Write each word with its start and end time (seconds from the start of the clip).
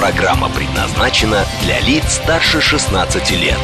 Программа 0.00 0.48
предназначена 0.48 1.44
для 1.62 1.78
лиц 1.80 2.04
старше 2.22 2.62
16 2.62 3.32
лет. 3.32 3.58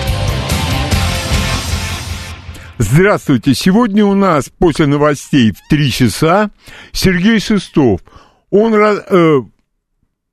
Здравствуйте. 2.76 3.54
Сегодня 3.54 4.04
у 4.04 4.14
нас 4.14 4.50
после 4.58 4.84
новостей 4.86 5.52
в 5.52 5.66
3 5.70 5.90
часа 5.90 6.50
Сергей 6.92 7.40
Шестов. 7.40 8.02
Он 8.50 8.74
э, 8.74 9.40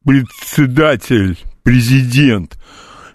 председатель, 0.04 1.42
президент 1.64 2.58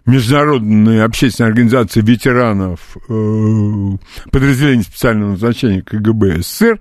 Международной 0.06 1.04
общественной 1.04 1.50
организации 1.50 2.00
ветеранов 2.00 2.96
э, 3.10 4.30
подразделения 4.32 4.84
специального 4.84 5.32
назначения 5.32 5.82
КГБ 5.82 6.40
СССР. 6.40 6.80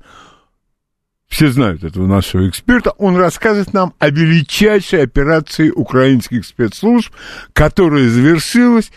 Все 1.27 1.49
знают 1.49 1.83
этого 1.83 2.07
нашего 2.07 2.47
эксперта. 2.47 2.91
Он 2.91 3.17
расскажет 3.17 3.73
нам 3.73 3.93
о 3.99 4.09
величайшей 4.09 5.03
операции 5.03 5.69
украинских 5.69 6.45
спецслужб, 6.45 7.13
которая 7.53 8.09
завершилась 8.09 8.91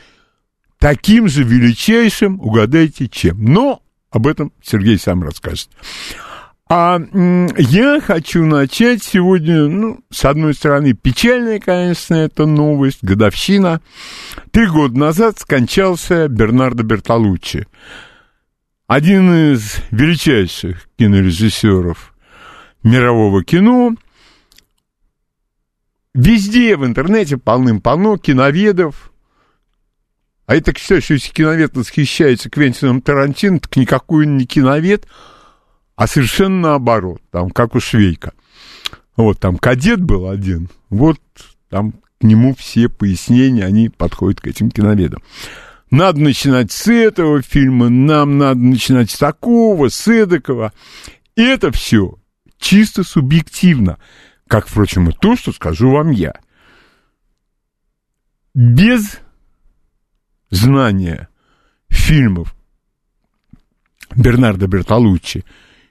таким 0.79 1.29
же 1.29 1.43
величайшим, 1.43 2.41
угадайте 2.41 3.09
чем. 3.09 3.45
Но 3.45 3.83
об 4.11 4.27
этом 4.27 4.53
Сергей 4.63 4.99
сам 4.99 5.23
расскажет. 5.23 5.69
А 6.73 7.01
я 7.59 8.01
хочу 8.01 8.47
начать 8.47 9.03
сегодня, 9.03 9.65
ну, 9.65 10.05
с 10.09 10.25
одной 10.25 10.55
стороны, 10.55 10.93
печальная, 10.93 11.59
конечно, 11.59 12.15
это 12.15 12.47
новость, 12.47 13.03
годовщина. 13.03 13.81
Три 14.53 14.69
года 14.69 14.97
назад 14.97 15.41
скончался 15.41 16.29
Бернардо 16.29 16.85
Бертолуччи, 16.85 17.67
один 18.87 19.53
из 19.53 19.79
величайших 19.91 20.89
кинорежиссеров 20.97 22.15
мирового 22.83 23.45
кино. 23.45 23.95
Везде 26.15 26.77
в 26.77 26.85
интернете 26.85 27.37
полным-полно 27.37 28.17
киноведов, 28.17 29.13
а 30.47 30.57
я 30.57 30.61
так 30.61 30.79
считаю, 30.79 31.01
что 31.01 31.15
если 31.15 31.33
киновед 31.33 31.77
восхищается 31.77 32.51
Квентином 32.51 33.03
Тарантино, 33.03 33.61
так 33.61 33.77
никакой 33.77 34.27
он 34.27 34.37
не 34.37 34.47
киновед, 34.47 35.07
а 35.95 36.09
совершенно 36.09 36.71
наоборот, 36.71 37.23
там, 37.31 37.51
как 37.51 37.77
у 37.77 37.81
Швейка. 37.81 38.33
Вот 39.17 39.39
там 39.39 39.59
кадет 39.59 40.01
был 40.01 40.29
один, 40.29 40.69
вот 40.89 41.21
там 41.69 41.93
к 42.21 42.25
нему 42.25 42.55
все 42.57 42.89
пояснения, 42.89 43.65
они 43.65 43.91
подходят 43.91 44.41
к 44.41 44.47
этим 44.49 44.71
киноведам. 44.71 45.23
Надо 45.91 46.21
начинать 46.21 46.73
с 46.73 46.89
этого 46.89 47.43
фильма, 47.43 47.89
нам 47.89 48.39
надо 48.39 48.61
начинать 48.61 49.11
с 49.11 49.19
такого, 49.19 49.89
с 49.89 50.09
эдакого. 50.09 50.73
И 51.37 51.43
это 51.43 51.71
все 51.73 52.20
чисто 52.61 53.03
субъективно, 53.03 53.99
как, 54.47 54.69
впрочем, 54.69 55.09
и 55.09 55.13
то, 55.13 55.35
что 55.35 55.53
скажу 55.53 55.91
вам 55.91 56.11
я. 56.11 56.35
Без 58.55 59.19
знания 60.51 61.29
фильмов 61.89 62.55
Бернардо 64.15 64.67
Бертолуччи 64.67 65.45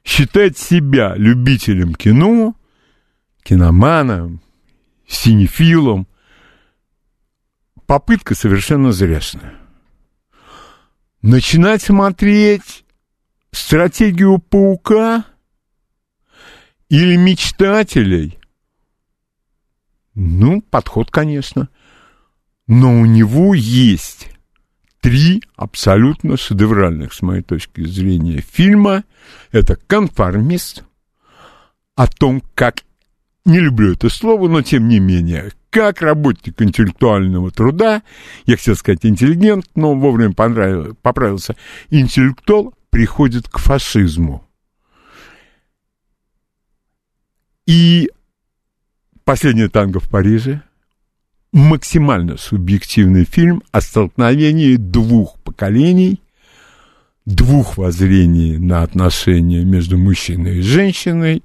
считать 0.03 0.57
себя 0.57 1.16
любителем 1.16 1.96
кино, 1.96 2.56
киноманом, 3.44 4.41
синефилом, 5.07 6.07
попытка 7.86 8.36
совершенно 8.36 8.91
зряшная. 8.91 9.56
Начинать 11.22 11.81
смотреть 11.81 12.86
стратегию 13.51 14.40
паука 14.40 15.25
или 16.89 17.16
мечтателей, 17.16 18.39
ну, 20.16 20.61
подход, 20.61 21.11
конечно, 21.11 21.69
но 22.67 23.00
у 23.00 23.05
него 23.05 23.53
есть 23.53 24.29
три 25.00 25.41
абсолютно 25.55 26.35
шедевральных, 26.38 27.13
с 27.13 27.22
моей 27.22 27.41
точки 27.41 27.85
зрения, 27.85 28.41
фильма. 28.41 29.05
Это 29.51 29.75
«Конформист», 29.75 30.83
о 31.95 32.07
том, 32.07 32.41
как, 32.55 32.83
не 33.44 33.59
люблю 33.59 33.91
это 33.91 34.09
слово, 34.09 34.47
но 34.47 34.61
тем 34.61 34.88
не 34.88 35.00
менее, 35.00 35.51
как 35.69 36.01
работник 36.01 36.61
интеллектуального 36.61 37.51
труда, 37.51 38.03
я 38.45 38.56
хотел 38.56 38.75
сказать 38.77 39.06
интеллигент, 39.06 39.66
но 39.75 39.95
вовремя 39.95 40.33
поправился, 40.33 41.57
интеллектуал 41.89 42.73
приходит 42.89 43.50
к 43.50 43.57
фашизму. 43.57 44.47
И 47.66 48.09
«Последнее 49.29 49.69
танго 49.69 50.00
в 50.00 50.09
Париже», 50.09 50.63
максимально 51.53 52.35
субъективный 52.35 53.25
фильм 53.25 53.62
о 53.72 53.79
столкновении 53.79 54.75
двух 54.75 55.40
поколений, 55.41 56.19
двух 57.28 57.78
воззрений 57.78 58.57
на 58.57 58.81
отношения 58.81 59.63
между 59.63 60.00
мужчиной 60.00 60.57
и 60.57 60.62
женщиной, 60.63 61.44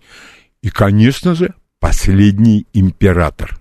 и, 0.62 0.70
конечно 0.70 1.34
же, 1.34 1.52
последний 1.78 2.66
император. 2.72 3.60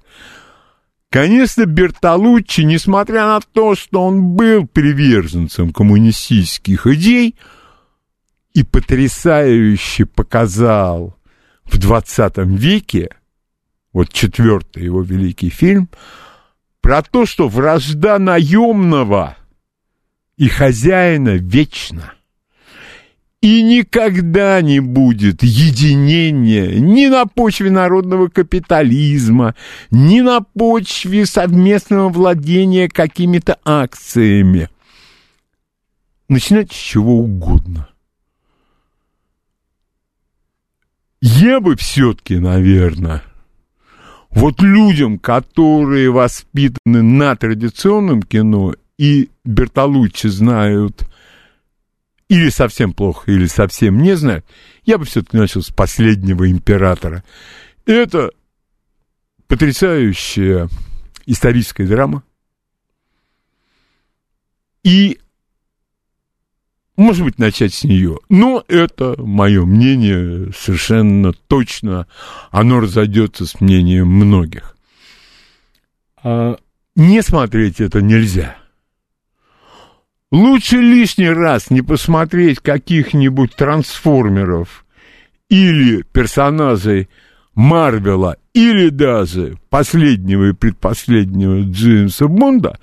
Конечно, 1.10 1.66
Бертолуччи, 1.66 2.62
несмотря 2.62 3.26
на 3.26 3.42
то, 3.42 3.76
что 3.76 4.06
он 4.06 4.38
был 4.38 4.66
приверженцем 4.66 5.74
коммунистических 5.74 6.88
идей 6.88 7.36
и 8.54 8.64
потрясающе 8.64 10.06
показал 10.06 11.18
в 11.66 11.78
20 11.78 12.38
веке, 12.38 13.10
вот 13.94 14.12
четвертый 14.12 14.84
его 14.84 15.02
великий 15.02 15.50
фильм– 15.50 15.90
про 16.84 17.02
то, 17.02 17.26
что 17.26 17.48
вражда 17.48 18.20
наемного 18.20 19.38
и 20.36 20.50
хозяина 20.50 21.38
вечна. 21.38 22.14
И 23.40 23.64
никогда 23.64 24.62
не 24.62 24.82
будет 24.82 25.44
единения 25.44 26.80
ни 26.80 27.08
на 27.08 27.26
почве 27.26 27.72
народного 27.72 28.28
капитализма, 28.28 29.56
ни 29.92 30.20
на 30.20 30.42
почве 30.42 31.26
совместного 31.26 32.10
владения 32.10 32.90
какими-то 32.90 33.58
акциями. 33.64 34.70
Начинать 36.28 36.72
с 36.72 36.76
чего 36.76 37.20
угодно. 37.20 37.88
Я 41.22 41.62
бы 41.62 41.78
все-таки, 41.78 42.38
наверное, 42.40 43.24
вот 44.36 44.62
людям, 44.62 45.20
которые 45.20 46.12
воспитаны 46.12 47.02
на 47.02 47.36
традиционном 47.36 48.22
кино 48.22 48.76
и 48.98 49.30
Бертолуччи 49.44 50.28
знают 50.28 51.08
или 52.30 52.50
совсем 52.50 52.94
плохо, 52.94 53.32
или 53.32 53.46
совсем 53.46 54.02
не 54.02 54.16
знают, 54.16 54.46
я 54.86 54.98
бы 54.98 55.06
все-таки 55.06 55.38
начал 55.38 55.62
с 55.62 55.70
последнего 55.70 56.50
императора. 56.50 57.24
Это 57.86 58.32
потрясающая 59.48 60.68
историческая 61.26 61.86
драма. 61.86 62.24
И 64.84 65.20
может 66.96 67.26
быть, 67.26 67.40
начать 67.40 67.74
с 67.74 67.84
нее. 67.84 68.20
Но 68.30 68.64
это 68.68 69.16
мое 69.18 69.66
мнение 69.66 70.52
совершенно 70.58 71.34
точно. 71.34 72.08
Оно 72.52 72.80
разойдется 72.80 73.46
с 73.46 73.60
мнением 73.60 74.08
многих. 74.08 74.76
А 76.24 76.58
не 76.96 77.22
смотреть 77.22 77.82
это 77.82 78.02
нельзя. 78.02 78.56
Лучше 80.32 80.78
лишний 80.78 81.30
раз 81.30 81.70
не 81.70 81.82
посмотреть 81.82 82.60
каких-нибудь 82.60 83.56
трансформеров 83.56 84.86
или 85.50 86.02
персонажей 86.02 87.10
Марвела, 87.54 88.38
или 88.54 88.90
даже 88.90 89.60
последнего 89.70 90.50
и 90.50 90.54
предпоследнего 90.54 91.62
Джеймса 91.62 92.28
Бонда, 92.28 92.80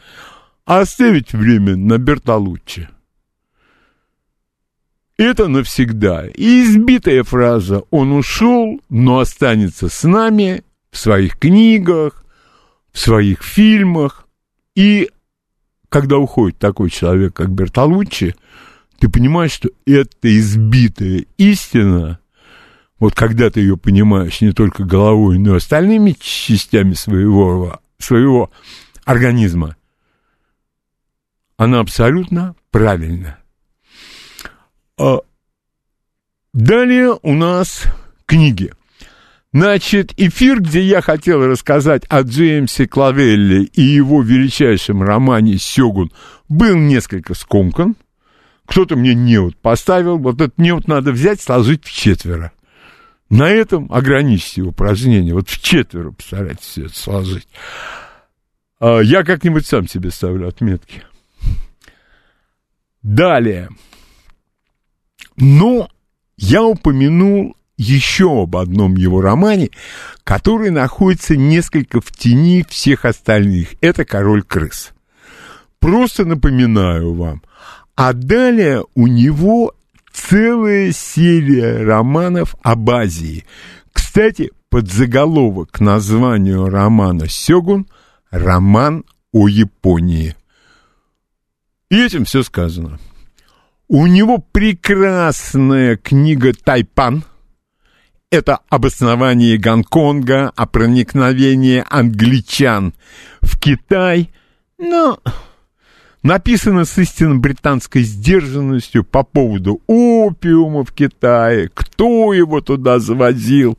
а 0.64 0.80
оставить 0.80 1.32
время 1.32 1.74
на 1.74 1.98
Бертолуччи. 1.98 2.88
Это 5.20 5.48
навсегда. 5.48 6.28
И 6.28 6.62
избитая 6.62 7.24
фраза 7.24 7.82
«он 7.90 8.10
ушел, 8.12 8.80
но 8.88 9.18
останется 9.18 9.90
с 9.90 10.02
нами» 10.04 10.64
в 10.90 10.96
своих 10.96 11.38
книгах, 11.38 12.24
в 12.90 12.98
своих 12.98 13.42
фильмах. 13.42 14.26
И 14.74 15.10
когда 15.90 16.16
уходит 16.16 16.58
такой 16.58 16.88
человек, 16.88 17.34
как 17.34 17.50
Бертолуччи, 17.50 18.34
ты 18.98 19.10
понимаешь, 19.10 19.52
что 19.52 19.68
это 19.84 20.38
избитая 20.38 21.26
истина, 21.36 22.18
вот 22.98 23.14
когда 23.14 23.50
ты 23.50 23.60
ее 23.60 23.76
понимаешь 23.76 24.40
не 24.40 24.52
только 24.52 24.84
головой, 24.84 25.38
но 25.38 25.52
и 25.52 25.58
остальными 25.58 26.16
частями 26.18 26.94
своего, 26.94 27.78
своего 27.98 28.50
организма, 29.04 29.76
она 31.58 31.80
абсолютно 31.80 32.54
правильна. 32.70 33.39
А 35.00 35.22
далее 36.52 37.18
у 37.22 37.32
нас 37.32 37.84
книги. 38.26 38.74
Значит, 39.50 40.12
эфир, 40.18 40.60
где 40.60 40.82
я 40.82 41.00
хотел 41.00 41.44
рассказать 41.46 42.04
о 42.10 42.20
Джеймсе 42.20 42.86
Клавелле 42.86 43.62
и 43.62 43.80
его 43.80 44.20
величайшем 44.20 45.02
романе 45.02 45.56
«Сёгун», 45.56 46.12
был 46.50 46.76
несколько 46.76 47.32
скомкан. 47.32 47.96
Кто-то 48.66 48.94
мне 48.94 49.14
неуд 49.14 49.56
поставил. 49.56 50.18
Вот 50.18 50.34
этот 50.34 50.58
неуд 50.58 50.86
надо 50.86 51.12
взять, 51.12 51.40
сложить 51.40 51.84
в 51.84 51.90
четверо. 51.90 52.52
На 53.30 53.48
этом 53.48 53.90
ограничьте 53.90 54.60
упражнение. 54.60 55.32
Вот 55.32 55.48
в 55.48 55.62
четверо 55.62 56.10
постарайтесь 56.10 56.76
это 56.76 56.94
сложить. 56.94 57.48
А 58.80 59.00
я 59.00 59.24
как-нибудь 59.24 59.66
сам 59.66 59.88
себе 59.88 60.10
ставлю 60.10 60.46
отметки. 60.46 61.04
Далее. 63.02 63.70
Но 65.40 65.88
я 66.36 66.62
упомянул 66.62 67.56
еще 67.76 68.42
об 68.42 68.56
одном 68.56 68.96
его 68.96 69.22
романе, 69.22 69.70
который 70.22 70.70
находится 70.70 71.34
несколько 71.34 72.00
в 72.00 72.12
тени 72.12 72.64
всех 72.68 73.06
остальных. 73.06 73.74
Это 73.80 74.04
«Король 74.04 74.42
крыс». 74.42 74.90
Просто 75.78 76.26
напоминаю 76.26 77.14
вам. 77.14 77.42
А 77.96 78.12
далее 78.12 78.84
у 78.94 79.06
него 79.06 79.72
целая 80.12 80.92
серия 80.92 81.82
романов 81.84 82.54
об 82.62 82.90
Азии. 82.90 83.46
Кстати, 83.92 84.50
под 84.68 84.90
заголовок 84.90 85.70
к 85.70 85.80
названию 85.80 86.68
романа 86.68 87.28
«Сёгун»— 87.28 87.86
роман 88.30 89.04
о 89.32 89.48
Японии. 89.48 90.36
И 91.88 91.96
этим 91.96 92.26
все 92.26 92.42
сказано. 92.42 92.98
У 93.92 94.06
него 94.06 94.38
прекрасная 94.38 95.96
книга 95.96 96.52
«Тайпан», 96.52 97.24
это 98.30 98.60
обоснование 98.68 99.58
Гонконга, 99.58 100.52
о 100.54 100.66
проникновении 100.66 101.84
англичан 101.90 102.94
в 103.40 103.58
Китай, 103.58 104.30
но 104.78 105.18
написано 106.22 106.84
с 106.84 106.96
истинно 106.98 107.40
британской 107.40 108.04
сдержанностью 108.04 109.02
по 109.02 109.24
поводу 109.24 109.82
опиума 109.88 110.84
в 110.84 110.92
Китае, 110.92 111.68
кто 111.74 112.32
его 112.32 112.60
туда 112.60 113.00
завозил. 113.00 113.76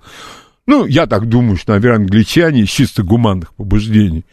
Ну, 0.67 0.85
я 0.87 1.07
так 1.07 1.29
думаю, 1.29 1.55
что, 1.55 1.71
наверное, 1.71 2.03
англичане 2.03 2.63
из 2.63 2.69
чисто 2.69 3.03
гуманных 3.03 3.53
побуждений. 3.53 4.25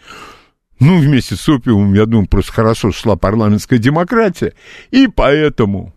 Ну, 0.81 0.99
вместе 0.99 1.35
с 1.35 1.49
опиумом, 1.49 1.95
я 1.95 2.07
думаю, 2.07 2.29
просто 2.29 2.53
хорошо 2.53 2.93
шла 2.93 3.17
парламентская 3.17 3.79
демократия, 3.79 4.55
и 4.91 5.09
поэтому 5.09 5.93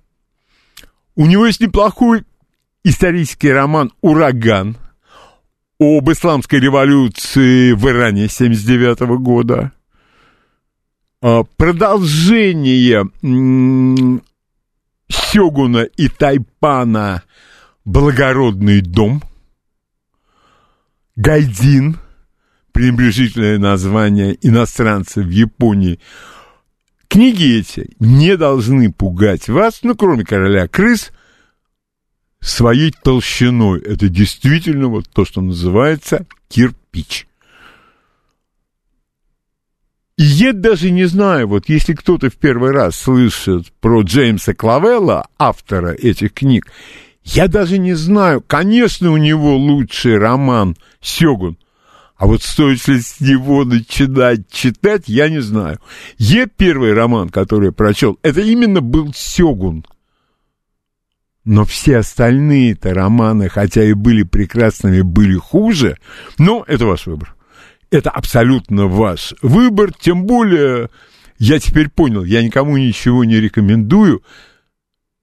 у 1.16 1.26
него 1.28 1.46
есть 1.46 1.62
неплохой 1.62 2.24
исторический 2.84 3.52
роман 3.52 3.92
«Ураган» 4.02 4.78
об 5.80 6.10
исламской 6.12 6.60
революции 6.60 7.74
в 7.74 7.88
Иране 7.88 8.28
79 8.28 9.20
года. 9.20 9.72
А, 11.22 11.44
продолжение 11.58 13.08
Сёгуна 15.08 15.84
и 15.84 16.08
Тайпана 16.08 17.24
«Благородный 17.86 18.82
дом». 18.82 19.22
Гайдин, 21.16 21.98
пренебрежительное 22.72 23.58
название 23.58 24.38
иностранцев 24.42 25.26
в 25.26 25.30
Японии. 25.30 26.00
Книги 27.08 27.60
эти 27.60 27.92
не 28.00 28.38
должны 28.38 28.92
пугать 28.92 29.50
вас, 29.50 29.80
ну, 29.84 29.96
кроме 29.96 30.24
«Короля 30.24 30.68
крыс», 30.68 31.12
своей 32.42 32.92
толщиной. 32.92 33.82
Это 33.82 34.10
действительно 34.10 34.88
вот 34.88 35.08
то, 35.10 35.26
что 35.26 35.42
называется 35.42 36.26
кирпич. 36.50 37.28
И 40.18 40.24
я 40.24 40.54
даже 40.54 40.92
не 40.92 41.06
знаю, 41.06 41.48
вот 41.48 41.70
если 41.70 41.94
кто-то 41.94 42.30
в 42.30 42.36
первый 42.36 42.72
раз 42.72 42.96
слышит 42.96 43.72
про 43.80 44.02
Джеймса 44.02 44.54
Клавелла, 44.54 45.28
автора 45.40 45.94
этих 45.94 46.34
книг, 46.34 46.68
я 47.24 47.48
даже 47.48 47.78
не 47.78 47.94
знаю, 47.94 48.42
конечно, 48.42 49.12
у 49.12 49.18
него 49.18 49.56
лучший 49.56 50.18
роман 50.18 50.76
«Сёгун», 51.02 51.58
а 52.22 52.28
вот 52.28 52.44
стоит 52.44 52.88
ли 52.88 53.02
с 53.02 53.20
него 53.20 53.66
начинать 53.66 54.48
читать, 54.52 55.06
я 55.08 55.28
не 55.28 55.40
знаю. 55.40 55.80
Е 56.20 56.46
первый 56.46 56.94
роман, 56.94 57.30
который 57.30 57.70
я 57.70 57.72
прочел, 57.72 58.20
это 58.22 58.42
именно 58.42 58.80
был 58.80 59.12
«Сёгун», 59.12 59.84
но 61.46 61.66
все 61.66 61.98
остальные-то 61.98 62.94
романы, 62.94 63.50
хотя 63.50 63.84
и 63.84 63.94
были 63.94 64.22
прекрасными, 64.22 65.02
были 65.02 65.34
хуже. 65.34 65.98
Но 66.38 66.64
это 66.68 66.86
ваш 66.86 67.08
выбор. 67.08 67.36
Это 67.90 68.12
абсолютно 68.12 68.86
ваш 68.86 69.34
выбор. 69.42 69.92
Тем 69.92 70.26
более, 70.26 70.92
я 71.40 71.58
теперь 71.58 71.90
понял, 71.90 72.24
я 72.24 72.44
никому 72.44 72.78
ничего 72.78 73.24
не 73.24 73.40
рекомендую. 73.40 74.22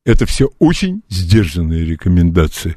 Это 0.05 0.27
все 0.27 0.51
очень 0.59 1.03
сдержанные 1.09 1.85
рекомендации. 1.85 2.77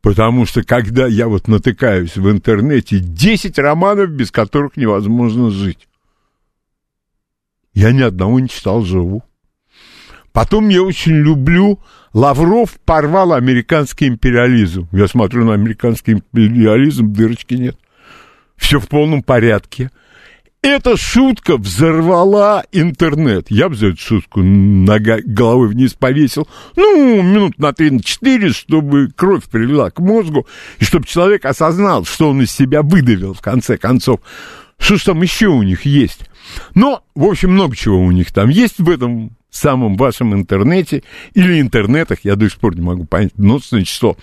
Потому 0.00 0.46
что 0.46 0.62
когда 0.62 1.06
я 1.06 1.28
вот 1.28 1.48
натыкаюсь 1.48 2.16
в 2.16 2.30
интернете, 2.30 3.00
10 3.00 3.58
романов, 3.58 4.10
без 4.10 4.30
которых 4.30 4.76
невозможно 4.76 5.50
жить. 5.50 5.88
Я 7.74 7.92
ни 7.92 8.02
одного 8.02 8.38
не 8.40 8.48
читал 8.48 8.82
живу. 8.82 9.22
Потом 10.32 10.68
я 10.68 10.82
очень 10.82 11.14
люблю 11.14 11.80
Лавров 12.12 12.78
порвал 12.84 13.32
американский 13.32 14.06
империализм. 14.06 14.88
Я 14.92 15.08
смотрю 15.08 15.44
на 15.44 15.54
американский 15.54 16.12
империализм, 16.12 17.12
дырочки 17.12 17.54
нет. 17.54 17.76
Все 18.56 18.80
в 18.80 18.88
полном 18.88 19.22
порядке. 19.22 19.90
Эта 20.60 20.96
шутка 20.96 21.56
взорвала 21.56 22.64
интернет. 22.72 23.46
Я 23.48 23.68
бы 23.68 23.76
за 23.76 23.88
эту 23.88 24.00
шутку 24.00 24.42
нога, 24.42 25.18
головой 25.24 25.68
вниз 25.68 25.94
повесил. 25.94 26.48
Ну, 26.74 27.22
минут 27.22 27.58
на 27.58 27.72
три, 27.72 27.90
на 27.90 28.02
четыре, 28.02 28.50
чтобы 28.50 29.08
кровь 29.14 29.44
прилила 29.44 29.90
к 29.90 30.00
мозгу, 30.00 30.48
и 30.80 30.84
чтобы 30.84 31.06
человек 31.06 31.44
осознал, 31.44 32.04
что 32.04 32.30
он 32.30 32.42
из 32.42 32.50
себя 32.50 32.82
выдавил, 32.82 33.34
в 33.34 33.40
конце 33.40 33.76
концов. 33.76 34.20
Что 34.78 34.96
ж 34.96 35.04
там 35.04 35.22
еще 35.22 35.46
у 35.46 35.62
них 35.62 35.82
есть? 35.86 36.28
Но, 36.74 37.04
в 37.14 37.24
общем, 37.24 37.52
много 37.52 37.76
чего 37.76 38.00
у 38.00 38.10
них 38.10 38.32
там 38.32 38.48
есть 38.48 38.78
в 38.78 38.90
этом 38.90 39.36
самом 39.50 39.96
вашем 39.96 40.34
интернете 40.34 41.04
или 41.34 41.60
интернетах, 41.60 42.20
я 42.24 42.36
до 42.36 42.48
сих 42.48 42.58
пор 42.58 42.76
не 42.76 42.82
могу 42.82 43.04
понять, 43.04 43.36
множественное 43.36 43.84
число, 43.84 44.16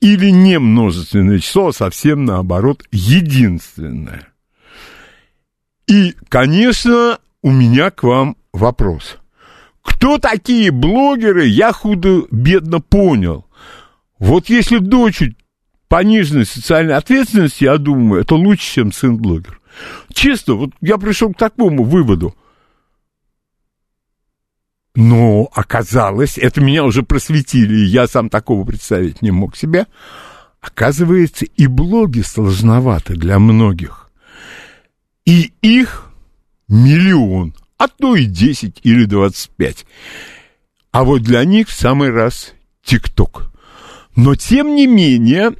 или 0.00 0.30
не 0.30 0.58
множественное 0.58 1.38
число, 1.38 1.68
а 1.68 1.72
совсем 1.72 2.24
наоборот, 2.24 2.84
единственное. 2.90 4.31
И, 5.92 6.14
конечно, 6.30 7.18
у 7.42 7.50
меня 7.50 7.90
к 7.90 8.02
вам 8.02 8.38
вопрос. 8.54 9.18
Кто 9.82 10.16
такие 10.16 10.70
блогеры, 10.70 11.44
я 11.44 11.70
худо-бедно 11.70 12.80
понял. 12.80 13.44
Вот 14.18 14.48
если 14.48 14.78
дочь 14.78 15.22
пониженной 15.88 16.46
социальной 16.46 16.94
ответственности, 16.94 17.64
я 17.64 17.76
думаю, 17.76 18.22
это 18.22 18.36
лучше, 18.36 18.72
чем 18.72 18.90
сын-блогер. 18.90 19.60
Честно, 20.14 20.54
вот 20.54 20.70
я 20.80 20.96
пришел 20.96 21.34
к 21.34 21.36
такому 21.36 21.84
выводу. 21.84 22.34
Но 24.94 25.50
оказалось, 25.52 26.38
это 26.38 26.62
меня 26.62 26.84
уже 26.84 27.02
просветили, 27.02 27.84
я 27.84 28.06
сам 28.06 28.30
такого 28.30 28.64
представить 28.64 29.20
не 29.20 29.30
мог 29.30 29.56
себе. 29.56 29.86
Оказывается, 30.62 31.44
и 31.44 31.66
блоги 31.66 32.22
сложноваты 32.22 33.14
для 33.14 33.38
многих. 33.38 34.01
И 35.24 35.52
их 35.62 36.10
миллион, 36.68 37.54
а 37.78 37.88
то 37.88 38.16
и 38.16 38.24
10 38.24 38.80
или 38.82 39.04
25. 39.04 39.86
А 40.90 41.04
вот 41.04 41.22
для 41.22 41.44
них 41.44 41.68
в 41.68 41.72
самый 41.72 42.10
раз 42.10 42.54
ТикТок. 42.84 43.50
Но, 44.14 44.34
тем 44.34 44.74
не 44.74 44.86
менее, 44.86 45.52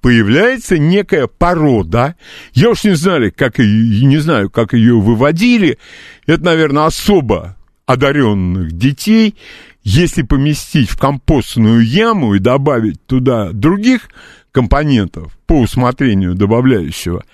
появляется 0.00 0.78
некая 0.78 1.26
порода. 1.26 2.16
Я 2.52 2.70
уж 2.70 2.84
не 2.84 2.96
знаю, 2.96 3.32
как 3.34 3.58
не 3.58 4.18
знаю, 4.18 4.50
как 4.50 4.72
ее 4.72 4.98
выводили. 4.98 5.78
Это, 6.26 6.44
наверное, 6.44 6.86
особо 6.86 7.56
одаренных 7.86 8.72
детей, 8.72 9.34
если 9.82 10.22
поместить 10.22 10.90
в 10.90 10.98
компостную 10.98 11.84
яму 11.84 12.34
и 12.34 12.38
добавить 12.38 13.04
туда 13.06 13.50
других 13.52 14.08
компонентов 14.52 15.36
по 15.46 15.60
усмотрению 15.60 16.34
добавляющего, 16.34 17.24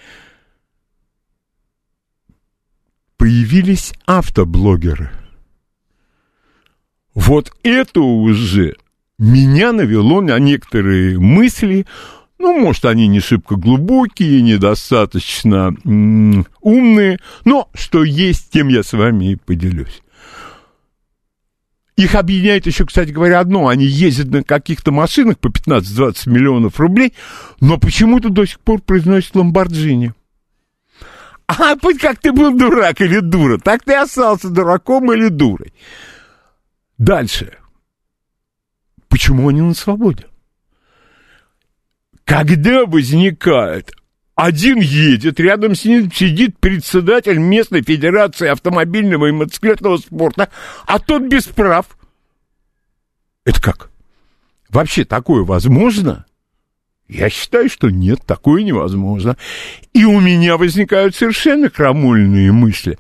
появились 3.17 3.93
автоблогеры. 4.07 5.11
Вот 7.15 7.53
это 7.63 8.01
уже 8.01 8.77
меня 9.19 9.73
навело 9.73 10.21
на 10.21 10.39
некоторые 10.39 11.19
мысли, 11.19 11.87
ну, 12.39 12.59
может, 12.61 12.85
они 12.85 13.07
не 13.07 13.21
шибко 13.21 13.57
глубокие, 13.57 14.43
недостаточно 14.43 15.75
умные, 16.61 17.19
но 17.45 17.71
что 17.75 18.05
есть, 18.05 18.51
тем 18.51 18.69
я 18.69 18.83
с 18.83 18.93
вами 18.93 19.33
и 19.33 19.37
поделюсь. 19.37 20.03
Их 21.97 22.15
объединяет 22.15 22.67
еще, 22.67 22.85
кстати 22.85 23.11
говоря, 23.11 23.41
одно. 23.41 23.69
Они 23.69 23.87
ездят 23.87 24.29
на 24.29 24.43
каких-то 24.43 24.93
машинах 24.93 25.39
по 25.39 25.49
15-20 25.49 26.29
миллионов 26.29 26.79
рублей, 26.79 27.15
но 27.61 27.79
почему-то 27.79 28.29
до 28.29 28.45
сих 28.45 28.61
пор 28.61 28.83
произносят 28.83 29.35
Ламборджини. 29.35 30.13
А 31.47 31.77
пусть 31.77 32.01
как 32.01 32.19
ты 32.19 32.33
был 32.33 32.57
дурак 32.57 33.01
или 33.01 33.21
дура, 33.21 33.59
так 33.59 33.85
ты 33.85 33.95
остался 33.95 34.51
дураком 34.51 35.13
или 35.13 35.29
дурой. 35.29 35.73
Дальше. 36.99 37.57
Почему 39.09 39.49
они 39.49 39.61
на 39.61 39.75
свободе? 39.75 40.27
Когда 42.25 42.85
возникает 42.85 43.93
один 44.35 44.79
едет, 44.81 45.41
рядом 45.41 45.75
с 45.75 45.85
ним 45.85 46.13
сидит 46.13 46.59
председатель 46.59 47.39
местной 47.39 47.83
федерации 47.83 48.49
автомобильного 48.49 49.27
и 49.27 49.33
мотоциклетного 49.33 49.97
спорта, 49.97 50.51
а 50.87 50.99
тот 50.99 51.23
без 51.23 51.45
прав. 51.47 51.97
Это 53.45 53.63
как? 53.63 53.91
Вообще 54.69 55.05
такое 55.05 55.43
возможно? 55.45 56.26
Я 57.09 57.31
считаю, 57.31 57.69
что 57.69 57.89
нет, 57.89 58.21
такое 58.27 58.63
невозможно. 58.63 59.37
И 59.93 60.05
у 60.05 60.21
меня 60.21 60.57
возникают 60.57 61.15
совершенно 61.15 61.71
крамольные 61.71 62.51
мысли. 62.53 62.99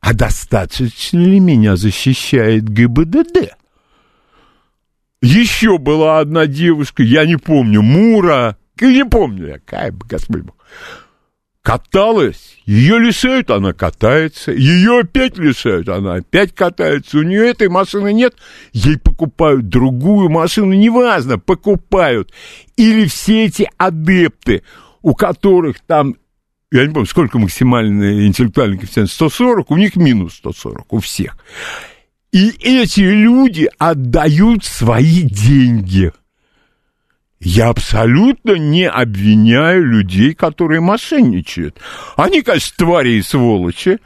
А 0.00 0.14
достаточно 0.14 1.18
ли 1.18 1.40
меня 1.40 1.76
защищает 1.76 2.68
ГИБДД? 2.68 3.54
Еще 5.22 5.78
была 5.78 6.20
одна 6.20 6.46
девушка, 6.46 7.02
я 7.02 7.24
не 7.24 7.36
помню, 7.36 7.82
Мура, 7.82 8.56
я 8.78 8.92
не 8.92 9.04
помню, 9.04 9.54
какая 9.54 9.90
бы, 9.90 10.06
Господь 10.06 10.42
Бог, 10.42 10.56
каталась, 11.66 12.58
ее 12.64 13.00
лишают, 13.00 13.50
она 13.50 13.72
катается, 13.72 14.52
ее 14.52 15.00
опять 15.00 15.36
лишают, 15.36 15.88
она 15.88 16.14
опять 16.14 16.54
катается, 16.54 17.18
у 17.18 17.22
нее 17.22 17.48
этой 17.48 17.68
машины 17.68 18.12
нет, 18.12 18.36
ей 18.72 18.96
покупают 18.96 19.68
другую 19.68 20.30
машину, 20.30 20.74
неважно, 20.74 21.40
покупают. 21.40 22.32
Или 22.76 23.06
все 23.06 23.46
эти 23.46 23.68
адепты, 23.78 24.62
у 25.02 25.16
которых 25.16 25.80
там 25.80 26.14
я 26.70 26.86
не 26.86 26.92
помню, 26.92 27.08
сколько 27.08 27.36
максимальный 27.40 28.28
интеллектуальный 28.28 28.78
коэффициент, 28.78 29.10
140, 29.10 29.68
у 29.72 29.76
них 29.76 29.96
минус 29.96 30.34
140, 30.34 30.92
у 30.92 31.00
всех. 31.00 31.36
И 32.30 32.50
эти 32.60 33.00
люди 33.00 33.68
отдают 33.76 34.64
свои 34.64 35.22
деньги. 35.22 36.12
Я 37.40 37.68
абсолютно 37.68 38.52
не 38.52 38.88
обвиняю 38.88 39.84
людей, 39.84 40.34
которые 40.34 40.80
мошенничают. 40.80 41.78
Они, 42.16 42.42
конечно, 42.42 42.74
твари 42.76 43.14
и 43.14 43.22
сволочи. 43.22 43.98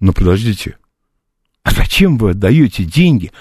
Но 0.00 0.12
подождите, 0.12 0.78
а 1.64 1.72
зачем 1.72 2.18
вы 2.18 2.30
отдаете 2.30 2.84
деньги? 2.84 3.32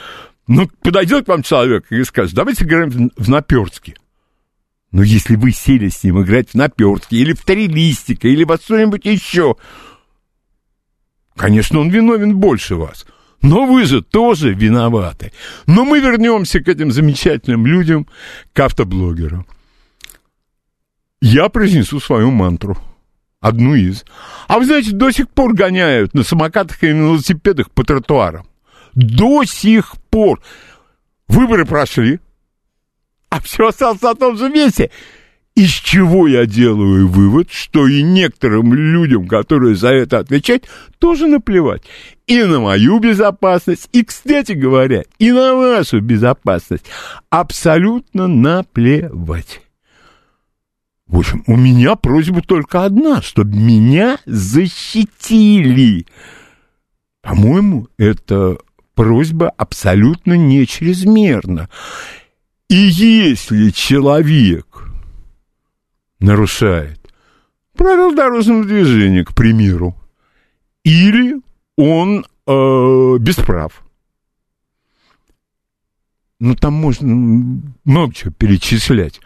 Ну, 0.48 0.68
подойдет 0.82 1.26
к 1.26 1.28
вам 1.28 1.44
человек 1.44 1.92
и 1.92 2.04
скажет, 2.04 2.34
давайте 2.34 2.66
играем 2.66 3.12
в 3.16 3.30
наперстки. 3.30 3.96
Но 4.92 5.04
если 5.04 5.36
вы 5.36 5.52
сели 5.52 5.90
с 5.90 6.04
ним 6.04 6.24
играть 6.24 6.52
в 6.52 6.56
наперстки, 6.56 7.16
или 7.16 7.34
в 7.34 7.44
три 7.44 7.68
листика, 7.68 8.28
или 8.28 8.44
во 8.44 8.58
что-нибудь 8.58 9.06
еще, 9.06 9.58
конечно, 11.36 11.80
он 11.80 11.90
виновен 11.90 12.38
больше 12.38 12.76
вас– 12.76 13.06
но 13.42 13.66
вы 13.66 13.86
же 13.86 14.02
тоже 14.02 14.54
виноваты. 14.54 15.32
Но 15.66 15.86
мы 15.86 16.00
вернемся 16.00 16.60
к 16.60 16.68
этим 16.68 16.92
замечательным 16.92 17.66
людям, 17.66 18.08
к 18.54 18.60
автоблогерам. 18.60 19.46
Я 21.22 21.50
произнесу 21.50 22.00
свою 22.00 22.32
мантру. 22.32 22.78
Одну 23.40 23.76
из. 23.76 24.04
А 24.48 24.58
вы 24.58 24.66
знаете, 24.66 24.92
до 24.92 25.12
сих 25.12 25.30
пор 25.30 25.54
гоняют 25.54 26.14
на 26.14 26.24
самокатах 26.24 26.84
и 26.84 26.92
на 26.92 27.08
велосипедах 27.08 27.70
по 27.72 27.84
тротуарам. 27.84 28.48
До 28.94 29.44
сих 29.44 29.96
пор. 30.10 30.42
Выборы 31.28 31.66
прошли, 31.66 32.20
а 33.30 33.42
все 33.42 33.68
осталось 33.68 34.02
на 34.02 34.16
том 34.16 34.38
же 34.38 34.50
месте. 34.50 34.92
Из 35.58 35.72
чего 35.72 36.28
я 36.28 36.46
делаю 36.46 37.08
вывод, 37.08 37.50
что 37.50 37.88
и 37.88 38.04
некоторым 38.04 38.76
людям, 38.76 39.28
которые 39.28 39.76
за 39.76 39.88
это 39.88 40.20
отвечают, 40.20 40.70
тоже 41.00 41.26
наплевать. 41.26 41.82
И 42.28 42.44
на 42.44 42.60
мою 42.60 43.00
безопасность, 43.00 43.90
и, 43.92 44.04
кстати 44.04 44.52
говоря, 44.52 45.04
и 45.18 45.32
на 45.32 45.56
вашу 45.56 46.00
безопасность. 46.00 46.86
Абсолютно 47.32 48.28
наплевать. 48.28 49.62
В 51.08 51.18
общем, 51.18 51.44
у 51.48 51.56
меня 51.58 51.96
просьба 51.96 52.44
только 52.44 52.86
одна, 52.86 53.24
чтобы 53.24 53.58
меня 53.58 54.20
защитили. 54.28 56.06
По-моему, 57.24 57.88
это 57.98 58.60
просьба 58.94 59.50
абсолютно 59.58 60.34
не 60.34 60.68
чрезмерна. 60.68 61.68
И 62.70 62.76
если 62.76 63.70
человек 63.70 64.67
нарушает 66.20 67.00
правила 67.78 68.14
дорожного 68.14 68.66
движения, 68.66 69.24
к 69.24 69.34
примеру, 69.34 69.96
или 70.84 71.36
он 71.78 72.26
э, 72.48 73.18
без. 73.20 73.38
Ну, 76.40 76.56
там 76.56 76.74
можно 76.74 77.14
много 77.84 78.14
чего 78.14 78.32
перечислять. 78.32 79.22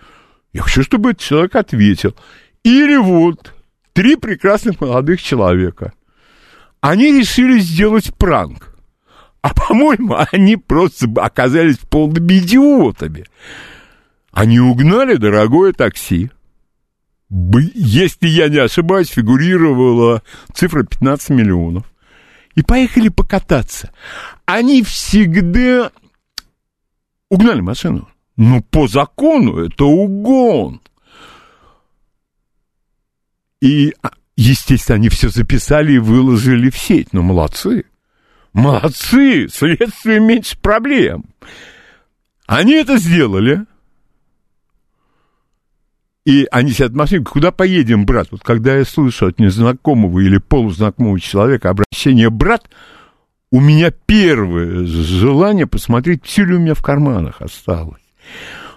Я 0.54 0.62
хочу, 0.62 0.84
чтобы 0.84 1.12
этот 1.12 1.22
человек 1.22 1.56
ответил. 1.56 2.16
Или 2.64 2.98
вот 2.98 3.54
три 3.94 4.16
прекрасных 4.16 4.80
молодых 4.80 5.22
человека. 5.22 5.94
Они 6.80 7.12
решили 7.12 7.60
сделать 7.60 8.14
пранк. 8.16 8.76
А, 9.42 9.54
по-моему, 9.54 10.16
они 10.32 10.56
просто 10.58 11.08
оказались 11.18 11.78
полными 11.78 12.40
идиотами. 12.40 13.26
Они 14.32 14.60
угнали 14.60 15.16
дорогое 15.16 15.74
такси 15.74 16.32
если 17.32 18.28
я 18.28 18.50
не 18.50 18.58
ошибаюсь, 18.58 19.08
фигурировала 19.08 20.22
цифра 20.54 20.84
15 20.84 21.30
миллионов. 21.30 21.86
И 22.56 22.62
поехали 22.62 23.08
покататься. 23.08 23.92
Они 24.46 24.84
всегда 24.84 25.92
угнали 27.30 27.62
машину. 27.62 28.10
Ну, 28.36 28.62
по 28.62 28.88
закону 28.88 29.60
это 29.60 29.86
угон. 29.86 30.82
И, 33.62 33.94
а, 34.02 34.12
естественно, 34.36 34.98
они 34.98 35.08
все 35.08 35.30
записали 35.30 35.94
и 35.94 36.00
выложили 36.00 36.70
в 36.70 36.78
сеть. 36.78 37.14
Ну, 37.14 37.22
молодцы. 37.22 37.86
Молодцы, 38.52 39.48
следствие 39.48 40.20
меньше 40.20 40.58
проблем. 40.58 41.26
Они 42.48 42.74
это 42.74 42.98
сделали. 42.98 43.66
И 46.26 46.48
они 46.52 46.72
сидят 46.72 46.92
в 46.92 46.96
машине, 46.96 47.26
куда 47.26 47.52
поедем, 47.52 48.06
брат? 48.06 48.28
Вот 48.32 48.42
когда 48.44 48.76
я 48.76 48.86
слышу 48.86 49.28
от 49.28 49.40
незнакомого 49.40 50.20
или 50.20 50.38
полузнакомого 50.38 51.20
человека 51.20 51.70
обращение 51.70 52.30
«брат», 52.30 52.70
у 53.52 53.60
меня 53.60 53.92
первое 53.92 54.86
желание 54.86 55.68
посмотреть, 55.68 56.24
все 56.24 56.46
ли 56.46 56.56
у 56.56 56.60
меня 56.60 56.74
в 56.74 56.84
карманах 56.84 57.42
осталось. 57.42 58.02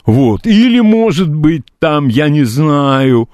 Вот. 0.05 0.47
Или, 0.47 0.81
может 0.81 1.33
быть, 1.33 1.65
там, 1.79 2.09
я 2.09 2.29
не 2.29 2.45
знаю, 2.45 3.29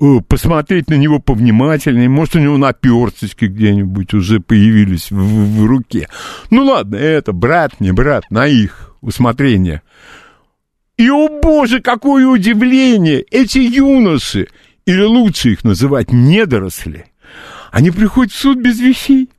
э, 0.00 0.18
посмотреть 0.28 0.88
на 0.88 0.94
него 0.94 1.18
повнимательнее, 1.18 2.08
может, 2.08 2.36
у 2.36 2.38
него 2.38 2.58
наперсточки 2.58 3.46
где-нибудь 3.46 4.14
уже 4.14 4.40
появились 4.40 5.10
в, 5.10 5.16
в, 5.16 5.62
в 5.62 5.66
руке. 5.66 6.08
Ну, 6.50 6.64
ладно, 6.64 6.96
это 6.96 7.32
брат, 7.32 7.80
не 7.80 7.92
брат, 7.92 8.24
на 8.30 8.46
их 8.46 8.94
усмотрение– 9.00 9.82
и, 10.98 11.08
о 11.10 11.28
боже, 11.40 11.80
какое 11.80 12.26
удивление! 12.26 13.22
Эти 13.30 13.58
юноши, 13.58 14.48
или 14.84 15.02
лучше 15.02 15.52
их 15.52 15.62
называть 15.62 16.12
недоросли, 16.12 17.06
они 17.70 17.92
приходят 17.92 18.32
в 18.32 18.36
суд 18.36 18.58
без 18.58 18.80
вещей. 18.80 19.30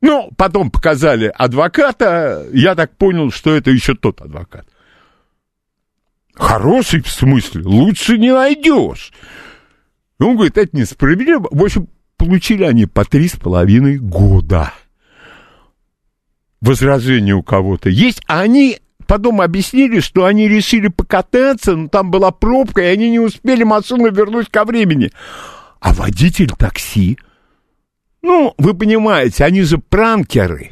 Ну, 0.00 0.30
потом 0.36 0.70
показали 0.70 1.30
адвоката, 1.36 2.46
я 2.54 2.74
так 2.74 2.96
понял, 2.96 3.30
что 3.30 3.54
это 3.54 3.70
еще 3.70 3.94
тот 3.94 4.22
адвокат. 4.22 4.66
Хороший 6.34 7.02
в 7.02 7.10
смысле, 7.10 7.62
лучше 7.64 8.16
не 8.16 8.32
найдешь. 8.32 9.12
Он 10.18 10.36
говорит, 10.36 10.56
это 10.56 10.74
несправедливо. 10.74 11.48
В 11.50 11.62
общем, 11.62 11.88
получили 12.16 12.64
они 12.64 12.86
по 12.86 13.04
три 13.04 13.28
с 13.28 13.36
половиной 13.36 13.98
года 13.98 14.72
возражение 16.62 17.34
у 17.34 17.42
кого-то 17.42 17.90
есть, 17.90 18.22
а 18.26 18.40
они 18.40 18.78
потом 19.06 19.42
объяснили, 19.42 20.00
что 20.00 20.24
они 20.24 20.48
решили 20.48 20.88
покататься, 20.88 21.76
но 21.76 21.88
там 21.88 22.10
была 22.10 22.30
пробка, 22.30 22.80
и 22.80 22.86
они 22.86 23.10
не 23.10 23.18
успели 23.18 23.64
машину 23.64 24.10
вернуть 24.10 24.48
ко 24.48 24.64
времени. 24.64 25.10
А 25.80 25.92
водитель 25.92 26.50
такси, 26.56 27.18
ну, 28.22 28.54
вы 28.56 28.72
понимаете, 28.72 29.44
они 29.44 29.62
же 29.62 29.78
пранкеры, 29.78 30.70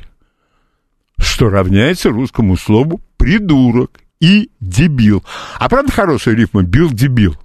что 1.18 1.50
равняется 1.50 2.10
русскому 2.10 2.56
слову 2.56 3.00
придурок 3.18 4.00
и 4.20 4.50
дебил. 4.60 5.24
А 5.58 5.68
правда 5.68 5.92
хорошая 5.92 6.36
рифма 6.36 6.62
«бил-дебил»? 6.62 7.36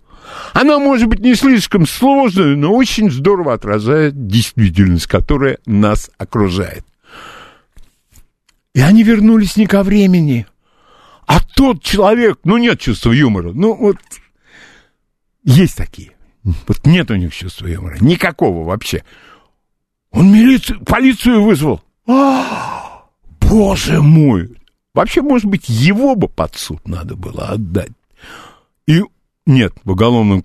Она 0.53 0.79
может 0.79 1.07
быть 1.07 1.19
не 1.19 1.35
слишком 1.35 1.87
сложная, 1.87 2.55
но 2.55 2.73
очень 2.73 3.11
здорово 3.11 3.53
отражает 3.53 4.27
действительность, 4.27 5.07
которая 5.07 5.57
нас 5.65 6.11
окружает. 6.17 6.85
И 8.75 8.81
они 8.81 9.03
вернулись 9.03 9.55
не 9.55 9.67
ко 9.67 9.83
времени. 9.83 10.45
А 11.25 11.39
тот 11.39 11.81
человек, 11.81 12.39
ну, 12.43 12.57
нет 12.57 12.77
чувства 12.77 13.13
юмора. 13.13 13.53
Ну, 13.53 13.73
вот 13.73 13.97
есть 15.45 15.77
такие. 15.77 16.11
Вот 16.43 16.85
нет 16.85 17.09
у 17.09 17.15
них 17.15 17.33
чувства 17.33 17.67
юмора. 17.67 17.97
Никакого 18.01 18.65
вообще. 18.65 19.05
Он 20.11 20.29
милицию, 20.29 20.81
полицию 20.83 21.43
вызвал. 21.43 21.81
А, 22.05 23.05
боже 23.39 24.01
мой. 24.01 24.57
Вообще, 24.93 25.21
может 25.21 25.45
быть, 25.45 25.69
его 25.69 26.15
бы 26.15 26.27
под 26.27 26.55
суд 26.55 26.85
надо 26.85 27.15
было 27.15 27.47
отдать. 27.47 27.93
И 28.87 29.01
нет, 29.45 29.73
в 29.85 29.91
уголовном 29.91 30.43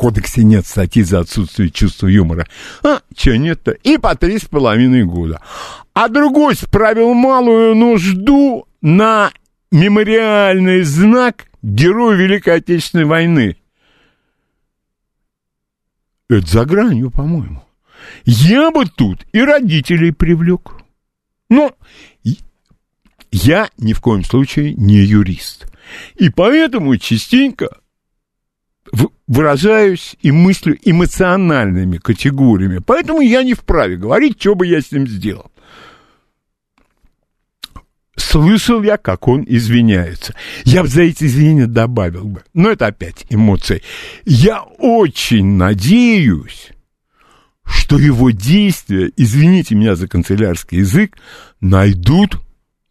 кодексе 0.00 0.44
нет 0.44 0.66
статьи 0.66 1.02
за 1.02 1.20
отсутствие 1.20 1.68
чувства 1.68 2.06
юмора. 2.06 2.46
А, 2.82 3.02
че 3.14 3.36
нет-то? 3.36 3.72
И 3.72 3.98
по 3.98 4.14
три 4.14 4.38
с 4.38 4.46
половиной 4.46 5.04
года. 5.04 5.42
А 5.92 6.08
другой 6.08 6.54
справил 6.54 7.12
малую 7.12 7.74
нужду 7.74 8.66
на 8.80 9.30
мемориальный 9.70 10.84
знак 10.84 11.48
Герою 11.60 12.16
Великой 12.16 12.56
Отечественной 12.56 13.04
войны. 13.04 13.58
Это 16.30 16.46
за 16.46 16.64
гранью, 16.64 17.10
по-моему. 17.10 17.62
Я 18.24 18.70
бы 18.70 18.86
тут 18.86 19.26
и 19.32 19.42
родителей 19.42 20.12
привлек. 20.12 20.76
Но 21.50 21.74
я 23.32 23.68
ни 23.76 23.92
в 23.92 24.00
коем 24.00 24.24
случае 24.24 24.72
не 24.72 24.96
юрист. 24.96 25.70
И 26.16 26.30
поэтому 26.30 26.96
частенько 26.96 27.68
выражаюсь 29.30 30.16
и 30.22 30.32
мыслю 30.32 30.76
эмоциональными 30.84 31.98
категориями. 31.98 32.80
Поэтому 32.84 33.20
я 33.20 33.44
не 33.44 33.54
вправе 33.54 33.96
говорить, 33.96 34.40
что 34.40 34.56
бы 34.56 34.66
я 34.66 34.80
с 34.80 34.90
ним 34.90 35.06
сделал. 35.06 35.52
Слышал 38.16 38.82
я, 38.82 38.96
как 38.96 39.28
он 39.28 39.44
извиняется. 39.46 40.34
Я 40.64 40.82
бы 40.82 40.88
за 40.88 41.02
эти 41.02 41.24
извинения 41.24 41.66
добавил 41.66 42.24
бы. 42.24 42.42
Но 42.54 42.70
это 42.70 42.88
опять 42.88 43.24
эмоции. 43.30 43.82
Я 44.24 44.62
очень 44.62 45.46
надеюсь, 45.46 46.70
что 47.64 48.00
его 48.00 48.30
действия, 48.30 49.12
извините 49.16 49.76
меня 49.76 49.94
за 49.94 50.08
канцелярский 50.08 50.78
язык, 50.78 51.16
найдут 51.60 52.36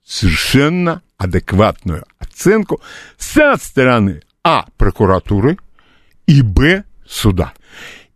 совершенно 0.05 1.01
адекватную 1.17 2.05
оценку 2.17 2.79
со 3.17 3.58
стороны 3.58 4.22
А. 4.46 4.67
прокуратуры 4.77 5.58
и 6.30 6.44
Б. 6.44 6.84
суда. 7.08 7.54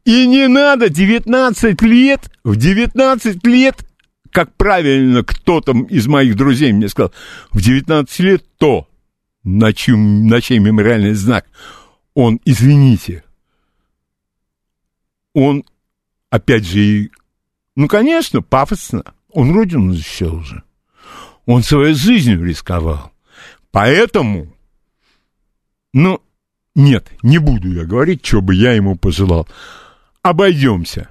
И 0.06 0.28
не 0.28 0.48
надо 0.48 0.90
19 0.90 1.82
лет, 1.82 2.32
в 2.44 2.56
19 2.56 3.46
лет 3.48 3.84
как 4.32 4.56
правильно 4.56 5.24
кто-то 5.24 5.74
из 5.90 6.08
моих 6.08 6.36
друзей 6.36 6.74
мне 6.74 6.90
сказал, 6.90 7.12
в 7.52 7.62
19 7.62 8.20
лет 8.20 8.46
то, 8.58 8.88
на, 9.44 9.74
чем, 9.74 10.28
на 10.28 10.42
чей 10.42 10.60
мемориальный 10.60 11.14
знак, 11.14 11.46
он, 12.14 12.40
извините, 12.46 13.24
он, 15.34 15.64
опять 16.30 16.66
же, 16.66 17.10
ну, 17.76 17.88
конечно, 17.88 18.42
пафосно, 18.42 19.04
он 19.32 19.54
родину 19.54 19.94
защищал 19.94 20.36
уже. 20.36 20.64
Он 21.46 21.64
своей 21.64 21.94
жизнью 21.94 22.44
рисковал. 22.44 23.12
Поэтому, 23.72 24.56
ну, 25.94 26.22
нет, 26.76 27.12
не 27.22 27.38
буду 27.38 27.72
я 27.72 27.86
говорить, 27.86 28.26
что 28.26 28.42
бы 28.42 28.56
я 28.56 28.74
ему 28.74 28.96
пожелал. 28.96 29.48
Обойдемся. 30.22 31.10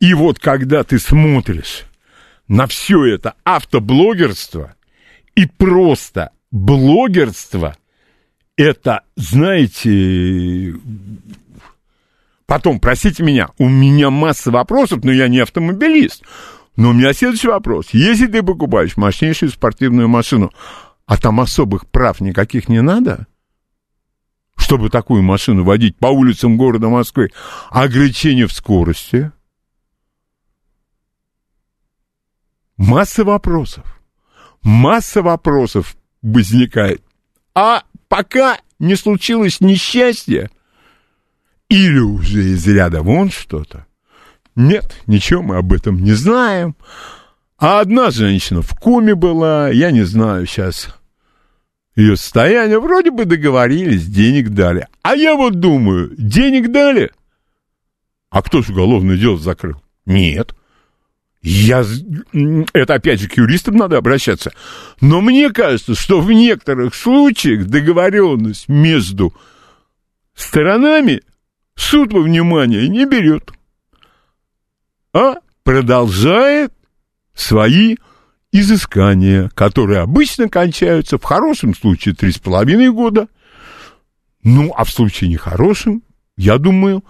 И 0.00 0.14
вот 0.14 0.38
когда 0.38 0.82
ты 0.82 0.98
смотришь 0.98 1.84
на 2.48 2.66
все 2.66 3.04
это 3.04 3.34
автоблогерство 3.44 4.74
и 5.34 5.46
просто 5.46 6.30
блогерство, 6.50 7.76
это, 8.56 9.02
знаете, 9.14 10.74
потом, 12.46 12.80
простите 12.80 13.22
меня, 13.22 13.50
у 13.58 13.68
меня 13.68 14.10
масса 14.10 14.50
вопросов, 14.50 15.04
но 15.04 15.12
я 15.12 15.28
не 15.28 15.38
автомобилист. 15.38 16.24
Но 16.76 16.90
у 16.90 16.92
меня 16.92 17.12
следующий 17.12 17.48
вопрос. 17.48 17.88
Если 17.92 18.26
ты 18.26 18.42
покупаешь 18.42 18.96
мощнейшую 18.96 19.50
спортивную 19.50 20.08
машину, 20.08 20.52
а 21.06 21.16
там 21.16 21.40
особых 21.40 21.86
прав 21.88 22.20
никаких 22.20 22.68
не 22.68 22.82
надо, 22.82 23.26
чтобы 24.68 24.90
такую 24.90 25.22
машину 25.22 25.64
водить 25.64 25.96
по 25.96 26.08
улицам 26.08 26.58
города 26.58 26.90
Москвы, 26.90 27.30
ограничение 27.70 28.46
в 28.46 28.52
скорости– 28.52 29.32
Масса 32.76 33.24
вопросов. 33.24 34.00
Масса 34.62 35.20
вопросов 35.20 35.96
возникает. 36.22 37.02
А 37.52 37.82
пока 38.06 38.58
не 38.78 38.94
случилось 38.94 39.60
несчастье, 39.60 40.48
или 41.68 41.98
уже 41.98 42.50
из 42.50 42.64
ряда 42.68 43.02
вон 43.02 43.30
что-то, 43.30 43.86
нет, 44.54 44.94
ничего 45.06 45.42
мы 45.42 45.56
об 45.56 45.72
этом 45.72 46.02
не 46.04 46.12
знаем. 46.12 46.76
А 47.58 47.80
одна 47.80 48.12
женщина 48.12 48.62
в 48.62 48.78
коме 48.78 49.16
была, 49.16 49.70
я 49.70 49.90
не 49.90 50.02
знаю 50.02 50.46
сейчас 50.46 50.97
ее 51.98 52.16
состояние, 52.16 52.78
вроде 52.78 53.10
бы 53.10 53.24
договорились, 53.24 54.06
денег 54.06 54.50
дали. 54.50 54.86
А 55.02 55.16
я 55.16 55.34
вот 55.34 55.58
думаю, 55.58 56.14
денег 56.16 56.70
дали? 56.70 57.10
А 58.30 58.40
кто 58.40 58.62
же 58.62 58.72
уголовное 58.72 59.16
дело 59.16 59.36
закрыл? 59.36 59.82
Нет. 60.06 60.54
Я, 61.42 61.84
это 62.72 62.94
опять 62.94 63.20
же 63.20 63.28
к 63.28 63.36
юристам 63.36 63.76
надо 63.76 63.96
обращаться. 63.96 64.52
Но 65.00 65.20
мне 65.20 65.50
кажется, 65.50 65.96
что 65.96 66.20
в 66.20 66.30
некоторых 66.30 66.94
случаях 66.94 67.66
договоренность 67.66 68.68
между 68.68 69.34
сторонами 70.34 71.22
суд 71.74 72.12
во 72.12 72.20
внимание 72.20 72.88
не 72.88 73.06
берет, 73.06 73.50
а 75.12 75.36
продолжает 75.64 76.72
свои 77.34 77.96
изыскания, 78.60 79.50
которые 79.54 80.00
обычно 80.00 80.48
кончаются 80.48 81.18
в 81.18 81.24
хорошем 81.24 81.74
случае 81.74 82.14
три 82.14 82.32
с 82.32 82.38
половиной 82.38 82.90
года, 82.90 83.28
ну, 84.42 84.72
а 84.76 84.84
в 84.84 84.90
случае 84.90 85.30
нехорошем, 85.30 86.02
я 86.36 86.58
думаю, 86.58 87.04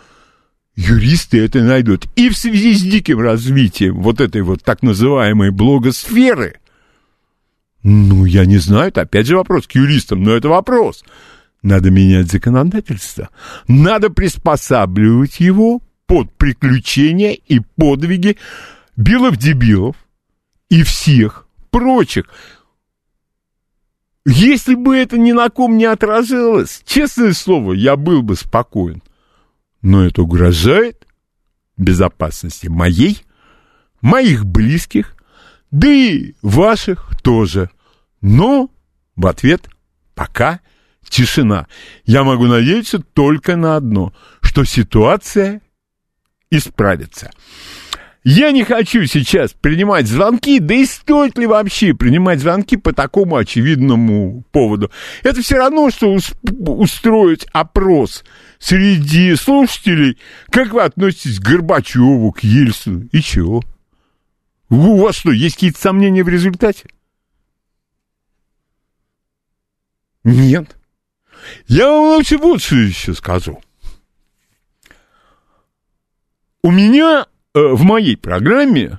юристы 0.74 1.44
это 1.44 1.60
найдут. 1.62 2.06
И 2.16 2.28
в 2.28 2.36
связи 2.36 2.74
с 2.74 2.82
диким 2.82 3.20
развитием 3.20 4.00
вот 4.00 4.20
этой 4.20 4.42
вот 4.42 4.62
так 4.62 4.82
называемой 4.82 5.50
блогосферы, 5.50 6.60
ну, 7.82 8.24
я 8.24 8.44
не 8.46 8.58
знаю, 8.58 8.88
это 8.88 9.02
опять 9.02 9.26
же 9.26 9.36
вопрос 9.36 9.66
к 9.66 9.72
юристам, 9.72 10.22
но 10.22 10.32
это 10.32 10.48
вопрос. 10.48 11.04
Надо 11.62 11.90
менять 11.90 12.30
законодательство. 12.30 13.30
Надо 13.66 14.10
приспосабливать 14.10 15.40
его 15.40 15.80
под 16.06 16.32
приключения 16.36 17.32
и 17.32 17.60
подвиги 17.76 18.38
белых-дебилов 18.96 19.96
и 20.70 20.82
всех 20.82 21.46
прочих. 21.70 22.26
Если 24.24 24.74
бы 24.74 24.96
это 24.96 25.16
ни 25.18 25.32
на 25.32 25.48
ком 25.48 25.76
не 25.76 25.86
отражалось, 25.86 26.82
честное 26.84 27.32
слово, 27.32 27.72
я 27.72 27.96
был 27.96 28.22
бы 28.22 28.36
спокоен 28.36 29.02
но 29.82 30.04
это 30.04 30.22
угрожает 30.22 31.06
безопасности 31.76 32.66
моей, 32.66 33.22
моих 34.00 34.44
близких, 34.44 35.16
да 35.70 35.88
и 35.88 36.34
ваших 36.42 37.10
тоже. 37.22 37.70
Но 38.20 38.70
в 39.16 39.26
ответ 39.26 39.68
пока 40.14 40.60
тишина. 41.08 41.68
Я 42.04 42.24
могу 42.24 42.46
надеяться 42.46 42.98
только 42.98 43.56
на 43.56 43.76
одно, 43.76 44.12
что 44.40 44.64
ситуация 44.64 45.62
исправится. 46.50 47.30
Я 48.30 48.52
не 48.52 48.62
хочу 48.62 49.06
сейчас 49.06 49.54
принимать 49.54 50.06
звонки, 50.06 50.60
да 50.60 50.74
и 50.74 50.84
стоит 50.84 51.38
ли 51.38 51.46
вообще 51.46 51.94
принимать 51.94 52.40
звонки 52.40 52.76
по 52.76 52.92
такому 52.92 53.36
очевидному 53.36 54.44
поводу. 54.52 54.90
Это 55.22 55.40
все 55.40 55.56
равно, 55.56 55.88
что 55.88 56.14
устроить 56.14 57.46
опрос 57.52 58.24
среди 58.58 59.34
слушателей, 59.34 60.18
как 60.50 60.74
вы 60.74 60.82
относитесь 60.82 61.40
к 61.40 61.42
Горбачеву, 61.42 62.30
к 62.32 62.40
Ельцину, 62.40 63.08
и 63.12 63.22
чего? 63.22 63.62
У 64.68 64.98
вас 64.98 65.16
что, 65.16 65.32
есть 65.32 65.54
какие-то 65.54 65.80
сомнения 65.80 66.22
в 66.22 66.28
результате? 66.28 66.90
Нет. 70.22 70.76
Я 71.66 71.86
вам 71.86 72.16
лучше 72.16 72.36
вот 72.36 72.60
что 72.60 72.76
еще 72.76 73.14
скажу. 73.14 73.58
у 76.62 76.70
меня 76.70 77.26
в 77.58 77.82
моей 77.82 78.16
программе 78.16 78.98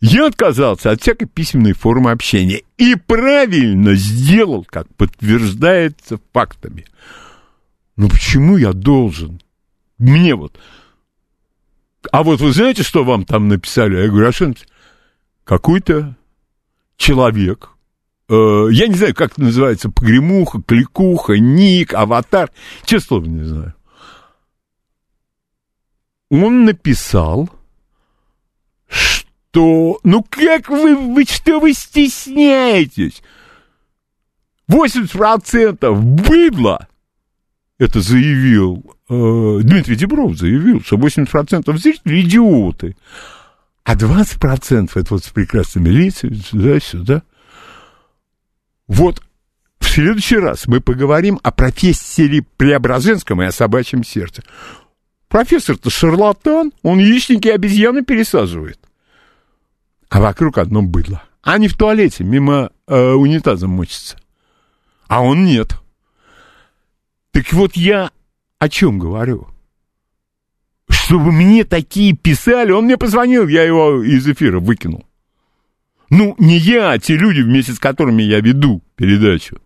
я 0.00 0.26
отказался 0.26 0.92
от 0.92 1.00
всякой 1.00 1.26
письменной 1.26 1.72
формы 1.72 2.12
общения 2.12 2.62
и 2.76 2.94
правильно 2.94 3.94
сделал, 3.94 4.64
как 4.64 4.86
подтверждается 4.94 6.20
фактами. 6.32 6.86
Но 7.96 8.08
почему 8.08 8.56
я 8.56 8.72
должен? 8.72 9.40
Мне 9.98 10.36
вот. 10.36 10.58
А 12.12 12.22
вот 12.22 12.40
вы 12.40 12.52
знаете, 12.52 12.84
что 12.84 13.04
вам 13.04 13.24
там 13.24 13.48
написали? 13.48 13.96
Я 13.96 14.08
говорю, 14.08 14.28
а 14.28 14.32
какой-то 15.42 16.16
человек, 16.96 17.70
э, 18.28 18.68
я 18.70 18.86
не 18.86 18.94
знаю, 18.94 19.14
как 19.16 19.32
это 19.32 19.42
называется, 19.42 19.90
погремуха, 19.90 20.62
кликуха, 20.62 21.38
ник, 21.38 21.92
аватар, 21.94 22.50
честно 22.84 23.16
не 23.18 23.44
знаю. 23.44 23.74
Он 26.30 26.66
написал, 26.66 27.50
что, 29.50 29.98
ну 30.04 30.24
как 30.28 30.68
вы, 30.68 30.94
вы 30.94 31.24
что 31.24 31.60
вы 31.60 31.72
стесняетесь? 31.72 33.22
80% 34.70 35.94
быдло, 35.94 36.86
это 37.78 38.00
заявил 38.00 38.84
э, 39.08 39.60
Дмитрий 39.62 39.96
Дебров, 39.96 40.36
заявил, 40.36 40.82
что 40.82 40.96
80% 40.96 41.76
зрителей 41.78 42.22
идиоты. 42.22 42.96
А 43.84 43.94
20% 43.94 44.90
это 44.94 45.06
вот 45.14 45.24
с 45.24 45.30
прекрасными 45.30 45.88
лицами, 45.88 46.34
сюда-сюда. 46.34 47.22
Вот 48.86 49.22
в 49.80 49.86
следующий 49.86 50.36
раз 50.36 50.66
мы 50.66 50.80
поговорим 50.80 51.40
о 51.42 51.50
профессоре 51.50 52.42
Преображенском 52.58 53.40
и 53.40 53.46
о 53.46 53.52
собачьем 53.52 54.04
сердце. 54.04 54.42
Профессор-то 55.28 55.88
шарлатан, 55.88 56.72
он 56.82 56.98
яичники 56.98 57.48
обезьяны 57.48 58.04
пересаживает. 58.04 58.78
А 60.08 60.20
вокруг 60.20 60.58
одно 60.58 60.82
быдло. 60.82 61.22
Они 61.42 61.68
в 61.68 61.76
туалете 61.76 62.24
мимо 62.24 62.70
э, 62.86 63.12
унитаза 63.12 63.68
мочатся. 63.68 64.18
А 65.06 65.22
он 65.22 65.44
нет. 65.44 65.76
Так 67.32 67.52
вот 67.52 67.76
я 67.76 68.10
о 68.58 68.68
чем 68.68 68.98
говорю? 68.98 69.48
чтобы 71.08 71.32
мне 71.32 71.64
такие 71.64 72.14
писали. 72.14 72.70
Он 72.70 72.84
мне 72.84 72.98
позвонил, 72.98 73.48
я 73.48 73.62
его 73.62 74.02
из 74.02 74.28
эфира 74.28 74.60
выкинул. 74.60 75.06
Ну, 76.10 76.34
не 76.38 76.58
я, 76.58 76.92
а 76.92 76.98
те 76.98 77.16
люди, 77.16 77.40
вместе 77.40 77.72
с 77.72 77.78
которыми 77.78 78.22
я 78.22 78.40
веду 78.40 78.82
передачу. 78.94 79.58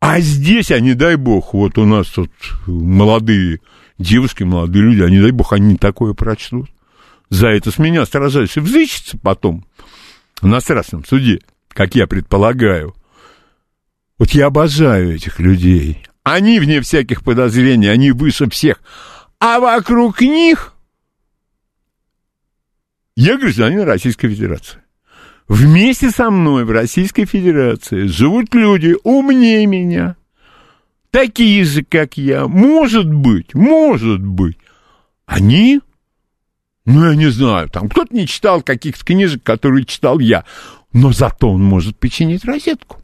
А 0.00 0.20
здесь, 0.20 0.70
а 0.70 0.80
не 0.80 0.94
дай 0.94 1.16
бог, 1.16 1.54
вот 1.54 1.78
у 1.78 1.84
нас 1.84 2.08
тут 2.08 2.30
молодые 2.66 3.60
девушки, 3.98 4.42
молодые 4.42 4.82
люди, 4.82 5.02
а 5.02 5.10
не 5.10 5.20
дай 5.20 5.30
бог, 5.30 5.52
они 5.52 5.76
такое 5.76 6.12
прочтут. 6.12 6.68
За 7.30 7.48
это 7.48 7.70
с 7.70 7.78
меня 7.78 8.06
сражаются. 8.06 8.60
Взыщется 8.60 9.18
потом 9.18 9.66
на 10.42 10.60
страстном 10.60 11.04
суде, 11.04 11.40
как 11.68 11.94
я 11.94 12.06
предполагаю. 12.06 12.94
Вот 14.18 14.30
я 14.30 14.46
обожаю 14.46 15.14
этих 15.14 15.40
людей. 15.40 16.04
Они, 16.22 16.58
вне 16.58 16.80
всяких 16.80 17.22
подозрений, 17.22 17.88
они 17.88 18.10
выше 18.12 18.48
всех. 18.48 18.80
А 19.38 19.60
вокруг 19.60 20.20
них 20.20 20.74
я 23.16 23.38
гражданин 23.38 23.80
Российской 23.80 24.28
Федерации. 24.28 24.82
Вместе 25.48 26.10
со 26.10 26.30
мной 26.30 26.64
в 26.64 26.70
Российской 26.70 27.24
Федерации 27.24 28.06
живут 28.06 28.52
люди 28.54 28.96
умнее 29.04 29.64
меня, 29.66 30.16
такие 31.10 31.64
же, 31.64 31.84
как 31.84 32.16
я. 32.16 32.46
Может 32.46 33.10
быть, 33.12 33.54
может 33.54 34.20
быть. 34.20 34.58
Они, 35.24 35.80
ну, 36.86 37.04
я 37.10 37.16
не 37.16 37.30
знаю, 37.30 37.68
там 37.68 37.88
кто-то 37.88 38.14
не 38.14 38.26
читал 38.26 38.62
каких-то 38.62 39.04
книжек, 39.04 39.42
которые 39.42 39.84
читал 39.84 40.20
я, 40.20 40.44
но 40.92 41.12
зато 41.12 41.50
он 41.50 41.62
может 41.62 41.98
починить 41.98 42.44
розетку. 42.44 42.98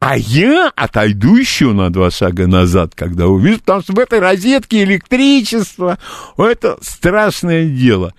А 0.00 0.16
я 0.16 0.72
отойду 0.74 1.36
еще 1.36 1.72
на 1.72 1.90
два 1.90 2.10
шага 2.10 2.46
назад, 2.46 2.94
когда 2.94 3.26
увижу, 3.26 3.58
потому 3.58 3.82
что 3.82 3.92
в 3.92 3.98
этой 3.98 4.20
розетке 4.20 4.84
электричество, 4.84 5.98
это 6.38 6.78
страшное 6.80 7.66
дело. 7.68 8.14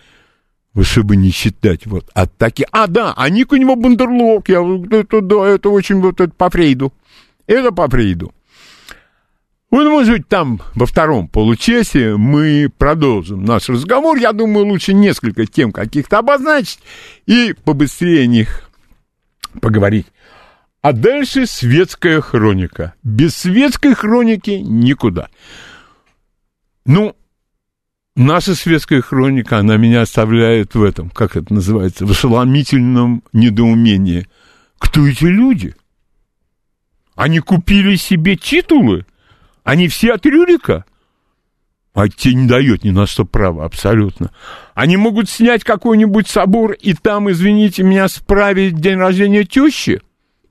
Вы 0.74 0.84
чтобы 0.84 1.16
не 1.16 1.32
считать 1.32 1.88
вот 1.88 2.10
от 2.14 2.38
таких... 2.38 2.68
А, 2.72 2.86
да, 2.86 3.14
а 3.18 3.30
ник 3.30 3.52
у 3.52 3.56
него 3.56 3.76
Бандерлог, 3.76 4.50
я, 4.50 4.60
это, 4.92 5.22
да, 5.22 5.48
это 5.48 5.70
очень 5.70 6.00
вот 6.00 6.22
это 6.22 6.32
по 6.32 6.50
Фрейду. 6.50 6.94
Это 7.48 7.72
по 7.72 7.90
Фрейду. 7.90 8.34
Вот, 9.72 9.88
может 9.88 10.14
быть, 10.14 10.28
там 10.28 10.62
во 10.74 10.88
втором 10.88 11.28
получасе 11.28 12.16
мы 12.18 12.70
продолжим 12.76 13.46
наш 13.46 13.70
разговор. 13.70 14.18
Я 14.18 14.34
думаю, 14.34 14.66
лучше 14.66 14.94
несколько 14.94 15.46
тем 15.46 15.72
каких-то 15.72 16.18
обозначить 16.18 16.80
и 17.28 17.54
побыстрее 17.64 18.24
о 18.24 18.26
них 18.26 18.70
поговорить. 19.62 20.08
А 20.82 20.92
дальше 20.94 21.46
светская 21.46 22.20
хроника. 22.22 22.96
Без 23.04 23.36
светской 23.36 23.94
хроники 23.94 24.52
никуда. 24.52 25.30
Ну, 26.86 27.16
наша 28.16 28.56
светская 28.56 29.02
хроника, 29.02 29.60
она 29.60 29.78
меня 29.78 30.02
оставляет 30.02 30.74
в 30.74 30.82
этом, 30.82 31.12
как 31.12 31.36
это 31.36 31.54
называется, 31.54 32.08
в 32.08 32.12
ошеломительном 32.12 33.24
недоумении. 33.34 34.28
Кто 34.80 35.06
эти 35.06 35.26
люди? 35.26 35.76
Они 37.16 37.40
купили 37.40 37.98
себе 37.98 38.36
титулы? 38.36 39.06
Они 39.70 39.88
все 39.88 40.14
от 40.14 40.26
Рюрика? 40.26 40.84
А 41.94 42.10
тебе 42.10 42.34
не 42.34 42.48
дает 42.48 42.84
ни 42.84 42.90
на 42.90 43.06
что 43.06 43.24
права, 43.24 43.66
абсолютно. 43.66 44.32
Они 44.74 44.98
могут 44.98 45.30
снять 45.30 45.64
какой-нибудь 45.64 46.28
собор 46.28 46.72
и 46.72 46.96
там, 46.96 47.30
извините 47.30 47.84
меня, 47.84 48.08
справить 48.08 48.78
день 48.78 48.98
рождения 48.98 49.44
тещи? 49.44 50.02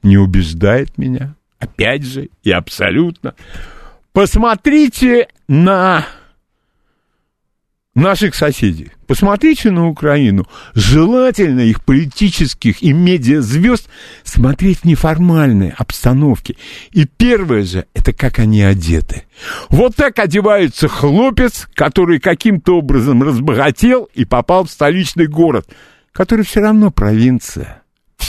не 0.04 0.16
убеждает 0.16 0.96
меня. 0.98 1.35
Опять 1.59 2.04
же, 2.04 2.28
и 2.44 2.52
абсолютно. 2.52 3.35
Посмотрите 4.12 5.26
на 5.48 6.07
наших 7.98 8.34
соседей. 8.34 8.90
Посмотрите 9.06 9.70
на 9.70 9.88
Украину. 9.88 10.46
Желательно 10.74 11.61
их 11.61 11.84
политических 11.84 12.82
и 12.82 12.92
медиазвезд 12.92 13.88
смотреть 14.24 14.80
в 14.80 14.84
неформальной 14.84 15.74
обстановке. 15.76 16.56
И 16.92 17.04
первое 17.04 17.64
же, 17.64 17.87
это 17.94 18.12
как 18.12 18.38
они 18.38 18.62
одеты. 18.62 19.24
Вот 19.68 19.96
так 19.96 20.18
одевается 20.18 20.88
хлопец, 20.88 21.68
который 21.74 22.20
каким-то 22.20 22.78
образом 22.78 23.22
разбогател 23.22 24.08
и 24.14 24.24
попал 24.24 24.64
в 24.64 24.70
столичный 24.70 25.26
город, 25.26 25.68
который 26.12 26.44
все 26.44 26.61
равно 26.61 26.90
провинция 26.90 27.82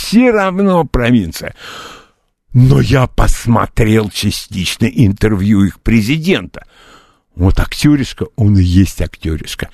все 0.09 0.31
равно 0.31 0.85
провинция. 0.85 1.53
Но 2.53 2.79
я 2.79 3.05
посмотрел 3.07 4.09
частично 4.09 4.85
интервью 4.85 5.63
их 5.65 5.79
президента. 5.81 6.65
Вот 7.35 7.59
актеришка, 7.59 8.27
он 8.35 8.57
и 8.57 8.63
есть 8.63 9.01
актеришка. 9.01 9.69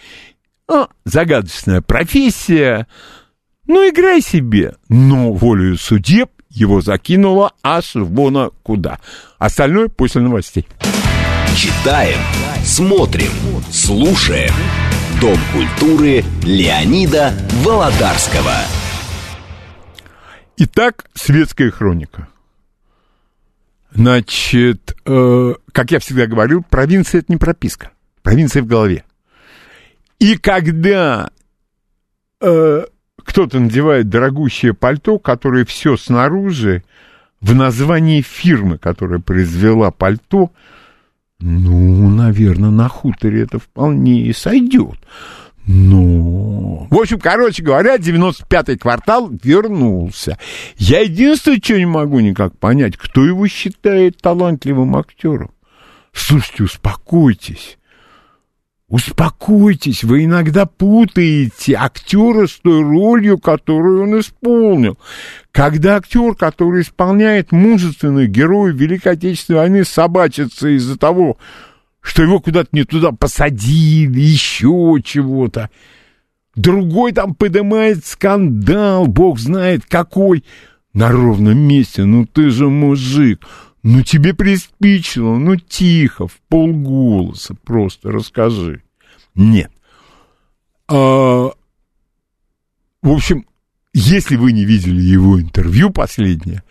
А, 0.68 0.88
загадочная 1.04 1.82
профессия. 1.82 2.88
Ну, 3.68 3.90
играй 3.90 4.22
себе. 4.22 4.76
Но 4.90 5.34
волею 5.34 5.78
судеб 5.78 6.30
его 6.50 6.82
закинуло 6.82 7.54
аж 7.64 7.96
вон 7.96 8.52
куда. 8.64 9.00
Остальное 9.38 9.90
после 9.90 10.22
новостей. 10.22 10.68
Читаем, 11.56 12.20
смотрим, 12.64 13.32
слушаем. 13.72 14.54
Дом 15.22 15.38
культуры 15.54 16.24
Леонида 16.44 17.34
Володарского. 17.64 18.56
Итак, 20.58 21.06
светская 21.14 21.72
хроника. 21.72 22.28
Значит, 23.96 24.94
э, 25.06 25.54
как 25.72 25.92
я 25.92 26.00
всегда 26.00 26.28
говорю, 26.28 26.64
провинция 26.70 27.20
это 27.20 27.32
не 27.32 27.38
прописка. 27.38 27.92
Провинция 28.24 28.62
в 28.62 28.68
голове. 28.68 29.06
И 30.20 30.38
когда 30.38 31.30
э, 32.42 32.86
кто-то 33.24 33.60
надевает 33.60 34.10
дорогущее 34.10 34.74
пальто, 34.74 35.18
которое 35.18 35.64
все 35.64 35.96
снаружи, 35.96 36.84
в 37.40 37.56
названии 37.56 38.22
фирмы, 38.22 38.78
которая 38.78 39.20
произвела 39.20 39.92
пальто, 39.92 40.52
ну, 41.40 42.10
наверное, 42.10 42.72
на 42.72 42.90
хуторе 42.90 43.44
это 43.44 43.60
вполне 43.60 44.24
и 44.24 44.34
сойдет. 44.34 44.98
Ну, 45.68 46.88
в 46.92 46.96
общем, 46.96 47.20
короче 47.20 47.64
говоря, 47.64 47.96
95-й 47.96 48.78
квартал 48.78 49.32
вернулся. 49.44 50.38
Я 50.78 51.02
единственное, 51.02 51.60
что 51.62 51.78
не 51.78 51.86
могу 51.86 52.20
никак 52.20 52.58
понять, 52.58 52.98
кто 52.98 53.26
его 53.26 53.48
считает 53.48 54.18
талантливым 54.18 54.96
актером. 54.96 55.52
Слушайте, 56.14 56.64
успокойтесь. 56.64 57.78
Успокойтесь, 58.88 60.04
вы 60.04 60.26
иногда 60.26 60.68
путаете 60.68 61.74
актера 61.74 62.46
с 62.46 62.54
той 62.58 62.84
ролью, 62.84 63.40
которую 63.40 64.04
он 64.04 64.20
исполнил. 64.20 65.00
Когда 65.52 65.96
актер, 65.96 66.36
который 66.36 66.84
исполняет 66.84 67.52
мужественных 67.52 68.30
героев 68.30 68.76
Великой 68.76 69.14
Отечественной 69.14 69.60
войны, 69.62 69.86
собачится 69.86 70.68
из-за 70.68 71.00
того, 71.00 71.40
что 72.06 72.22
его 72.22 72.40
куда-то 72.40 72.70
не 72.72 72.84
туда 72.84 73.12
посадили, 73.12 74.20
еще 74.20 74.98
чего-то. 75.04 75.72
Другой 76.56 77.14
там 77.14 77.34
поднимает 77.34 78.06
скандал, 78.06 79.08
бог 79.08 79.40
знает 79.40 79.86
какой. 79.86 80.44
На 80.94 81.10
ровном 81.10 81.58
месте, 81.58 82.06
ну 82.06 82.26
ты 82.26 82.52
же 82.52 82.70
мужик, 82.70 83.46
ну 83.84 84.02
тебе 84.02 84.34
приспичило, 84.34 85.36
ну 85.36 85.58
тихо, 85.58 86.28
в 86.28 86.40
полголоса 86.48 87.56
просто 87.66 88.12
расскажи. 88.12 88.82
Нет. 89.34 89.72
А, 90.88 91.50
в 93.02 93.10
общем, 93.10 93.46
если 93.94 94.38
вы 94.38 94.54
не 94.54 94.64
видели 94.64 95.02
его 95.02 95.42
интервью 95.42 95.90
последнее, 95.90 96.64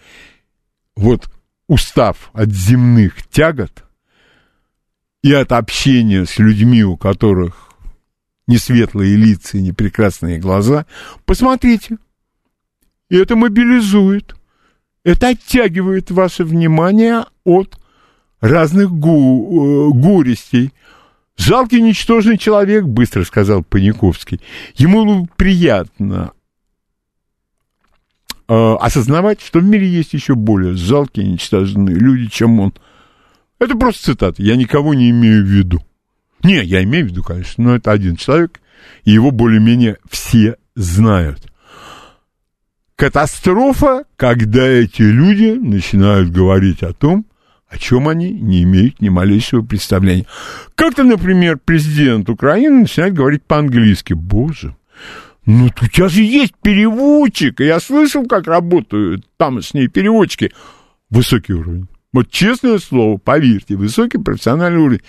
вот 0.97 1.29
устав 1.66 2.31
от 2.33 2.51
земных 2.51 3.27
тягот 3.29 3.85
и 5.24 5.32
от 5.32 5.52
общения 5.52 6.26
с 6.26 6.38
людьми, 6.38 6.84
у 6.84 6.98
которых 6.98 7.70
не 8.46 8.58
светлые 8.58 9.16
лица 9.16 9.56
и 9.56 9.62
не 9.62 9.72
прекрасные 9.72 10.38
глаза, 10.38 10.84
посмотрите. 11.24 11.96
И 13.08 13.16
это 13.16 13.34
мобилизует. 13.34 14.37
Это 15.02 15.28
оттягивает 15.28 16.10
ваше 16.10 16.44
внимание 16.44 17.24
от 17.42 17.78
разных 18.42 18.90
гу, 18.90 19.92
э, 19.92 19.98
горестей. 19.98 20.74
«Жалкий, 21.38 21.80
ничтожный 21.80 22.37
человек»,— 22.37 22.84
быстро 22.87 23.24
сказал 23.24 23.64
Паниковский. 23.64 24.42
Ему 24.74 25.26
приятно 25.37 26.32
э, 28.46 28.74
осознавать, 28.78 29.40
что 29.40 29.60
в 29.60 29.64
мире 29.64 29.88
есть 29.88 30.12
еще 30.12 30.34
более 30.34 30.74
жалкие, 30.74 31.26
ничтожные 31.26 31.96
люди, 31.96 32.26
чем 32.26 32.60
он. 32.60 32.74
Это 33.64 33.77
просто 33.77 34.12
цитата, 34.12 34.42
я 34.42 34.57
никого 34.57 34.92
не 34.92 35.09
имею 35.09 35.42
в 35.42 35.48
виду. 35.48 35.83
Не, 36.42 36.62
я 36.62 36.83
имею 36.85 37.07
в 37.07 37.09
виду, 37.09 37.22
конечно, 37.22 37.64
но 37.64 37.77
это 37.77 37.92
один 37.92 38.16
человек, 38.16 38.61
и 39.05 39.12
его 39.12 39.31
более-менее 39.31 39.96
все 40.11 40.57
знают. 40.74 41.50
Катастрофа, 42.94 44.05
когда 44.16 44.66
эти 44.66 45.00
люди 45.00 45.59
начинают 45.59 46.31
говорить 46.31 46.83
о 46.83 46.92
том, 46.92 47.24
о 47.66 47.79
чем 47.79 48.07
они 48.07 48.33
не 48.33 48.64
имеют 48.64 49.00
ни 49.00 49.09
малейшего 49.09 49.62
представления. 49.62 50.27
Как-то, 50.74 51.03
например, 51.03 51.59
президент 51.64 52.29
Украины 52.29 52.83
начинает 52.83 53.14
говорить 53.14 53.44
по-английски. 53.44 54.12
Боже, 54.12 54.77
ну, 55.46 55.70
у 55.81 55.88
тебя 55.88 56.09
же 56.09 56.22
есть 56.22 56.53
переводчик. 56.62 57.61
Я 57.61 57.81
слышал, 57.81 58.27
как 58.27 58.46
работают 58.46 59.24
тамошние 59.38 59.88
переводчики. 59.88 60.53
Высокий 61.09 61.55
уровень. 61.55 61.88
Вот 62.14 62.31
честное 62.31 62.79
слово, 62.79 63.18
поверьте, 63.18 63.74
высокий 63.74 64.18
профессиональный 64.18 64.81
уровень. 64.81 65.03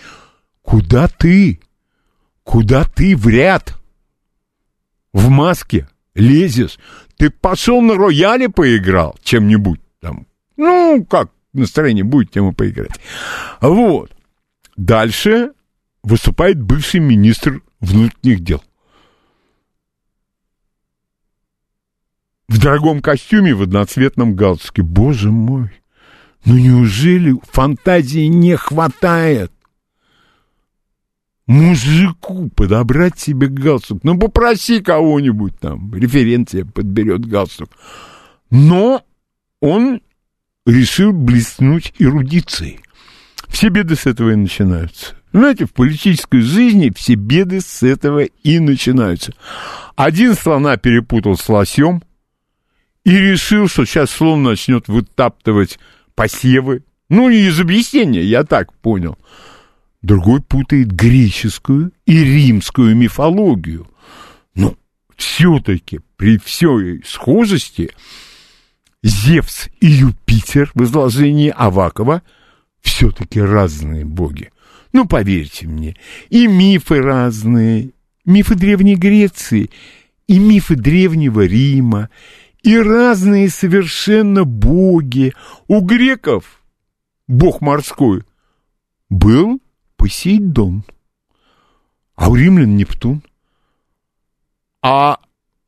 Куда 0.63 1.07
ты? 1.07 1.59
Куда 2.43 2.83
ты 2.83 3.15
в 3.15 3.27
ряд? 3.27 3.77
В 5.13 5.29
маске 5.29 5.87
лезешь? 6.15 6.79
Ты 7.15 7.29
пошел 7.29 7.79
на 7.81 7.93
рояле 7.93 8.49
поиграл 8.49 9.15
чем-нибудь 9.23 9.79
там. 10.01 10.25
Ну, 10.57 11.05
как 11.07 11.29
настроение 11.53 12.03
будет, 12.03 12.31
тем 12.31 12.49
и 12.49 12.53
поиграть. 12.53 12.99
Вот. 13.61 14.11
Дальше 14.75 15.51
выступает 16.01 16.59
бывший 16.59 17.01
министр 17.01 17.61
внутренних 17.81 18.39
дел. 18.39 18.63
в 22.47 22.59
дорогом 22.59 23.01
костюме 23.01 23.53
в 23.53 23.63
одноцветном 23.63 24.35
галстуке. 24.35 24.81
Боже 24.81 25.31
мой, 25.31 25.71
ну 26.45 26.57
неужели 26.57 27.35
фантазии 27.51 28.27
не 28.27 28.55
хватает? 28.55 29.51
Мужику 31.47 32.49
подобрать 32.49 33.19
себе 33.19 33.47
галстук. 33.47 34.03
Ну, 34.03 34.17
попроси 34.17 34.81
кого-нибудь 34.81 35.59
там, 35.59 35.93
референция 35.93 36.65
подберет 36.65 37.25
галстук. 37.25 37.69
Но 38.49 39.03
он 39.59 40.01
решил 40.65 41.13
блеснуть 41.13 41.93
эрудицией. 41.99 42.79
Все 43.47 43.69
беды 43.69 43.95
с 43.95 44.07
этого 44.07 44.31
и 44.31 44.35
начинаются. 44.35 45.15
Знаете, 45.33 45.65
в 45.65 45.73
политической 45.73 46.41
жизни 46.41 46.91
все 46.95 47.13
беды 47.13 47.61
с 47.61 47.83
этого 47.83 48.23
и 48.23 48.59
начинаются. 48.59 49.33
Один 49.95 50.33
слона 50.33 50.77
перепутал 50.77 51.37
с 51.37 51.47
лосем– 51.47 52.01
и 53.05 53.11
решил, 53.11 53.69
что 53.69 53.85
сейчас 53.85 54.09
слон 54.09 54.43
начнет 54.43 54.87
вытаптывать 54.87 55.79
посевы. 56.15 56.83
Ну, 57.09 57.29
не 57.29 57.47
из 57.47 57.59
объяснения, 57.59 58.23
я 58.23 58.43
так 58.43 58.73
понял. 58.73 59.17
Другой 60.01 60.41
путает 60.41 60.91
греческую 60.91 61.91
и 62.05 62.23
римскую 62.23 62.95
мифологию. 62.95 63.87
Но 64.55 64.75
все-таки 65.15 65.99
при 66.17 66.37
всей 66.37 67.03
схожести 67.05 67.91
Зевс 69.03 69.67
и 69.81 69.87
Юпитер 69.87 70.71
в 70.73 70.83
изложении 70.83 71.53
Авакова 71.55 72.23
все-таки 72.81 73.39
разные 73.39 74.05
боги. 74.05 74.51
Ну, 74.93 75.05
поверьте 75.05 75.67
мне, 75.67 75.95
и 76.29 76.47
мифы 76.47 77.01
разные, 77.01 77.91
мифы 78.25 78.55
Древней 78.55 78.95
Греции, 78.95 79.69
и 80.27 80.39
мифы 80.39 80.75
Древнего 80.75 81.45
Рима, 81.45 82.09
и 82.65 82.79
разные 82.79 83.49
совершенно 83.49 84.43
боги. 84.43 85.33
У 85.67 85.81
греков 85.81 86.63
бог 87.27 87.61
морской 87.61 88.23
был 89.07 89.61
Посейдон, 89.97 90.83
а 92.15 92.29
у 92.29 92.35
римлян 92.35 92.75
Нептун. 92.75 93.21
А 94.81 95.19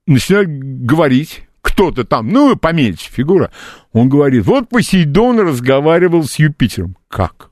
начинают 0.07 0.49
говорить, 0.49 1.43
кто-то 1.61 2.03
там, 2.03 2.29
ну, 2.29 2.55
помельче 2.55 3.11
фигура, 3.11 3.51
он 3.93 4.09
говорит, 4.09 4.45
вот 4.45 4.69
Посейдон 4.69 5.39
разговаривал 5.39 6.23
с 6.23 6.39
Юпитером. 6.39 6.97
Как? 7.07 7.51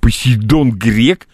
Посейдон 0.00 0.72
грек, 0.72 1.28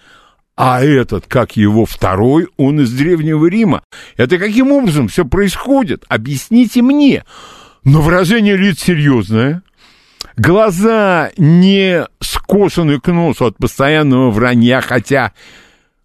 а 0.60 0.82
этот, 0.82 1.26
как 1.28 1.56
его 1.56 1.86
второй, 1.86 2.48
он 2.56 2.80
из 2.80 2.92
Древнего 2.92 3.46
Рима. 3.46 3.84
Это 4.16 4.38
каким 4.38 4.72
образом 4.72 5.06
все 5.06 5.24
происходит? 5.24 6.04
Объясните 6.08 6.82
мне. 6.82 7.24
Но 7.84 8.02
выражение 8.02 8.56
лиц 8.56 8.80
серьезное. 8.80 9.62
Глаза 10.36 11.30
не 11.36 12.04
скошены 12.18 12.98
к 12.98 13.06
носу 13.12 13.46
от 13.46 13.56
постоянного 13.56 14.32
вранья, 14.32 14.80
хотя 14.80 15.32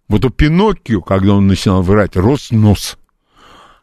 вот 0.06 0.24
у 0.24 0.30
Пиноккио, 0.30 1.00
когда 1.00 1.34
он 1.34 1.48
начинал 1.48 1.82
врать, 1.82 2.14
рос 2.14 2.52
нос. 2.52 2.96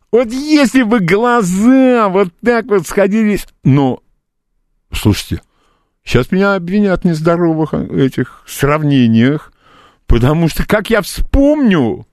Вот 0.09 0.31
если 0.31 0.83
бы 0.83 1.01
глаза 1.01 2.07
вот 2.07 2.29
так 2.45 2.67
вот 2.67 2.87
сходились... 2.87 3.45
Но, 3.65 3.99
слушайте, 4.93 5.41
сейчас 6.05 6.31
меня 6.31 6.55
обвинят 6.55 7.01
в 7.01 7.05
нездоровых 7.05 7.73
этих 7.73 8.43
сравнениях, 8.47 9.50
Потому 10.11 10.49
что, 10.49 10.67
как 10.67 10.89
я 10.89 11.01
вспомню, 11.01 12.05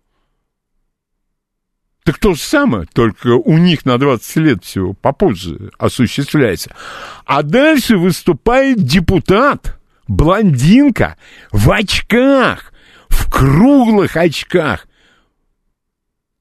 так 2.05 2.19
то 2.21 2.35
же 2.35 2.41
самое, 2.41 2.87
только 2.87 3.35
у 3.35 3.59
них 3.59 3.85
на 3.85 3.99
20 3.99 4.37
лет 4.37 4.65
всего 4.65 4.93
попозже 4.93 5.73
осуществляется. 5.79 6.77
А 7.25 7.43
дальше 7.43 7.99
выступает 7.99 8.85
депутат, 8.85 9.81
блондинка, 10.07 11.17
в 11.51 11.73
очках, 11.73 12.73
в 13.09 13.29
круглых 13.29 14.17
очках. 14.17 14.87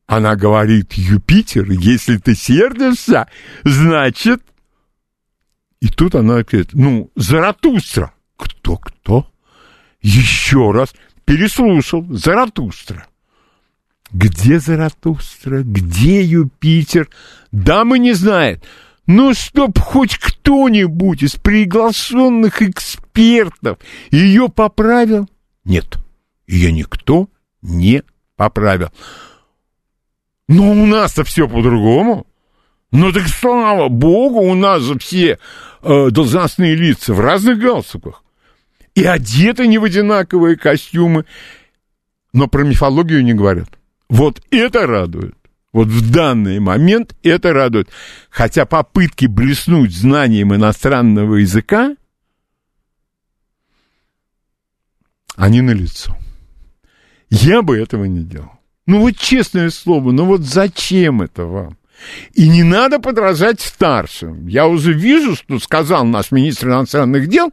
Она 0.06 0.36
говорит, 0.36 0.94
Юпитер, 0.94 1.72
если 1.72 2.18
ты 2.18 2.36
сердишься, 2.36 3.28
значит... 3.64 4.44
И 5.80 5.88
тут 5.88 6.14
она 6.14 6.44
говорит, 6.44 6.70
ну, 6.74 7.10
Заратустра. 7.16 8.14
Кто-кто? 8.36 9.28
Еще 10.02 10.70
раз 10.72 10.94
переслушал 11.28 12.06
Заратустра. 12.10 13.06
Где 14.12 14.60
Заратустра? 14.60 15.62
Где 15.62 16.24
Юпитер? 16.24 17.10
Дамы 17.52 18.00
не 18.00 18.14
знает. 18.14 18.64
Ну, 19.06 19.34
чтоб 19.34 19.78
хоть 19.78 20.18
кто-нибудь 20.18 21.24
из 21.24 21.36
приглашенных 21.36 22.62
экспертов 22.62 23.78
ее 24.10 24.48
поправил? 24.48 25.30
Нет, 25.66 25.98
ее 26.48 26.72
никто 26.72 27.28
не 27.62 28.04
поправил. 28.38 28.90
Но 30.48 30.72
у 30.72 30.86
нас-то 30.86 31.26
все 31.26 31.50
по-другому. 31.50 32.26
Ну 32.92 33.12
так 33.12 33.28
слава 33.28 33.90
богу, 33.90 34.40
у 34.40 34.56
нас 34.56 34.82
же 34.82 34.98
все 34.98 35.40
э, 35.82 36.10
должностные 36.10 36.74
лица 36.74 37.14
в 37.14 37.20
разных 37.20 37.60
галстуках 37.60 38.24
и 38.98 39.04
одеты 39.04 39.68
не 39.68 39.78
в 39.78 39.84
одинаковые 39.84 40.58
костюмы, 40.58 41.26
но 42.34 42.48
про 42.48 42.64
мифологию 42.64 43.24
не 43.24 43.36
говорят. 43.36 43.70
Вот 44.10 44.42
это 44.50 44.88
радует. 44.88 45.36
Вот 45.72 45.90
в 45.90 46.12
данный 46.12 46.60
момент 46.60 47.16
это 47.22 47.54
радует. 47.54 47.90
Хотя 48.32 48.66
попытки 48.66 49.28
блеснуть 49.28 49.96
знанием 49.96 50.56
иностранного 50.56 51.36
языка 51.36 51.96
они 55.36 55.62
на 55.62 55.72
лицо. 55.72 56.18
Я 57.30 57.62
бы 57.62 57.78
этого 57.78 58.06
не 58.06 58.24
делал. 58.24 58.54
Ну 58.88 59.02
вот 59.02 59.16
честное 59.16 59.70
слово, 59.70 60.12
ну 60.12 60.26
вот 60.26 60.42
зачем 60.42 61.22
это 61.22 61.46
вам? 61.46 61.78
И 62.34 62.50
не 62.50 62.64
надо 62.64 62.98
подражать 62.98 63.62
старшим. 63.62 64.48
Я 64.48 64.66
уже 64.66 64.92
вижу, 64.92 65.36
что 65.36 65.60
сказал 65.60 66.04
наш 66.04 66.32
министр 66.32 66.70
иностранных 66.70 67.28
дел, 67.28 67.52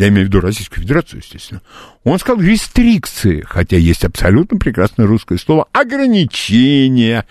я 0.00 0.08
имею 0.08 0.24
в 0.24 0.28
виду 0.28 0.40
Российскую 0.40 0.80
Федерацию, 0.80 1.20
естественно, 1.20 1.60
он 2.04 2.18
сказал 2.18 2.42
рестрикции, 2.42 3.42
хотя 3.42 3.76
есть 3.76 4.02
абсолютно 4.02 4.58
прекрасное 4.58 5.06
русское 5.06 5.36
слово 5.36 5.68
ограничения. 5.72 7.26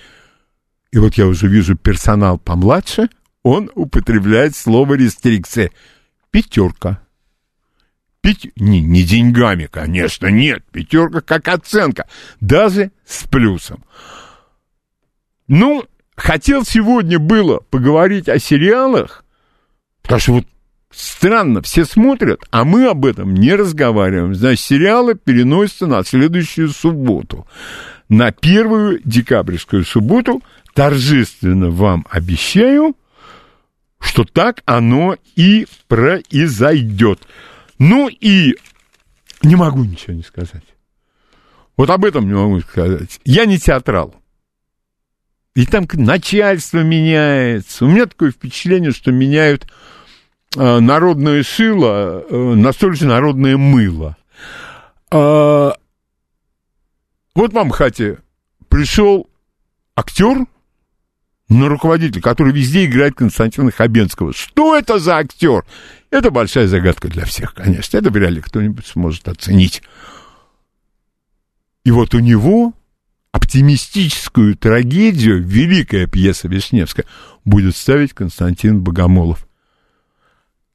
И 0.91 0.99
вот 0.99 1.15
я 1.15 1.25
уже 1.25 1.47
вижу 1.47 1.75
персонал 1.75 2.37
помладше, 2.37 3.09
он 3.41 3.71
употребляет 3.73 4.55
слово 4.55 4.93
рестрикция. 4.93 5.71
Пятерка. 6.29 7.01
Пять... 8.21 8.49
Не, 8.55 8.81
не 8.81 9.01
деньгами, 9.01 9.65
конечно, 9.65 10.27
нет. 10.27 10.63
Пятерка 10.71 11.21
как 11.21 11.47
оценка. 11.47 12.07
Даже 12.39 12.91
с 13.03 13.23
плюсом. 13.23 13.83
Ну, 15.47 15.85
хотел 16.15 16.63
сегодня 16.65 17.17
было 17.17 17.61
поговорить 17.71 18.29
о 18.29 18.37
сериалах, 18.37 19.25
потому 20.03 20.19
что 20.19 20.33
вот 20.33 20.45
странно, 20.99 21.61
все 21.61 21.85
смотрят, 21.85 22.43
а 22.51 22.65
мы 22.65 22.85
об 22.87 23.05
этом 23.05 23.33
не 23.33 23.55
разговариваем. 23.55 24.35
Значит, 24.35 24.65
сериалы 24.65 25.15
переносятся 25.15 25.87
на 25.87 26.03
следующую 26.03 26.69
субботу. 26.69 27.47
На 28.09 28.31
первую 28.31 29.01
декабрьскую 29.05 29.85
субботу 29.85 30.41
торжественно 30.73 31.69
вам 31.69 32.05
обещаю, 32.09 32.95
что 33.99 34.23
так 34.23 34.61
оно 34.65 35.15
и 35.35 35.67
произойдет. 35.87 37.27
Ну 37.77 38.09
и 38.09 38.55
не 39.43 39.55
могу 39.55 39.83
ничего 39.83 40.13
не 40.13 40.23
сказать. 40.23 40.63
Вот 41.77 41.89
об 41.89 42.03
этом 42.03 42.27
не 42.27 42.33
могу 42.33 42.59
сказать. 42.61 43.21
Я 43.23 43.45
не 43.45 43.57
театрал. 43.57 44.15
И 45.55 45.65
там 45.65 45.87
начальство 45.93 46.83
меняется. 46.83 47.85
У 47.85 47.89
меня 47.89 48.05
такое 48.05 48.31
впечатление, 48.31 48.91
что 48.91 49.11
меняют 49.11 49.67
э, 52.29 52.35
на 52.35 52.71
столь 52.73 52.95
же 52.95 53.05
народное 53.05 53.57
мыло. 53.57 54.17
А, 55.11 55.73
вот 57.35 57.53
вам, 57.53 57.69
Хати, 57.69 58.17
пришел 58.67 59.29
актер, 59.95 60.45
на 61.49 61.67
руководитель, 61.67 62.21
который 62.21 62.53
везде 62.53 62.85
играет 62.85 63.15
Константина 63.15 63.71
Хабенского. 63.71 64.33
Что 64.33 64.77
это 64.77 64.99
за 64.99 65.17
актер? 65.17 65.65
Это 66.11 66.31
большая 66.31 66.67
загадка 66.67 67.07
для 67.07 67.25
всех, 67.25 67.53
конечно. 67.55 67.97
Это 67.97 68.11
вряд 68.11 68.31
ли 68.31 68.41
кто-нибудь 68.41 68.85
сможет 68.85 69.27
оценить. 69.27 69.81
И 71.83 71.91
вот 71.91 72.13
у 72.13 72.19
него 72.19 72.73
оптимистическую 73.31 74.55
трагедию, 74.55 75.43
великая 75.43 76.07
пьеса 76.07 76.47
Вишневская, 76.47 77.05
будет 77.45 77.75
ставить 77.75 78.13
Константин 78.13 78.81
Богомолов. 78.81 79.47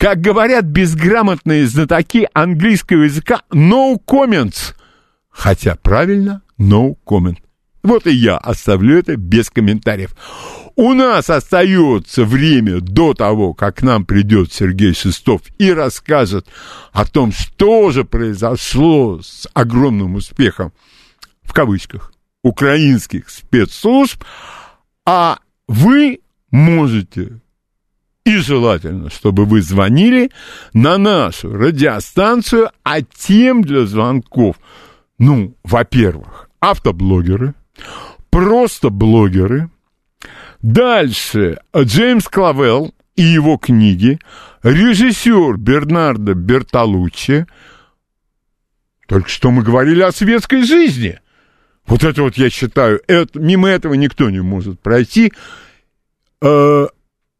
Как 0.05 0.21
говорят 0.21 0.67
безграмотные 0.67 1.67
знатоки 1.67 2.29
английского 2.35 3.05
языка, 3.05 3.40
no 3.51 3.99
comments. 4.07 4.75
Хотя 5.31 5.77
правильно, 5.77 6.43
no 6.61 6.99
comment. 7.07 7.38
Вот 7.83 8.07
и 8.07 8.12
я 8.12 8.37
оставлю 8.37 8.99
это 8.99 9.17
без 9.17 9.49
комментариев. 9.49 10.14
У 10.77 10.93
нас 10.93 11.31
остается 11.31 12.27
время 12.27 12.83
до 12.83 13.14
того, 13.14 13.55
как 13.55 13.77
к 13.77 13.83
нам 13.83 14.05
придет 14.05 14.53
Сергей 14.53 14.93
Шестов 14.93 15.40
и 15.57 15.73
расскажет 15.73 16.49
о 16.93 17.07
том, 17.07 17.33
что 17.33 17.90
же 17.90 18.05
произошло 18.05 19.23
с 19.23 19.49
огромным 19.55 20.17
успехом, 20.17 20.75
в 21.45 21.55
кавычках, 21.55 22.12
украинских 22.43 23.31
спецслужб, 23.31 24.23
а 25.07 25.38
вы 25.67 26.21
можете 26.51 27.40
и 28.25 28.37
желательно, 28.39 29.11
чтобы 29.11 29.45
вы 29.45 29.63
звонили 29.63 30.31
на 30.73 30.99
нашу 30.99 31.53
радиостанцию, 31.53 32.71
а 32.83 33.03
тем 33.03 33.63
для 33.63 33.87
звонков, 33.87 34.57
ну, 35.19 35.57
во-первых, 35.63 36.49
автоблогеры, 36.61 37.55
просто 38.31 38.91
блогеры. 38.91 39.71
Дальше 40.63 41.59
Джеймс 41.77 42.27
Клавелл 42.27 42.95
и 43.17 43.23
его 43.23 43.59
книги, 43.59 44.19
режиссер 44.63 45.59
Бернардо 45.59 46.35
Бертолуччи. 46.35 47.47
Только 49.07 49.29
что 49.29 49.51
мы 49.51 49.63
говорили 49.63 50.01
о 50.01 50.13
светской 50.13 50.65
жизни– 50.65 51.21
вот 51.87 52.03
это 52.03 52.23
вот 52.23 52.37
я 52.37 52.49
считаю, 52.51 53.01
это, 53.07 53.39
мимо 53.39 53.69
этого 53.69 53.95
никто 53.95 54.31
не 54.31 54.41
может 54.41 54.81
пройти. 54.81 55.33
Э, 56.41 56.87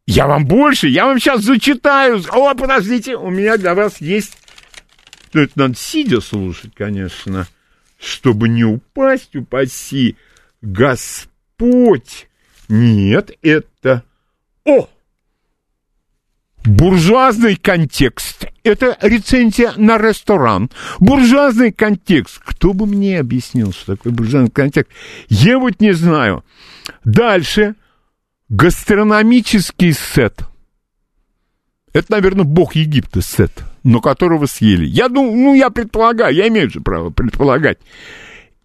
я 0.07 0.27
вам 0.27 0.45
больше, 0.45 0.87
я 0.87 1.05
вам 1.05 1.19
сейчас 1.19 1.41
зачитаю. 1.41 2.21
О, 2.31 2.53
подождите, 2.53 3.15
у 3.15 3.29
меня 3.29 3.57
для 3.57 3.73
вас 3.73 4.01
есть... 4.01 4.37
Это 5.33 5.51
надо 5.55 5.75
сидя 5.75 6.21
слушать, 6.21 6.73
конечно, 6.73 7.47
чтобы 7.99 8.47
не 8.47 8.63
упасть, 8.63 9.35
упаси 9.35 10.15
Господь. 10.61 12.29
Нет, 12.69 13.31
это... 13.41 14.03
О! 14.63 14.87
Буржуазный 16.63 17.57
контекст. 17.57 18.45
Это 18.63 18.97
рецензия 19.01 19.73
на 19.75 19.97
ресторан. 19.97 20.71
Буржуазный 20.99 21.71
контекст. 21.71 22.39
Кто 22.43 22.73
бы 22.73 22.87
мне 22.87 23.19
объяснил, 23.19 23.71
что 23.71 23.95
такое 23.95 24.13
буржуазный 24.13 24.49
контекст? 24.49 24.91
Я 25.29 25.59
вот 25.59 25.79
не 25.79 25.93
знаю. 25.93 26.43
Дальше. 27.03 27.75
Гастрономический 28.49 29.93
сет. 29.93 30.41
Это, 31.93 32.11
наверное, 32.11 32.43
бог 32.43 32.75
Египта 32.75 33.21
сет, 33.21 33.63
но 33.83 34.01
которого 34.01 34.45
съели. 34.45 34.85
Я 34.85 35.09
думаю, 35.09 35.35
ну, 35.35 35.53
я 35.53 35.69
предполагаю, 35.69 36.35
я 36.35 36.47
имею 36.49 36.69
же 36.69 36.81
право 36.81 37.09
предполагать. 37.09 37.79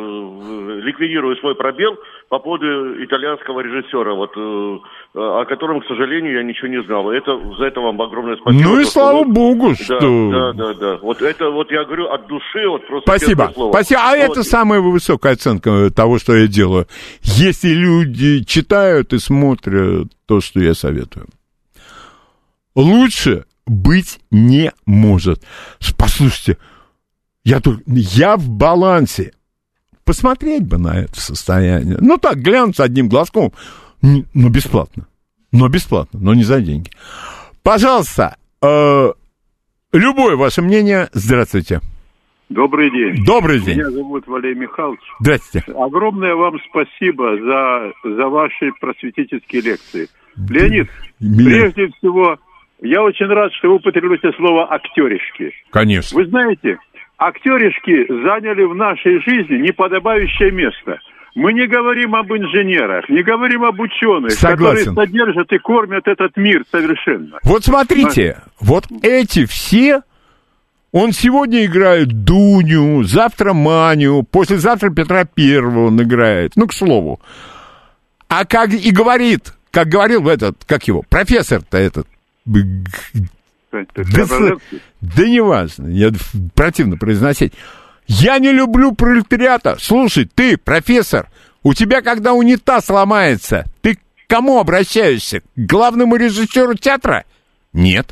ликвидирую 0.86 1.36
свой 1.38 1.56
пробел 1.56 1.98
по 2.30 2.40
поводу 2.40 3.04
итальянского 3.04 3.60
режиссера, 3.60 4.14
вот, 4.14 4.32
э, 4.38 4.80
о 5.20 5.46
котором, 5.46 5.82
к 5.82 5.86
сожалению, 5.88 6.34
я 6.38 6.44
ничего 6.44 6.68
не 6.68 6.82
знал. 6.84 7.12
Это, 7.12 7.38
за 7.58 7.66
это 7.66 7.82
вам 7.82 8.02
огромное 8.02 8.38
спасибо. 8.38 8.64
Ну 8.64 8.80
и 8.80 8.86
слава 8.86 9.20
вот, 9.20 9.28
богу, 9.28 9.70
да, 9.70 9.76
что... 9.76 10.32
Да, 10.32 10.54
да, 10.54 10.74
да. 10.74 10.98
Вот 11.02 11.22
это 11.22 11.50
вот 11.50 11.72
я 11.72 11.84
говорю 11.84 12.08
от 12.08 12.28
души, 12.28 12.68
вот 12.68 12.88
просто 12.88 13.12
Спасибо. 13.12 13.52
Спасибо. 13.72 14.02
А 14.02 14.16
вот. 14.16 14.32
это 14.32 14.44
самая 14.44 14.80
высокая 14.80 15.34
оценка 15.34 15.92
того, 15.92 16.20
что 16.20 16.36
я 16.36 16.48
делаю. 16.48 16.88
Если 17.22 17.70
люди 17.70 18.44
читают 18.44 19.14
и 19.14 19.20
смотрят 19.20 20.08
то, 20.26 20.42
что 20.42 20.60
я 20.60 20.74
советую. 20.74 21.28
Лучше 22.76 23.46
быть 23.66 24.20
не 24.32 24.72
может. 24.86 25.44
Послушайте, 25.98 26.58
я, 27.44 27.60
тут, 27.60 27.82
я 27.86 28.38
в 28.38 28.50
балансе. 28.50 29.34
Посмотреть 30.06 30.64
бы 30.64 30.78
на 30.78 31.02
это 31.02 31.20
состояние. 31.20 31.98
Ну 32.00 32.18
так, 32.18 32.38
глянуть 32.38 32.80
одним 32.80 33.10
глазком. 33.10 33.54
Но 34.02 34.24
ну, 34.34 34.50
бесплатно. 34.50 35.09
Но 35.52 35.68
бесплатно, 35.68 36.20
но 36.22 36.34
не 36.34 36.44
за 36.44 36.62
деньги. 36.62 36.90
Пожалуйста, 37.64 38.38
э, 38.62 39.12
любое 39.94 40.36
ваше 40.36 40.62
мнение. 40.62 41.08
Здравствуйте. 41.14 41.82
Добрый 42.50 42.90
день. 42.90 43.24
Добрый 43.26 43.60
день. 43.60 43.78
Меня 43.78 43.92
зовут 43.92 44.28
Валерий 44.28 44.56
Михайлович. 44.56 45.02
Здравствуйте. 45.20 45.72
Огромное 45.72 46.34
вам 46.36 46.56
спасибо 46.70 47.38
за, 47.38 47.92
за 48.04 48.28
ваши 48.28 48.72
просветительские 48.80 49.62
лекции. 49.62 50.08
Леонид, 50.50 50.90
Меня... 51.20 51.46
прежде 51.46 51.88
всего, 51.98 52.38
Я 52.82 53.04
очень 53.04 53.28
рад, 53.28 53.52
что 53.54 53.68
вы 53.70 53.76
употребляете 53.76 54.32
слово 54.38 54.72
«актеришки». 54.74 55.52
Конечно. 55.70 56.18
Вы 56.18 56.26
знаете, 56.28 56.78
актеришки 57.18 58.08
заняли 58.08 58.64
в 58.64 58.74
нашей 58.74 59.20
жизни 59.22 59.68
неподобающее 59.68 60.52
место. 60.52 61.00
Мы 61.36 61.54
не 61.54 61.68
говорим 61.68 62.16
об 62.16 62.32
инженерах, 62.32 63.08
не 63.10 63.22
говорим 63.24 63.64
об 63.64 63.80
ученых, 63.80 64.32
Согласен. 64.32 64.96
которые 64.96 65.08
содержат 65.08 65.52
и 65.52 65.58
кормят 65.60 66.08
этот 66.08 66.36
мир 66.38 66.64
совершенно. 66.72 67.38
Вот 67.44 67.64
смотрите, 67.64 68.42
вот 68.60 68.86
эти 69.04 69.46
все, 69.46 70.02
он 70.92 71.12
сегодня 71.12 71.66
играет 71.66 72.08
Дуню, 72.24 73.04
завтра 73.04 73.54
Маню, 73.54 74.24
послезавтра 74.24 74.90
Петра 74.90 75.24
Первого 75.26 75.88
он 75.88 76.02
играет, 76.02 76.54
ну, 76.56 76.68
к 76.68 76.74
слову. 76.74 77.20
А 78.28 78.46
как 78.46 78.72
и 78.74 78.92
говорит, 78.92 79.54
как 79.72 79.88
говорил 79.88 80.28
этот, 80.28 80.64
как 80.66 80.88
его, 80.88 81.04
профессор-то 81.10 81.78
этот, 81.78 82.08
да, 83.72 84.26
с- 84.26 84.58
да 85.02 85.28
не 85.28 85.42
важно, 85.42 85.88
я 85.88 86.10
противно 86.56 86.98
произносить. 86.98 87.54
Я 88.10 88.40
не 88.40 88.52
люблю 88.52 88.94
пролетариата. 88.94 89.78
Слушай, 89.80 90.26
ты, 90.26 90.58
профессор, 90.58 91.30
у 91.62 91.76
тебя, 91.76 92.02
когда 92.02 92.34
унитаз 92.34 92.90
ломается, 92.90 93.66
ты 93.82 93.96
к 93.98 94.00
кому 94.28 94.60
обращаешься? 94.60 95.42
К 95.42 95.46
главному 95.56 96.16
режиссеру 96.16 96.74
театра? 96.74 97.26
Нет. 97.72 98.12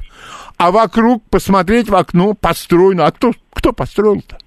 А 0.57 0.69
вокруг 0.69 1.23
посмотреть 1.31 1.89
в 1.89 1.95
окно 1.95 2.35
построено. 2.35 3.07
А 3.07 3.11
кто, 3.11 3.33
кто 3.51 3.73
построил-то? 3.73 4.37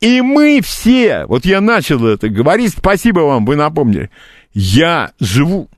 И 0.00 0.20
мы 0.20 0.60
все, 0.62 1.24
вот 1.24 1.46
я 1.46 1.62
начал 1.62 2.06
это 2.06 2.28
говорить, 2.28 2.74
спасибо 2.76 3.20
вам, 3.20 3.46
вы 3.46 3.56
напомнили. 3.56 4.10
Я 4.52 5.12
живу, 5.18 5.70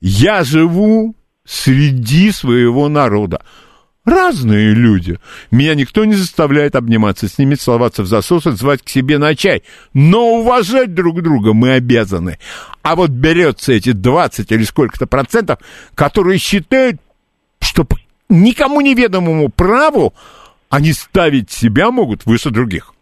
я 0.00 0.42
живу 0.42 1.14
среди 1.44 2.32
своего 2.32 2.88
народа. 2.88 3.42
Разные 4.06 4.72
люди. 4.72 5.18
Меня 5.50 5.74
никто 5.74 6.04
не 6.06 6.14
заставляет 6.14 6.74
обниматься 6.74 7.28
с 7.28 7.36
ними, 7.36 7.54
целоваться 7.54 8.02
в 8.02 8.06
засос 8.06 8.46
и 8.46 8.52
звать 8.52 8.82
к 8.82 8.88
себе 8.88 9.18
на 9.18 9.34
чай. 9.34 9.62
Но 9.92 10.40
уважать 10.40 10.94
друг 10.94 11.22
друга 11.22 11.52
мы 11.52 11.72
обязаны. 11.72 12.38
А 12.82 12.96
вот 12.96 13.10
берется 13.10 13.72
эти 13.72 13.92
20 13.92 14.50
или 14.52 14.64
сколько-то 14.64 15.06
процентов, 15.06 15.58
которые 15.94 16.38
считают, 16.38 16.98
что 17.60 17.84
по 17.84 17.98
никому 18.30 18.80
неведомому 18.80 19.50
праву 19.50 20.14
они 20.70 20.92
ставить 20.94 21.50
себя 21.50 21.90
могут 21.90 22.24
выше 22.24 22.50
других. 22.50 22.94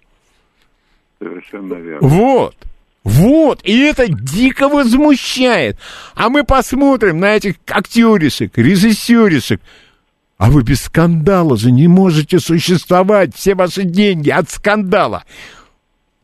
Совершенно 1.21 1.75
верно. 1.75 2.09
Вот. 2.09 2.57
Вот, 3.05 3.61
и 3.63 3.79
это 3.85 4.07
дико 4.09 4.69
возмущает. 4.69 5.79
А 6.15 6.29
мы 6.29 6.45
посмотрим 6.45 7.21
на 7.21 7.37
этих 7.37 7.55
актеришек, 7.67 8.59
режиссеришек. 8.59 9.63
А 10.39 10.51
вы 10.51 10.63
без 10.63 10.83
скандала 10.83 11.57
же 11.57 11.73
не 11.73 11.89
можете 11.89 12.39
существовать. 12.39 13.35
Все 13.35 13.55
ваши 13.55 13.83
деньги 13.83 14.31
от 14.31 14.49
скандала. 14.49 15.25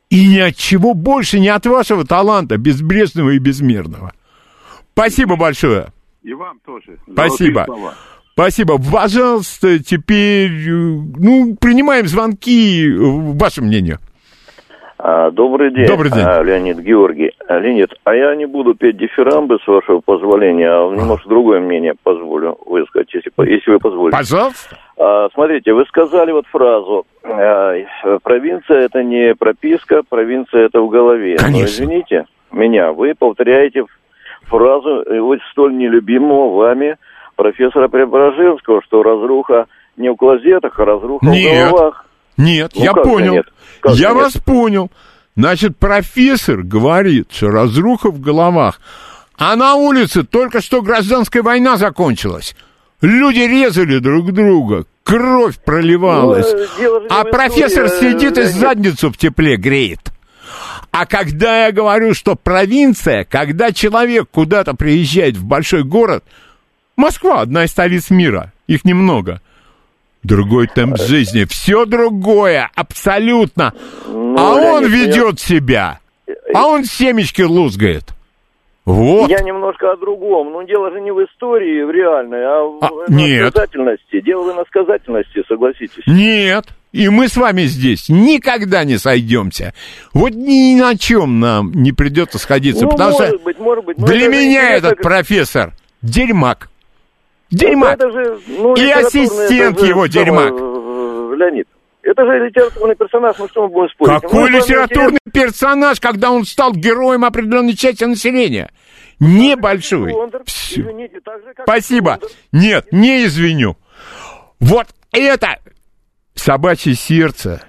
И 0.09 0.27
ни 0.29 0.39
от 0.39 0.57
чего 0.57 0.95
больше, 0.95 1.41
не 1.41 1.49
от 1.49 1.67
вашего 1.67 2.05
таланта, 2.07 2.57
безбрежного 2.57 3.31
и 3.31 3.39
безмерного. 3.39 4.13
Спасибо 4.93 5.35
большое. 5.37 5.89
И 6.23 6.33
вам 6.33 6.61
тоже. 6.65 6.99
Спасибо. 7.13 7.65
Слова. 7.67 7.95
Спасибо. 8.35 8.79
Пожалуйста, 8.79 9.79
теперь, 9.81 10.53
э, 10.53 10.73
ну, 10.73 11.57
принимаем 11.61 12.07
звонки. 12.07 12.87
э, 12.89 12.97
Ваше 12.97 13.63
мнение. 13.63 13.99
А, 14.97 15.31
Добрый 15.31 15.73
день, 15.73 15.87
Добрый 15.87 16.11
день. 16.11 16.25
а, 16.25 16.43
Леонид 16.43 16.79
Георгий. 16.79 17.33
А, 17.49 17.59
Леонид, 17.59 17.91
а 18.05 18.15
я 18.15 18.35
не 18.37 18.47
буду 18.47 18.75
петь 18.75 18.97
дифирамбы, 18.97 19.59
с 19.63 19.67
вашего 19.67 20.01
позволения, 20.01 20.71
а 20.71 20.89
немножко 20.91 21.29
другое 21.29 21.61
мнение 21.61 21.95
позволю 22.03 22.57
высказать, 22.65 23.13
если, 23.13 23.31
если 23.51 23.73
вы 23.73 23.79
позволите. 23.81 24.17
Пожалуйста. 24.17 24.77
А, 24.97 25.29
Смотрите, 25.35 25.73
вы 25.73 25.85
сказали 25.87 26.33
вот 26.33 26.47
фразу, 26.47 27.07
провинция 28.23 28.83
это 28.83 29.03
не 29.03 29.35
прописка, 29.35 30.03
провинция 30.09 30.67
это 30.67 30.81
в 30.81 30.89
голове. 30.89 31.37
Но 31.41 31.45
Конечно. 31.47 31.65
извините 31.67 32.27
меня, 32.53 32.93
вы 32.93 33.15
повторяете 33.19 33.85
фразу 34.45 35.03
э, 35.03 35.21
вот 35.21 35.39
столь 35.51 35.77
нелюбимого 35.77 36.55
вами 36.57 36.97
профессора 37.37 37.89
Преображенского, 37.89 38.83
что 38.83 39.03
разруха 39.03 39.67
не 39.97 40.11
в 40.11 40.17
клозетах, 40.17 40.79
а 40.79 40.85
разруха 40.85 41.27
Нет. 41.27 41.67
в 41.67 41.71
головах. 41.71 42.04
Нет, 42.37 42.73
Ну, 42.75 42.85
я 42.85 42.93
понял. 42.95 43.33
нет? 43.35 43.47
Как 43.81 43.95
я 43.95 44.09
нет? 44.09 44.17
вас 44.17 44.33
понял. 44.35 44.91
Значит, 45.37 45.77
профессор 45.77 46.63
говорит, 46.63 47.29
что 47.33 47.49
разруха 47.51 48.11
в 48.11 48.21
головах. 48.21 48.81
А 49.37 49.57
на 49.57 49.75
улице 49.75 50.23
только 50.23 50.61
что 50.61 50.81
гражданская 50.81 51.43
война 51.43 51.77
закончилась. 51.77 52.55
Люди 53.01 53.41
резали 53.41 53.99
друг 53.99 54.33
друга, 54.33 54.87
кровь 55.03 55.59
проливалась. 55.59 56.51
Ну, 56.79 57.01
э, 57.01 57.07
а 57.11 57.25
профессор 57.25 57.87
истории, 57.87 58.13
сидит 58.13 58.39
и 58.39 58.45
задницу 58.45 59.11
в 59.13 59.19
тепле 59.19 59.57
греет. 59.57 60.13
А 60.93 61.07
когда 61.07 61.67
я 61.67 61.73
говорю, 61.73 62.15
что 62.15 62.37
провинция, 62.37 63.25
когда 63.25 63.73
человек 63.73 64.29
куда-то 64.31 64.75
приезжает 64.75 65.37
в 65.37 65.45
большой 65.45 65.83
город, 65.83 66.25
Москва 66.97 67.41
одна 67.41 67.65
из 67.65 67.71
столиц 67.71 68.11
мира, 68.11 68.53
их 68.69 68.85
немного. 68.85 69.41
Другой 70.25 70.67
темп 70.67 70.97
жизни, 70.99 71.45
все 71.45 71.85
другое, 71.85 72.71
абсолютно. 72.75 73.73
Ну, 74.09 74.37
а 74.39 74.55
он 74.55 74.83
я- 74.83 74.89
ведет 74.89 75.39
себя, 75.39 76.01
а 76.55 76.67
он 76.67 76.85
семечки 76.85 77.43
лузгает. 77.43 78.05
Вот. 78.87 79.31
Я 79.31 79.41
немножко 79.41 79.93
о 79.93 79.97
другом. 79.97 80.53
Ну, 80.53 80.63
дело 80.67 80.91
же 80.91 81.01
не 81.01 81.11
в 81.11 81.17
истории 81.25 81.83
в 81.85 81.91
реальной, 81.91 82.45
а 82.45 82.65
в 82.65 82.79
А, 82.85 82.89
в 83.07 83.11
нет. 83.11 83.45
насказательности. 83.45 84.21
Дело 84.21 84.53
в 84.53 84.57
насказательности, 84.57 85.43
согласитесь. 85.49 86.03
Нет. 86.07 86.67
И 86.93 87.09
мы 87.09 87.29
с 87.29 87.37
вами 87.37 87.63
здесь 87.63 88.09
никогда 88.11 88.85
не 88.85 88.99
сойдемся. 88.99 89.73
Вот 90.13 90.31
ни 90.35 90.79
на 90.79 90.97
чем 90.99 91.41
нам 91.41 91.73
не 91.73 91.93
придется 91.93 92.39
сходиться, 92.39 92.85
Ну, 92.85 92.91
потому 92.91 93.13
может 93.13 93.29
что 93.29 93.39
быть, 93.39 93.59
может 93.59 93.85
быть. 93.87 93.97
для 93.97 94.29
меня 94.29 94.73
этот 94.77 94.91
как- 94.97 95.03
профессор 95.03 95.73
дерьмак. 96.03 96.69
Дерьмак. 97.55 97.95
это 97.95 98.11
же, 98.11 98.39
ну, 98.49 98.75
И 98.75 98.89
ассистент 98.91 99.81
же, 99.81 99.87
его 99.87 100.07
дерьмак. 100.07 100.53
э, 100.53 101.35
Леонид, 101.37 101.67
это 102.03 102.25
же 102.25 102.47
литературный 102.47 102.97
персонаж, 102.97 103.37
ну 103.39 103.49
что 103.49 103.63
мы 103.63 103.69
будем 103.69 103.89
спорить? 103.91 104.21
Какой 104.23 104.51
литературный 104.51 105.19
персонаж, 105.33 106.01
когда 106.01 106.31
он 106.31 106.45
стал 106.45 106.73
героем 106.73 107.25
определенной 107.25 107.75
части 107.75 108.05
населения? 108.05 108.71
Небольшой. 109.21 110.13
Всё. 110.45 110.83
извините, 110.83 111.17
же, 111.25 111.55
Спасибо. 111.63 112.13
Александр. 112.15 112.37
Нет, 112.53 112.93
не 112.93 113.25
извиню. 113.25 113.77
Вот 114.61 114.89
это 115.13 115.59
собачье 116.35 116.95
сердце. 116.95 117.63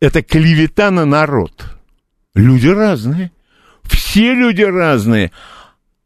Это 0.00 0.22
клевета 0.22 0.90
на 0.90 1.04
народ. 1.04 1.52
Люди 2.34 2.68
разные. 2.68 3.30
Все 3.84 4.32
люди 4.34 4.62
разные. 4.62 5.30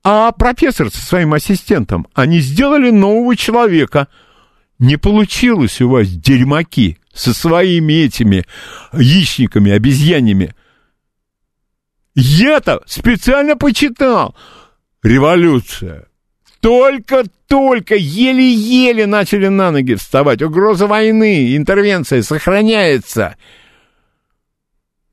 А 0.09 0.31
профессор 0.31 0.89
со 0.89 1.05
своим 1.05 1.35
ассистентом, 1.35 2.07
они 2.15 2.39
сделали 2.39 2.91
нового 2.93 3.35
человека. 3.35 4.07
Не 4.79 4.99
получилось 4.99 5.81
у 5.81 5.89
вас, 5.89 6.07
дерьмаки, 6.07 6.99
со 7.13 7.35
своими 7.35 8.05
этими 8.05 8.47
яичниками, 8.93 9.73
обезьяньями. 9.73 10.55
Я-то 12.15 12.83
специально 12.87 13.57
почитал. 13.57 14.37
Революция. 15.03 16.07
Только-только, 16.61 17.97
еле-еле 17.97 19.07
начали 19.07 19.49
на 19.49 19.73
ноги 19.73 19.97
вставать. 19.97 20.41
Угроза 20.41 20.87
войны, 20.87 21.57
интервенция 21.57 22.23
сохраняется. 22.23 23.35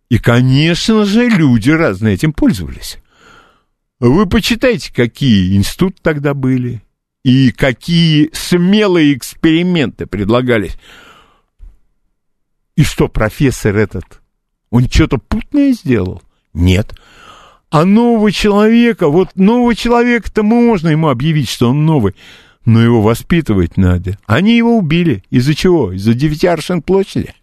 И, 0.10 0.20
конечно 0.20 1.04
же, 1.04 1.30
люди 1.30 1.72
разные 1.72 2.14
этим 2.14 2.32
пользовались. 2.32 3.00
Вы 4.06 4.26
почитайте, 4.26 4.92
какие 4.94 5.56
институты 5.56 5.96
тогда 6.02 6.34
были, 6.34 6.84
и 7.24 7.54
какие 7.54 8.32
смелые 8.34 9.16
эксперименты 9.16 10.08
предлагались. 10.08 10.76
И 12.76 12.84
что 12.84 13.08
профессор 13.08 13.78
этот, 13.78 14.04
он 14.70 14.90
что-то 14.90 15.20
путное 15.20 15.72
сделал? 15.72 16.22
Нет. 16.54 16.94
А 17.70 17.86
нового 17.86 18.30
человека, 18.34 19.08
вот 19.08 19.38
нового 19.38 19.74
человека-то 19.74 20.44
можно 20.44 20.90
ему 20.90 21.08
объявить, 21.08 21.48
что 21.48 21.70
он 21.70 21.86
новый, 21.86 22.14
но 22.66 22.84
его 22.84 23.02
воспитывать 23.02 23.78
надо. 23.78 24.20
Они 24.26 24.58
его 24.58 24.78
убили. 24.78 25.24
Из-за 25.30 25.56
чего? 25.56 25.94
Из-за 25.94 26.14
девяти 26.14 26.48
аршин 26.48 26.82
площади? 26.82 27.34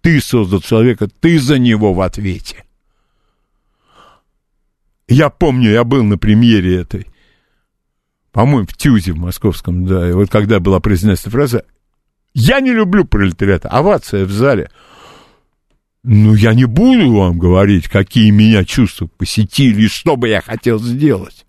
Ты 0.00 0.20
создал 0.20 0.60
человека, 0.60 1.06
ты 1.20 1.38
за 1.38 1.60
него 1.60 1.94
в 1.94 2.00
ответе. 2.00 2.64
Я 5.12 5.28
помню, 5.28 5.70
я 5.70 5.84
был 5.84 6.02
на 6.04 6.16
премьере 6.16 6.80
этой, 6.80 7.06
по-моему, 8.30 8.66
в 8.66 8.74
Тюзе 8.74 9.12
в 9.12 9.18
московском, 9.18 9.84
да, 9.84 10.08
и 10.08 10.12
вот 10.12 10.30
когда 10.30 10.58
была 10.58 10.80
произнесена 10.80 11.30
фраза 11.30 11.66
«Я 12.32 12.60
не 12.60 12.72
люблю 12.72 13.04
пролетариата», 13.04 13.68
овация 13.68 14.24
в 14.24 14.32
зале. 14.32 14.70
Ну, 16.02 16.34
я 16.34 16.54
не 16.54 16.64
буду 16.64 17.12
вам 17.12 17.38
говорить, 17.38 17.88
какие 17.88 18.30
меня 18.30 18.64
чувства 18.64 19.06
посетили 19.18 19.82
и 19.82 19.88
что 19.88 20.16
бы 20.16 20.28
я 20.28 20.40
хотел 20.40 20.78
сделать. 20.78 21.44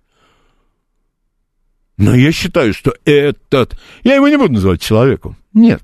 Но 1.98 2.14
я 2.14 2.34
считаю, 2.34 2.74
что 2.74 2.94
этот... 3.06 3.80
Я 4.04 4.16
его 4.16 4.28
не 4.28 4.38
буду 4.38 4.56
называть 4.56 4.82
человеком. 4.82 5.38
Нет. 5.54 5.82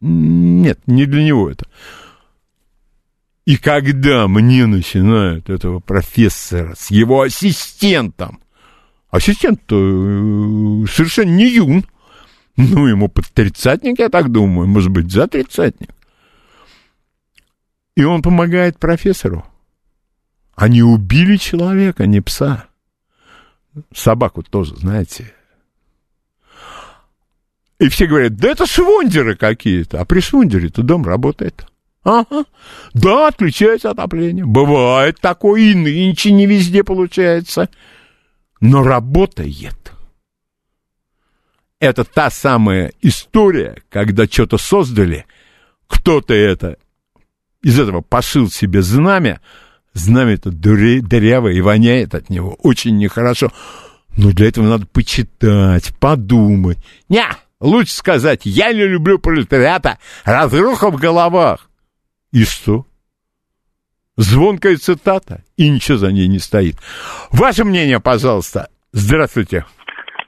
Нет, 0.00 0.78
не 0.86 1.06
для 1.06 1.24
него 1.24 1.50
это. 1.50 1.66
И 3.44 3.56
когда 3.56 4.28
мне 4.28 4.66
начинают 4.66 5.50
этого 5.50 5.80
профессора 5.80 6.74
с 6.76 6.90
его 6.90 7.22
ассистентом, 7.22 8.40
ассистент 9.10 9.60
э, 9.70 10.84
совершенно 10.88 11.30
не 11.30 11.48
юн, 11.48 11.84
ну, 12.56 12.86
ему 12.86 13.08
под 13.08 13.26
тридцатник, 13.28 13.98
я 13.98 14.08
так 14.10 14.30
думаю, 14.30 14.68
может 14.68 14.90
быть, 14.90 15.10
за 15.10 15.26
тридцатник. 15.26 15.90
И 17.96 18.04
он 18.04 18.22
помогает 18.22 18.78
профессору. 18.78 19.44
Они 20.54 20.82
убили 20.82 21.36
человека, 21.36 22.06
не 22.06 22.20
пса. 22.20 22.66
Собаку 23.92 24.42
тоже, 24.42 24.76
знаете. 24.76 25.32
И 27.80 27.88
все 27.88 28.06
говорят, 28.06 28.36
да 28.36 28.50
это 28.50 28.66
швундеры 28.66 29.34
какие-то. 29.34 30.00
А 30.00 30.04
при 30.04 30.20
швундере-то 30.20 30.82
дом 30.82 31.04
работает. 31.04 31.66
Ага. 32.04 32.44
Да, 32.94 33.28
отключается 33.28 33.90
отопление. 33.90 34.44
Бывает 34.44 35.20
такое, 35.20 35.60
и 35.60 35.74
нынче 35.74 36.32
не 36.32 36.46
везде 36.46 36.82
получается. 36.82 37.68
Но 38.60 38.82
работает. 38.82 39.92
Это 41.78 42.04
та 42.04 42.30
самая 42.30 42.92
история, 43.02 43.82
когда 43.88 44.26
что-то 44.26 44.58
создали, 44.58 45.26
кто-то 45.88 46.32
это 46.32 46.76
из 47.62 47.78
этого 47.78 48.00
пошил 48.00 48.50
себе 48.50 48.82
знамя, 48.82 49.40
знамя-то 49.92 50.50
дырявое 50.50 51.52
и 51.54 51.60
воняет 51.60 52.14
от 52.14 52.30
него 52.30 52.56
очень 52.62 52.98
нехорошо. 52.98 53.52
Но 54.16 54.30
для 54.30 54.48
этого 54.48 54.66
надо 54.66 54.86
почитать, 54.86 55.94
подумать. 55.98 56.78
Не, 57.08 57.26
лучше 57.60 57.94
сказать, 57.94 58.42
я 58.44 58.72
не 58.72 58.84
люблю 58.86 59.18
пролетариата, 59.18 59.98
разруха 60.24 60.90
в 60.90 60.96
головах. 60.96 61.68
И 62.32 62.44
что? 62.44 62.86
Звонкая 64.16 64.76
цитата, 64.76 65.42
и 65.56 65.68
ничего 65.70 65.98
за 65.98 66.12
ней 66.12 66.28
не 66.28 66.38
стоит. 66.38 66.76
Ваше 67.30 67.64
мнение, 67.64 68.00
пожалуйста. 68.00 68.68
Здравствуйте. 68.92 69.64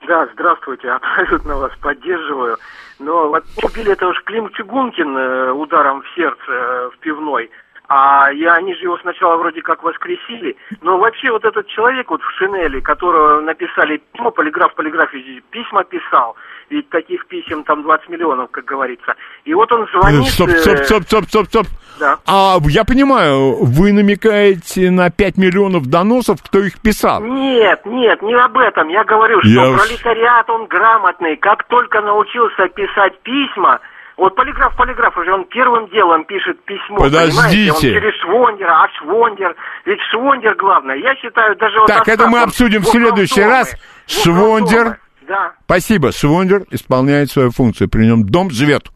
Да, 0.07 0.29
здравствуйте, 0.35 0.91
абсолютно 1.03 1.57
вас 1.57 1.73
поддерживаю. 1.81 2.59
Но 2.99 3.29
вот 3.29 3.45
убили 3.63 3.93
этого 3.93 4.11
уж 4.11 4.23
Клим 4.25 4.51
Чугункин 4.51 5.17
э, 5.17 5.53
ударом 5.53 6.03
в 6.03 6.15
сердце 6.15 6.43
э, 6.49 6.91
в 6.95 6.99
пивной. 7.01 7.51
А 7.87 8.31
я, 8.33 8.55
они 8.55 8.75
же 8.75 8.85
его 8.85 8.97
сначала 8.99 9.37
вроде 9.37 9.61
как 9.61 9.83
воскресили. 9.83 10.57
Но 10.81 10.99
вообще 10.99 11.31
вот 11.31 11.45
этот 11.45 11.67
человек 11.69 12.11
вот 12.11 12.23
в 12.23 12.31
шинели, 12.39 12.81
которого 12.81 13.41
написали 13.43 14.01
письмо, 14.13 14.31
полиграф, 14.31 14.75
полиграф 14.75 15.11
письма 15.51 15.85
писал, 15.85 16.35
ведь 16.71 16.89
таких 16.89 17.27
писем 17.27 17.63
там 17.65 17.83
20 17.83 18.09
миллионов, 18.09 18.51
как 18.51 18.65
говорится. 18.65 19.15
И 19.45 19.53
вот 19.53 19.71
он 19.71 19.87
звонит... 19.93 20.27
Стоп, 20.29 20.51
стоп, 20.51 20.79
стоп, 20.85 21.03
стоп, 21.05 21.25
стоп, 21.27 21.47
стоп. 21.47 21.67
Да. 22.01 22.19
А 22.27 22.57
я 22.69 22.85
понимаю, 22.85 23.63
вы 23.63 23.93
намекаете 23.93 24.91
на 24.91 25.11
5 25.11 25.37
миллионов 25.37 25.87
доносов, 25.87 26.43
кто 26.43 26.61
их 26.61 26.81
писал? 26.81 27.23
Нет, 27.23 27.85
нет, 27.85 28.23
не 28.23 28.35
об 28.35 28.57
этом. 28.57 28.89
Я 28.89 29.05
говорю, 29.05 29.41
что 29.43 29.49
я... 29.51 29.77
пролетариат, 29.77 30.49
он 30.49 30.67
грамотный. 30.67 31.37
Как 31.37 31.65
только 31.65 32.01
научился 32.01 32.67
писать 32.69 33.21
письма, 33.21 33.81
вот 34.17 34.37
полиграф, 34.37 34.77
полиграф 34.77 35.17
уже, 35.17 35.33
он 35.33 35.45
первым 35.47 35.89
делом 35.91 36.25
пишет 36.25 36.65
письмо, 36.65 36.99
Подождите. 36.99 37.73
Он 37.73 37.81
через 37.81 38.15
Швондера, 38.23 38.85
а 38.85 38.89
Швондер, 38.99 39.57
ведь 39.85 40.01
Швондер 40.13 40.55
главное. 40.57 40.97
Я 40.97 41.17
считаю, 41.17 41.57
даже 41.57 41.81
вот... 41.81 41.87
Так, 41.89 42.09
это 42.09 42.29
мы 42.29 42.41
обсудим 42.41 42.83
в 42.83 42.87
следующий 42.87 43.43
раз. 43.43 43.75
Швондер, 44.07 44.99
да. 45.27 45.53
Спасибо. 45.65 46.13
Швондер 46.13 46.65
исполняет 46.71 47.31
свою 47.31 47.51
функцию. 47.51 47.89
При 47.89 48.07
нем 48.07 48.25
дом 48.25 48.51
живет. 48.51 48.91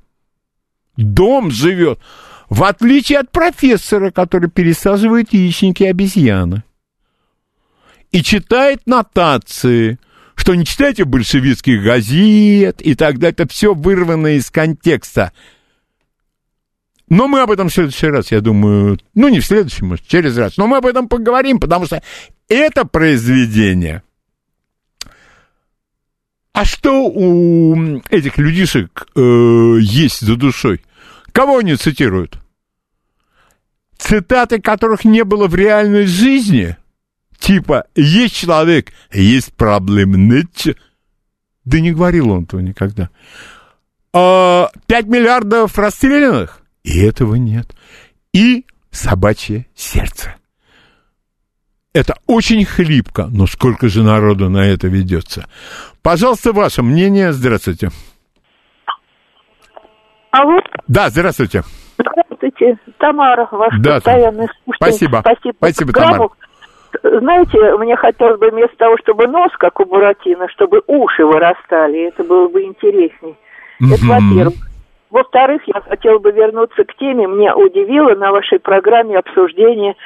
Дом 0.96 1.50
живет. 1.50 2.00
В 2.50 2.64
отличие 2.64 3.20
от 3.20 3.30
профессора, 3.30 4.10
который 4.10 4.50
пересаживает 4.50 5.32
яичники 5.32 5.84
обезьяны. 5.84 6.62
И 8.10 8.22
читает 8.22 8.86
нотации, 8.86 9.98
что 10.38 10.54
не 10.54 10.64
читайте 10.64 11.04
большевистских 11.04 11.82
газет 11.82 12.80
и 12.80 12.94
так 12.94 13.18
далее. 13.18 13.32
Это 13.32 13.48
все 13.48 13.74
вырвано 13.74 14.36
из 14.36 14.50
контекста. 14.50 15.32
Но 17.08 17.26
мы 17.26 17.40
об 17.40 17.50
этом 17.50 17.68
в 17.68 17.72
следующий 17.72 18.08
раз, 18.08 18.30
я 18.32 18.40
думаю, 18.40 18.98
ну 19.14 19.28
не 19.28 19.40
в 19.40 19.46
следующий, 19.46 19.84
может, 19.84 20.06
через 20.06 20.36
раз. 20.36 20.56
Но 20.56 20.66
мы 20.66 20.78
об 20.78 20.86
этом 20.86 21.08
поговорим, 21.08 21.58
потому 21.58 21.86
что 21.86 22.02
это 22.48 22.84
произведение 22.84 24.02
а 26.58 26.64
что 26.64 27.06
у 27.06 28.00
этих 28.10 28.36
людишек 28.36 29.06
э, 29.14 29.20
есть 29.80 30.22
за 30.22 30.34
душой? 30.34 30.80
Кого 31.30 31.58
они 31.58 31.76
цитируют? 31.76 32.40
Цитаты, 33.96 34.60
которых 34.60 35.04
не 35.04 35.22
было 35.22 35.46
в 35.46 35.54
реальной 35.54 36.06
жизни? 36.06 36.76
Типа, 37.38 37.84
есть 37.94 38.34
человек, 38.34 38.92
есть 39.12 39.54
проблемы. 39.54 40.44
Да 41.64 41.80
не 41.80 41.92
говорил 41.92 42.30
он 42.30 42.44
этого 42.44 42.60
никогда. 42.60 43.10
А, 44.12 44.68
5 44.86 45.06
миллиардов 45.06 45.78
расстрелянных? 45.78 46.62
И 46.82 47.00
этого 47.00 47.34
нет. 47.34 47.76
И 48.32 48.64
собачье 48.90 49.66
сердце. 49.74 50.34
Это 51.92 52.14
очень 52.26 52.64
хлипко, 52.64 53.26
но 53.26 53.46
сколько 53.46 53.88
же 53.88 54.02
народу 54.02 54.48
на 54.48 54.64
это 54.66 54.88
ведется. 54.88 55.46
Пожалуйста, 56.02 56.52
ваше 56.52 56.82
мнение. 56.82 57.32
Здравствуйте. 57.32 57.90
Алло. 60.30 60.60
Да, 60.86 61.10
здравствуйте. 61.10 61.64
Здравствуйте, 61.98 62.78
Тамара, 62.98 63.48
ваш 63.50 63.74
да, 63.80 63.94
постоянный 63.94 64.46
слушатель. 64.46 64.76
Спасибо. 64.76 65.20
Спасибо, 65.20 65.56
Спасибо 65.56 65.92
Тамара. 65.92 66.28
Знаете, 67.02 67.76
мне 67.76 67.96
хотелось 67.96 68.38
бы 68.38 68.50
вместо 68.50 68.76
того, 68.76 68.96
чтобы 68.98 69.26
нос, 69.26 69.50
как 69.58 69.80
у 69.80 69.84
Буратино, 69.84 70.48
чтобы 70.48 70.82
уши 70.86 71.24
вырастали. 71.24 72.08
Это 72.08 72.24
было 72.24 72.48
бы 72.48 72.62
интересней. 72.62 73.36
Mm-hmm. 73.82 73.94
Это 73.94 74.06
во-первых. 74.06 74.54
Во-вторых, 75.10 75.62
я 75.66 75.80
хотела 75.80 76.18
бы 76.18 76.30
вернуться 76.32 76.84
к 76.84 76.94
теме. 76.96 77.26
Меня 77.26 77.56
удивило 77.56 78.14
на 78.14 78.30
вашей 78.30 78.58
программе 78.58 79.16
обсуждение 79.16 79.96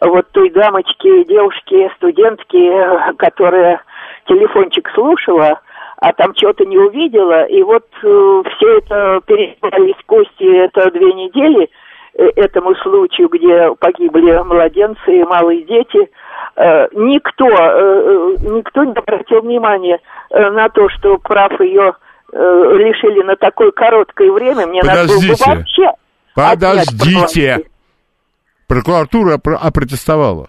вот 0.00 0.30
той 0.32 0.50
дамочки, 0.50 1.24
девушки, 1.24 1.90
студентки, 1.96 3.16
которая 3.16 3.82
телефончик 4.26 4.90
слушала, 4.94 5.60
а 5.98 6.12
там 6.12 6.34
что-то 6.36 6.64
не 6.64 6.76
увидела, 6.76 7.44
и 7.44 7.62
вот 7.62 7.86
э, 8.02 8.42
все 8.56 8.78
это 8.78 9.20
перебрались 9.26 9.96
кости, 10.06 10.64
это 10.64 10.90
две 10.90 11.12
недели 11.14 11.70
этому 12.16 12.74
случаю, 12.76 13.28
где 13.28 13.74
погибли 13.78 14.42
младенцы 14.42 15.20
и 15.20 15.24
малые 15.24 15.62
дети, 15.64 16.10
э, 16.56 16.88
никто, 16.92 17.46
э, 17.46 18.36
никто 18.40 18.84
не 18.84 18.92
обратил 18.92 19.42
внимания 19.42 19.98
э, 20.30 20.50
на 20.50 20.68
то, 20.68 20.88
что 20.90 21.18
прав 21.18 21.60
ее 21.60 21.94
э, 22.32 22.36
лишили 22.36 23.22
на 23.22 23.36
такое 23.36 23.70
короткое 23.70 24.32
время. 24.32 24.66
Мне 24.66 24.80
Подождите. 24.80 25.28
надо 25.28 25.44
было 25.44 25.54
бы 25.54 25.58
вообще... 25.58 25.90
Подождите. 26.34 27.70
Прокуратура 28.66 29.38
опротестовала. 29.62 30.48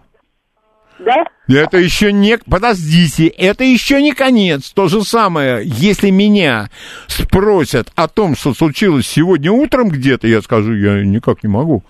Да? 1.00 1.24
Это 1.48 1.78
еще 1.78 2.12
не... 2.12 2.38
Подождите, 2.38 3.28
это 3.28 3.64
еще 3.64 4.02
не 4.02 4.12
конец. 4.12 4.72
То 4.72 4.88
же 4.88 5.04
самое, 5.04 5.62
если 5.64 6.10
меня 6.10 6.70
спросят 7.08 7.92
о 7.96 8.08
том, 8.08 8.36
что 8.36 8.54
случилось 8.54 9.08
сегодня 9.08 9.52
утром 9.52 9.90
где-то, 9.90 10.28
я 10.28 10.42
скажу, 10.42 10.74
я 10.74 11.04
никак 11.04 11.44
не 11.44 11.50
могу. 11.50 11.84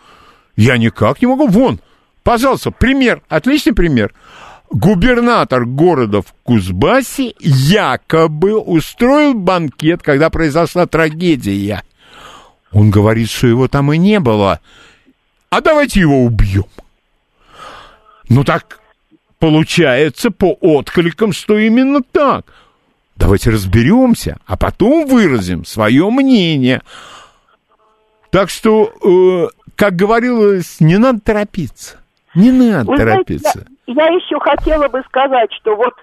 Я 0.55 0.77
никак 0.77 1.21
не 1.21 1.27
могу. 1.27 1.47
Вон, 1.47 1.79
пожалуйста, 2.23 2.71
пример, 2.71 3.21
отличный 3.29 3.73
пример. 3.73 4.13
Губернатор 4.69 5.65
города 5.65 6.21
в 6.21 6.33
Кузбассе 6.43 7.33
якобы 7.39 8.59
устроил 8.59 9.33
банкет, 9.33 10.03
когда 10.03 10.29
произошла 10.29 10.85
трагедия. 10.85 11.83
Он 12.71 12.91
говорит, 12.91 13.29
что 13.29 13.47
его 13.47 13.67
там 13.67 13.93
и 13.93 13.97
не 13.97 14.19
было 14.19 14.59
а 15.49 15.61
давайте 15.61 16.01
его 16.01 16.23
убьем. 16.23 16.65
Ну 18.29 18.43
так 18.43 18.76
получается 19.39 20.31
по 20.31 20.57
откликам, 20.61 21.33
что 21.33 21.57
именно 21.57 22.01
так. 22.01 22.45
Давайте 23.15 23.49
разберемся, 23.49 24.37
а 24.45 24.57
потом 24.57 25.07
выразим 25.07 25.65
свое 25.65 26.09
мнение. 26.09 26.81
Так 28.29 28.49
что, 28.49 28.91
э, 29.03 29.47
как 29.75 29.95
говорилось, 29.95 30.79
не 30.79 30.97
надо 30.97 31.19
торопиться. 31.21 31.97
Не 32.35 32.51
надо 32.51 32.91
Вы 32.91 32.97
торопиться. 32.97 33.51
Знаете, 33.51 33.71
я, 33.87 34.05
я 34.05 34.15
еще 34.15 34.39
хотела 34.39 34.87
бы 34.87 35.01
сказать, 35.07 35.51
что 35.53 35.75
вот 35.75 35.93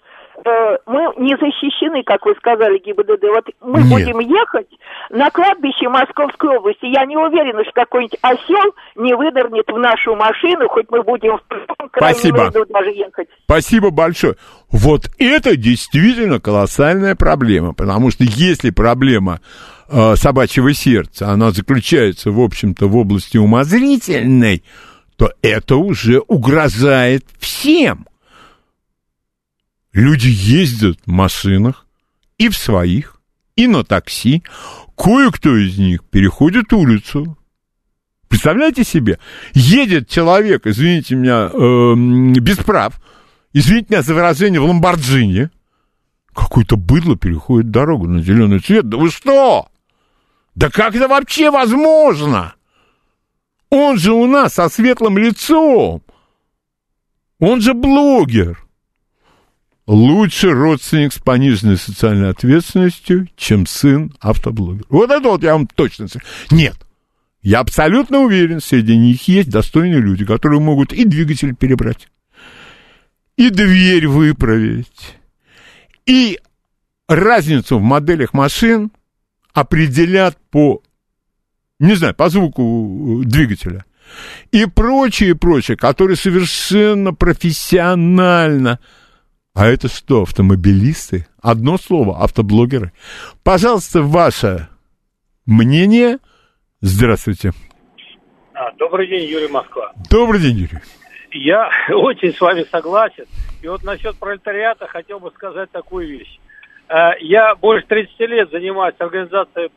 э, 0.45 0.76
мы 0.87 1.12
не 1.18 1.37
защищены, 1.37 2.03
как 2.05 2.24
вы 2.26 2.35
сказали, 2.37 2.78
ГИБДД. 2.78 3.24
Вот 3.35 3.45
мы 3.61 3.82
Нет. 3.82 3.91
будем 3.91 4.18
ехать 4.20 4.68
на 5.11 5.30
кладбище 5.30 5.89
Московской 5.89 6.59
области. 6.59 6.87
Я 6.87 7.05
не 7.07 7.16
уверена, 7.16 7.62
что 7.64 7.72
какой-нибудь 7.72 8.18
осел 8.22 8.74
не 8.97 9.14
выдернет 9.14 9.66
в 9.68 9.78
нашу 9.78 10.14
машину, 10.14 10.68
хоть 10.68 10.87
мы 10.91 11.03
будем 11.03 11.39
в 11.49 11.89
Спасибо. 11.97 12.51
даже 12.51 12.91
ехать. 12.91 13.28
Спасибо 13.45 13.91
большое. 13.91 14.37
Вот 14.70 15.11
это 15.18 15.57
действительно 15.57 16.41
колоссальная 16.41 17.14
проблема, 17.14 17.74
потому 17.74 18.11
что 18.11 18.24
если 18.24 18.70
проблема 18.70 19.41
э, 19.89 20.16
собачьего 20.16 20.72
сердца, 20.74 21.28
она 21.28 21.51
заключается, 21.51 22.30
в 22.30 22.41
общем-то, 22.41 22.89
в 22.89 22.97
области 22.97 23.37
умозрительной, 23.37 24.64
то 25.16 25.30
это 25.43 25.76
уже 25.76 26.18
угрожает 26.26 27.24
всем. 27.39 28.07
Люди 29.95 30.26
ездят 30.26 30.99
в 31.07 31.11
машинах 31.11 31.86
и 32.36 32.49
в 32.49 32.57
своих, 32.57 33.20
и 33.55 33.68
на 33.68 33.84
такси. 33.84 34.42
Кое-кто 34.97 35.57
из 35.57 35.78
них 35.78 36.03
переходит 36.05 36.72
улицу. 36.72 37.38
Представляете 38.28 38.82
себе? 38.82 39.20
Едет 39.53 40.09
человек, 40.09 40.66
извините 40.66 41.14
меня, 41.14 41.49
эм, 41.53 42.32
без 42.32 42.57
прав, 42.57 43.01
извините 43.53 43.86
меня 43.90 44.03
за 44.03 44.14
выражение, 44.14 44.61
в 44.61 44.64
Ламборджини. 44.64 45.51
Какое-то 46.34 46.76
быдло 46.76 47.16
переходит 47.16 47.70
дорогу 47.70 48.09
на 48.09 48.20
зеленый 48.20 48.59
цвет. 48.59 48.88
Да 48.88 48.97
вы 48.97 49.11
что? 49.12 49.68
Да 50.57 50.70
как 50.70 50.97
это 50.97 51.07
вообще 51.07 51.53
возможно? 51.53 52.57
Он 53.70 53.97
же 53.97 54.12
у 54.12 54.26
нас 54.26 54.55
со 54.55 54.68
светлым 54.68 55.18
лицом. 55.18 56.03
Он 57.38 57.61
же 57.61 57.74
блогер. 57.74 58.64
Лучше 59.87 60.51
родственник 60.53 61.12
с 61.12 61.18
пониженной 61.18 61.76
социальной 61.76 62.30
ответственностью, 62.30 63.28
чем 63.37 63.66
сын 63.66 64.14
автоблогера. 64.18 64.87
Вот 64.89 65.11
это 65.11 65.28
вот 65.28 65.43
я 65.43 65.53
вам 65.53 65.66
точно... 65.66 66.09
с- 66.09 66.16
Нет, 66.51 66.74
я 67.43 67.61
абсолютно 67.61 68.20
уверен, 68.20 68.61
среди 68.61 68.97
них 68.97 69.28
есть 69.28 69.51
достойные 69.51 70.01
люди, 70.01 70.24
которые 70.24 70.61
могут 70.61 70.95
и 70.95 71.05
двигатель 71.05 71.55
перебрать, 71.55 72.09
и 73.37 73.51
дверь 73.51 74.07
выправить, 74.07 75.16
и 76.07 76.41
разницу 77.07 77.78
в 77.78 77.82
моделях 77.82 78.32
машин 78.32 78.91
определят 79.53 80.39
по, 80.51 80.82
не 81.78 81.95
знаю, 81.95 82.14
по 82.14 82.30
звуку 82.30 83.20
э, 83.22 83.24
двигателя. 83.26 83.85
И 84.51 84.64
прочее, 84.64 85.35
прочее, 85.35 85.76
которые 85.76 86.16
совершенно 86.16 87.12
профессионально 87.12 88.78
а 89.55 89.66
это 89.66 89.88
что, 89.88 90.22
автомобилисты? 90.22 91.26
Одно 91.40 91.76
слово, 91.78 92.22
автоблогеры. 92.22 92.92
Пожалуйста, 93.44 94.02
ваше 94.02 94.68
мнение. 95.46 96.18
Здравствуйте. 96.80 97.52
А, 98.52 98.72
Добрый 98.72 99.07
день, 99.07 99.28
Юрий 99.30 99.48
Москва. 99.48 99.92
Добрый 100.11 100.40
день, 100.40 100.57
Юрий. 100.57 100.80
Я 101.30 101.70
очень 101.90 102.34
с 102.34 102.40
вами 102.40 102.64
согласен. 102.70 103.24
И 103.62 103.68
вот 103.68 103.82
насчет 103.84 104.16
пролетариата 104.16 104.86
хотел 104.86 105.20
бы 105.20 105.30
сказать 105.30 105.70
такую 105.70 106.09
вещь. 106.09 106.38
Э, 106.88 107.12
Я 107.20 107.55
больше 107.55 107.86
30 107.86 108.20
лет 108.20 108.50
занимаюсь 108.50 108.94
организацией, 108.98 109.70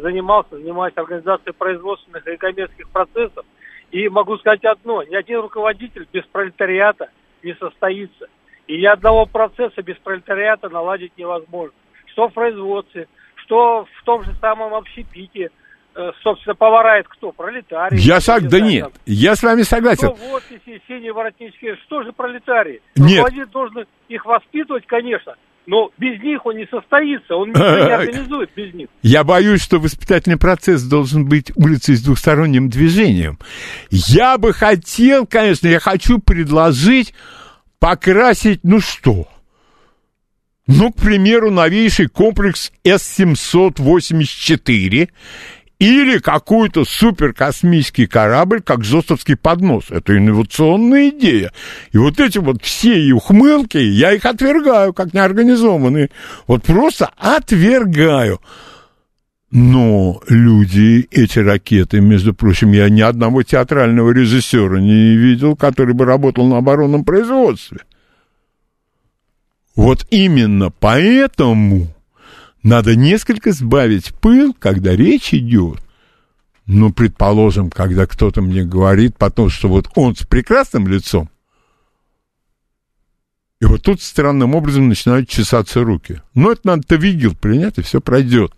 занимался, 0.00 0.56
занимаюсь 0.56 0.94
организацией 0.96 1.54
производственных 1.54 2.26
и 2.26 2.36
коммерческих 2.36 2.88
процессов. 2.90 3.44
И 3.92 4.08
могу 4.08 4.36
сказать 4.38 4.64
одно, 4.64 5.02
ни 5.04 5.14
один 5.14 5.40
руководитель 5.40 6.06
без 6.12 6.24
пролетариата 6.26 7.08
не 7.42 7.54
состоится. 7.54 8.26
И 8.68 8.78
ни 8.78 8.86
одного 8.86 9.26
процесса 9.26 9.82
без 9.82 9.96
пролетариата 9.96 10.68
наладить 10.68 11.12
невозможно. 11.16 11.74
Что 12.12 12.28
в 12.28 12.32
производстве, 12.32 13.06
что 13.44 13.86
в 14.00 14.04
том 14.04 14.24
же 14.24 14.34
самом 14.40 14.74
общепите. 14.74 15.50
Э, 15.94 16.10
Собственно, 16.22 16.54
повара 16.54 16.98
это 16.98 17.08
кто? 17.08 17.32
Пролетарии. 17.32 17.98
Я 17.98 18.20
сог... 18.20 18.42
Да 18.42 18.60
нет, 18.60 18.92
я 19.06 19.36
с 19.36 19.42
вами 19.42 19.62
согласен. 19.62 20.08
Что 20.08 20.14
в 20.14 20.32
офисе, 20.32 20.80
синие 20.88 21.12
воротнички, 21.12 21.74
что 21.84 22.02
же 22.02 22.12
пролетарии? 22.12 22.82
Нет. 22.96 23.18
Руководитель 23.18 23.46
должен 23.46 23.86
их 24.08 24.26
воспитывать, 24.26 24.86
конечно, 24.86 25.36
но 25.66 25.90
без 25.98 26.20
них 26.22 26.44
он 26.44 26.56
не 26.56 26.66
состоится, 26.66 27.34
он 27.34 27.50
ничего 27.50 27.64
не 27.64 27.92
организует 27.94 28.50
без 28.54 28.74
них. 28.74 28.88
Я 29.02 29.24
боюсь, 29.24 29.62
что 29.62 29.78
воспитательный 29.78 30.38
процесс 30.38 30.82
должен 30.82 31.28
быть 31.28 31.52
улицей 31.56 31.96
с 31.96 32.02
двухсторонним 32.02 32.68
движением. 32.68 33.38
Я 33.90 34.38
бы 34.38 34.52
хотел, 34.52 35.26
конечно, 35.26 35.66
я 35.68 35.80
хочу 35.80 36.18
предложить 36.18 37.14
покрасить, 37.78 38.60
ну 38.62 38.80
что? 38.80 39.28
Ну, 40.66 40.92
к 40.92 40.96
примеру, 40.96 41.50
новейший 41.50 42.08
комплекс 42.08 42.72
С-784 42.84 45.08
или 45.78 46.18
какой-то 46.18 46.84
суперкосмический 46.84 48.06
корабль, 48.06 48.62
как 48.62 48.84
Зостовский 48.84 49.36
поднос. 49.36 49.84
Это 49.90 50.16
инновационная 50.16 51.10
идея. 51.10 51.52
И 51.92 51.98
вот 51.98 52.18
эти 52.18 52.38
вот 52.38 52.64
все 52.64 53.12
ухмылки, 53.12 53.76
я 53.76 54.12
их 54.12 54.24
отвергаю, 54.24 54.92
как 54.92 55.14
неорганизованные. 55.14 56.10
Вот 56.46 56.64
просто 56.64 57.10
отвергаю. 57.16 58.40
Но 59.58 60.20
люди, 60.28 61.08
эти 61.10 61.38
ракеты, 61.38 62.02
между 62.02 62.34
прочим, 62.34 62.72
я 62.72 62.90
ни 62.90 63.00
одного 63.00 63.42
театрального 63.42 64.10
режиссера 64.10 64.78
не 64.78 65.16
видел, 65.16 65.56
который 65.56 65.94
бы 65.94 66.04
работал 66.04 66.46
на 66.46 66.58
оборонном 66.58 67.06
производстве. 67.06 67.78
Вот 69.74 70.06
именно 70.10 70.70
поэтому 70.70 71.88
надо 72.62 72.96
несколько 72.96 73.52
сбавить 73.52 74.12
пыл, 74.16 74.52
когда 74.52 74.94
речь 74.94 75.32
идет. 75.32 75.78
Ну, 76.66 76.92
предположим, 76.92 77.70
когда 77.70 78.04
кто-то 78.04 78.42
мне 78.42 78.62
говорит 78.62 79.16
потом, 79.16 79.48
что 79.48 79.70
вот 79.70 79.88
он 79.94 80.14
с 80.16 80.26
прекрасным 80.26 80.86
лицом, 80.86 81.30
и 83.58 83.64
вот 83.64 83.80
тут 83.80 84.02
странным 84.02 84.54
образом 84.54 84.90
начинают 84.90 85.30
чесаться 85.30 85.82
руки. 85.82 86.20
Ну, 86.34 86.50
это 86.50 86.60
надо 86.64 86.82
тавигил 86.82 87.34
принять, 87.34 87.78
и 87.78 87.82
все 87.82 88.02
пройдет. 88.02 88.52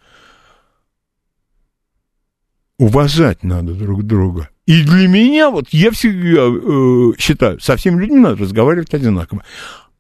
Уважать 2.79 3.43
надо 3.43 3.75
друг 3.75 4.05
друга. 4.05 4.49
И 4.67 4.83
для 4.83 5.09
меня, 5.09 5.51
вот 5.51 5.69
я 5.71 5.91
всегда 5.91 6.43
э, 6.47 7.13
считаю, 7.19 7.61
со 7.61 7.77
всеми 7.77 8.01
людьми 8.01 8.19
надо 8.19 8.37
разговаривать 8.37 8.95
одинаково. 8.95 9.43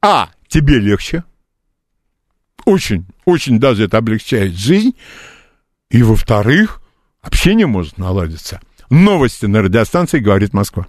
А, 0.00 0.28
тебе 0.46 0.78
легче. 0.78 1.24
Очень, 2.64 3.06
очень 3.24 3.58
даже 3.58 3.84
это 3.84 3.98
облегчает 3.98 4.54
жизнь. 4.54 4.94
И, 5.90 6.02
во-вторых, 6.02 6.80
общение 7.22 7.66
может 7.66 7.98
наладиться. 7.98 8.60
Новости 8.90 9.46
на 9.46 9.62
радиостанции 9.62 10.18
«Говорит 10.18 10.52
Москва». 10.52 10.86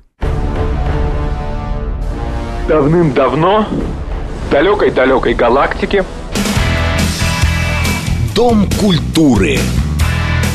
Давным-давно 2.68 3.64
в 3.64 4.52
далекой-далекой 4.52 5.34
галактике 5.34 6.06
Дом 8.36 8.70
культуры. 8.80 9.58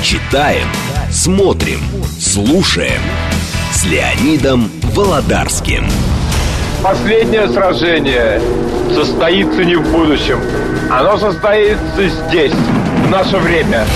Читаем, 0.02 0.66
смотрим, 1.14 1.80
слушаем. 2.18 3.00
С 3.72 3.84
Леонидом 3.84 4.68
Володарским. 4.94 5.86
последнее 6.82 7.48
сражение 7.48 8.42
состоится 8.92 9.64
не 9.64 9.76
в 9.76 9.92
будущем. 9.92 10.40
Оно 10.90 11.16
состоится 11.16 12.08
здесь, 12.08 12.52
в 12.52 13.10
наше 13.10 13.36
время. 13.36 13.86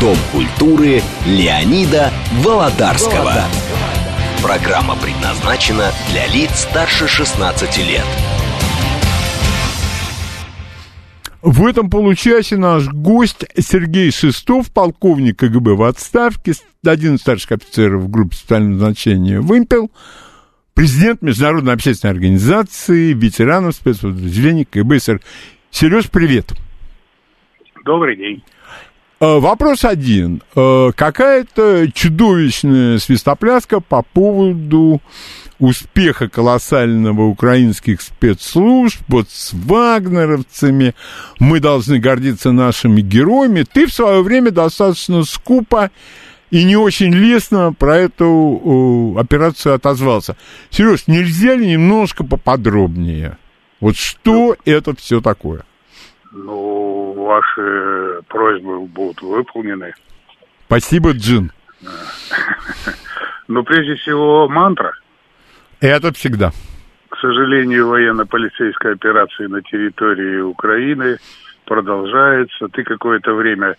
Дом 0.00 0.16
культуры 0.32 1.02
Леонида 1.26 2.12
Володарского. 2.42 3.34
Программа 4.40 4.94
предназначена 4.96 5.90
для 6.12 6.26
лиц 6.28 6.50
старше 6.70 7.08
16 7.08 7.76
лет. 7.78 8.04
В 11.44 11.66
этом 11.66 11.90
получасе 11.90 12.56
наш 12.56 12.88
гость 12.88 13.44
Сергей 13.58 14.10
Шестов, 14.10 14.70
полковник 14.72 15.40
КГБ 15.40 15.74
в 15.74 15.82
отставке, 15.82 16.54
один 16.82 17.16
из 17.16 17.20
старших 17.20 17.52
офицеров 17.52 18.04
в 18.04 18.10
группе 18.10 18.34
специального 18.34 18.78
значения 18.78 19.40
«Вымпел», 19.40 19.90
президент 20.72 21.20
Международной 21.20 21.74
общественной 21.74 22.12
организации 22.12 23.12
ветеранов 23.12 23.74
спецподразделений 23.74 24.64
КГБ 24.64 24.98
СССР. 25.00 25.20
Сереж, 25.70 26.10
привет. 26.10 26.54
Добрый 27.84 28.16
день. 28.16 28.42
Э, 29.20 29.38
Вопрос 29.38 29.84
один. 29.84 30.42
Э, 30.56 30.92
Какая-то 30.96 31.92
чудовищная 31.92 32.96
свистопляска 32.96 33.80
по 33.80 34.00
поводу 34.00 35.02
успеха 35.64 36.28
колоссального 36.28 37.22
украинских 37.22 38.02
спецслужб, 38.02 39.00
вот 39.08 39.28
с 39.30 39.52
вагнеровцами. 39.54 40.94
Мы 41.40 41.60
должны 41.60 41.98
гордиться 41.98 42.52
нашими 42.52 43.00
героями. 43.00 43.64
Ты 43.70 43.86
в 43.86 43.92
свое 43.92 44.22
время 44.22 44.50
достаточно 44.50 45.24
скупо 45.24 45.90
и 46.50 46.64
не 46.64 46.76
очень 46.76 47.12
лестно 47.12 47.72
про 47.72 47.96
эту 47.96 49.16
операцию 49.18 49.74
отозвался. 49.74 50.36
Сереж, 50.70 51.06
нельзя 51.06 51.54
ли 51.54 51.66
немножко 51.66 52.24
поподробнее? 52.24 53.38
Вот 53.80 53.96
что 53.96 54.56
это 54.64 54.94
все 54.94 55.20
такое? 55.20 55.64
Ну, 56.32 57.14
ваши 57.24 58.20
просьбы 58.28 58.80
будут 58.86 59.22
выполнены. 59.22 59.94
Спасибо, 60.66 61.12
Джин. 61.12 61.52
Но 63.48 63.62
прежде 63.62 63.94
всего 63.96 64.48
мантра. 64.48 64.92
Это 65.84 66.14
всегда. 66.14 66.50
К 67.10 67.16
сожалению, 67.18 67.88
военно-полицейская 67.88 68.94
операция 68.94 69.48
на 69.48 69.60
территории 69.60 70.40
Украины 70.40 71.18
продолжается. 71.66 72.68
Ты 72.68 72.84
какое-то 72.84 73.34
время 73.34 73.76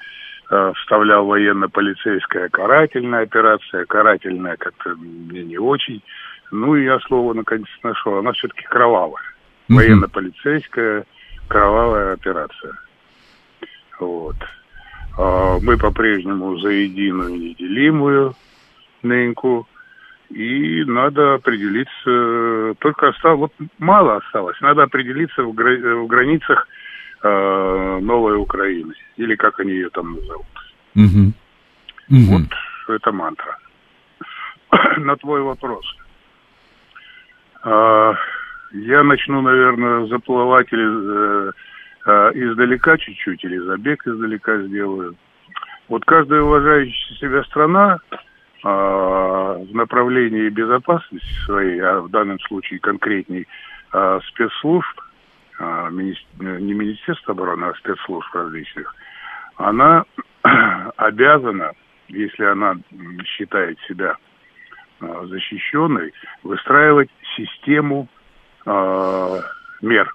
э, 0.51 0.73
вставлял 0.77 1.25
военно-полицейская 1.25 2.49
карательная 2.49 3.23
операция. 3.23 3.85
Карательная 3.85 4.55
как-то 4.55 4.93
мне 4.95 5.43
не 5.43 5.57
очень. 5.57 6.03
Ну, 6.51 6.75
и 6.75 6.83
я 6.83 6.99
слово 7.07 7.33
наконец 7.33 7.67
нашел. 7.81 8.19
Она 8.19 8.33
все-таки 8.33 8.65
кровавая. 8.65 9.25
Мгм. 9.67 9.77
Военно-полицейская 9.77 11.05
кровавая 11.47 12.13
операция. 12.13 12.73
Вот. 13.99 14.35
А, 15.17 15.57
Мы 15.59 15.75
по-прежнему 15.75 16.59
за 16.59 16.69
единую 16.69 17.31
неделимую 17.31 18.35
ныньку. 19.01 19.67
И 20.35 20.83
надо 20.83 21.35
определиться, 21.35 22.75
только 22.79 23.07
осталось, 23.07 23.39
вот 23.39 23.53
мало 23.79 24.17
осталось, 24.17 24.59
надо 24.59 24.83
определиться 24.83 25.43
в, 25.43 25.53
гра- 25.53 25.95
в 25.95 26.07
границах 26.07 26.67
э, 27.23 27.99
новой 28.01 28.35
Украины, 28.35 28.93
или 29.15 29.35
как 29.35 29.61
они 29.61 29.71
ее 29.71 29.89
там 29.91 30.13
назовут. 30.15 30.45
Мгм. 30.93 31.33
Мгм. 32.09 32.49
Это 32.89 33.13
мантра. 33.13 33.57
На 34.97 35.15
твой 35.15 35.41
вопрос. 35.41 35.85
А, 37.63 38.15
я 38.73 39.03
начну, 39.03 39.41
наверное, 39.41 40.05
заплывать 40.07 40.67
или 40.73 41.47
э, 41.47 41.51
э, 42.07 42.31
издалека 42.33 42.97
чуть-чуть, 42.97 43.41
или 43.45 43.57
забег 43.59 44.05
издалека 44.05 44.57
сделаю. 44.63 45.15
Вот 45.87 46.03
каждая 46.03 46.41
уважающая 46.41 47.15
себя 47.15 47.41
страна 47.45 47.99
в 48.65 49.75
направлении 49.75 50.49
безопасности 50.49 51.33
своей, 51.45 51.79
а 51.81 52.01
в 52.01 52.09
данном 52.09 52.39
случае 52.39 52.79
конкретней 52.79 53.47
а, 53.91 54.19
спецслужб, 54.27 54.99
а, 55.59 55.89
не 55.91 56.73
Министерства 56.73 57.33
обороны, 57.33 57.65
а 57.65 57.73
спецслужб 57.75 58.27
различных, 58.33 58.95
она 59.57 60.05
обязана, 60.97 61.73
если 62.07 62.43
она 62.43 62.75
считает 63.25 63.77
себя 63.87 64.17
а, 64.99 65.25
защищенной, 65.27 66.11
выстраивать 66.43 67.09
систему 67.37 68.07
а, 68.65 69.41
мер. 69.81 70.13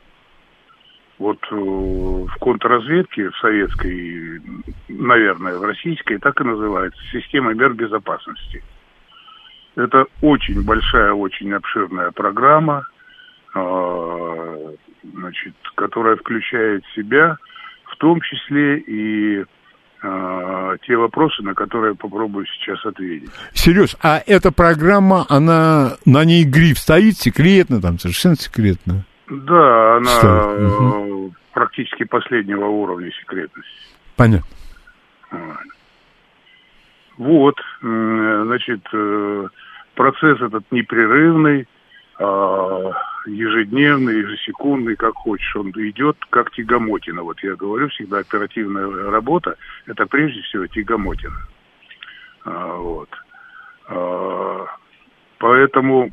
Вот 1.20 1.38
э, 1.50 1.54
в 1.54 2.34
контрразведке, 2.40 3.28
в 3.28 3.36
советской, 3.36 4.40
наверное, 4.88 5.58
в 5.58 5.62
российской, 5.62 6.16
так 6.16 6.40
и 6.40 6.44
называется, 6.44 6.98
система 7.12 7.52
мер 7.52 7.74
безопасности. 7.74 8.64
Это 9.76 10.06
очень 10.22 10.64
большая, 10.64 11.12
очень 11.12 11.52
обширная 11.52 12.10
программа, 12.10 12.86
а, 13.54 14.56
значит, 15.02 15.54
которая 15.74 16.16
включает 16.16 16.84
в 16.86 16.94
себя 16.94 17.36
в 17.84 17.96
том 17.96 18.22
числе 18.22 18.78
и 18.78 19.44
а, 20.02 20.78
те 20.86 20.96
вопросы, 20.96 21.42
на 21.42 21.52
которые 21.52 21.90
я 21.90 21.96
попробую 21.96 22.46
сейчас 22.46 22.82
ответить. 22.86 23.28
Сереж, 23.52 23.94
а 24.02 24.22
эта 24.26 24.52
программа, 24.52 25.26
она 25.28 25.98
на 26.06 26.24
ней 26.24 26.44
гриф 26.44 26.78
стоит 26.78 27.18
секретно, 27.18 27.82
там 27.82 27.98
совершенно 27.98 28.36
секретно. 28.36 29.04
Да, 29.30 29.96
она 29.96 30.20
э, 30.22 31.28
практически 31.52 32.04
последнего 32.04 32.66
уровня 32.66 33.12
секретности. 33.12 33.70
Понятно. 34.16 34.46
Вот, 37.16 37.54
м, 37.82 38.46
значит, 38.46 38.80
э, 38.92 39.48
процесс 39.94 40.40
этот 40.40 40.64
непрерывный, 40.72 41.68
а, 42.18 42.90
ежедневный, 43.26 44.18
ежесекундный, 44.20 44.96
как 44.96 45.14
хочешь, 45.14 45.54
он 45.54 45.70
идет 45.70 46.16
как 46.30 46.50
тягомотина. 46.50 47.22
Вот 47.22 47.38
я 47.40 47.54
говорю 47.54 47.88
всегда, 47.90 48.18
оперативная 48.18 49.10
работа– 49.10 49.56
это 49.86 50.06
прежде 50.06 50.40
всего 50.42 50.66
тягомотина. 50.66 51.36
А, 52.44 52.76
Вот. 52.76 53.08
Поэтому 55.40 56.10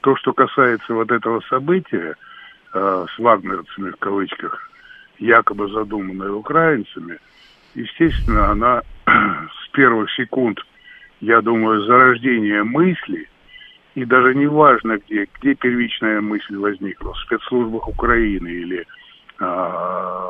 то, 0.00 0.16
что 0.16 0.32
касается 0.32 0.92
вот 0.92 1.12
этого 1.12 1.40
события 1.48 2.16
а, 2.72 3.06
с 3.06 3.18
вагнерцами, 3.18 3.90
в 3.90 3.96
кавычках, 3.98 4.68
якобы 5.20 5.68
задуманной 5.68 6.34
украинцами, 6.34 7.18
естественно, 7.76 8.50
она 8.50 8.82
с 9.06 9.68
первых 9.70 10.10
секунд, 10.14 10.58
я 11.20 11.40
думаю, 11.40 11.84
зарождения 11.84 12.64
мысли, 12.64 13.28
и 13.94 14.04
даже 14.04 14.34
не 14.34 14.48
важно, 14.48 14.98
где, 14.98 15.28
где 15.38 15.54
первичная 15.54 16.20
мысль 16.20 16.56
возникла, 16.56 17.14
в 17.14 17.18
спецслужбах 17.20 17.86
Украины 17.86 18.48
или, 18.48 18.84
а, 19.38 20.26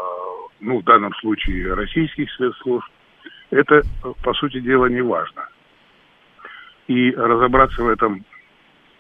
ну, 0.61 0.81
в 0.81 0.85
данном 0.85 1.15
случае, 1.15 1.73
российских 1.73 2.31
спецслужб, 2.33 2.87
это, 3.49 3.81
по 4.23 4.35
сути 4.35 4.61
дела, 4.61 4.85
не 4.87 5.01
важно. 5.01 5.47
И 6.89 7.13
разобраться 7.13 7.83
в 7.83 7.89
этом 7.89 8.25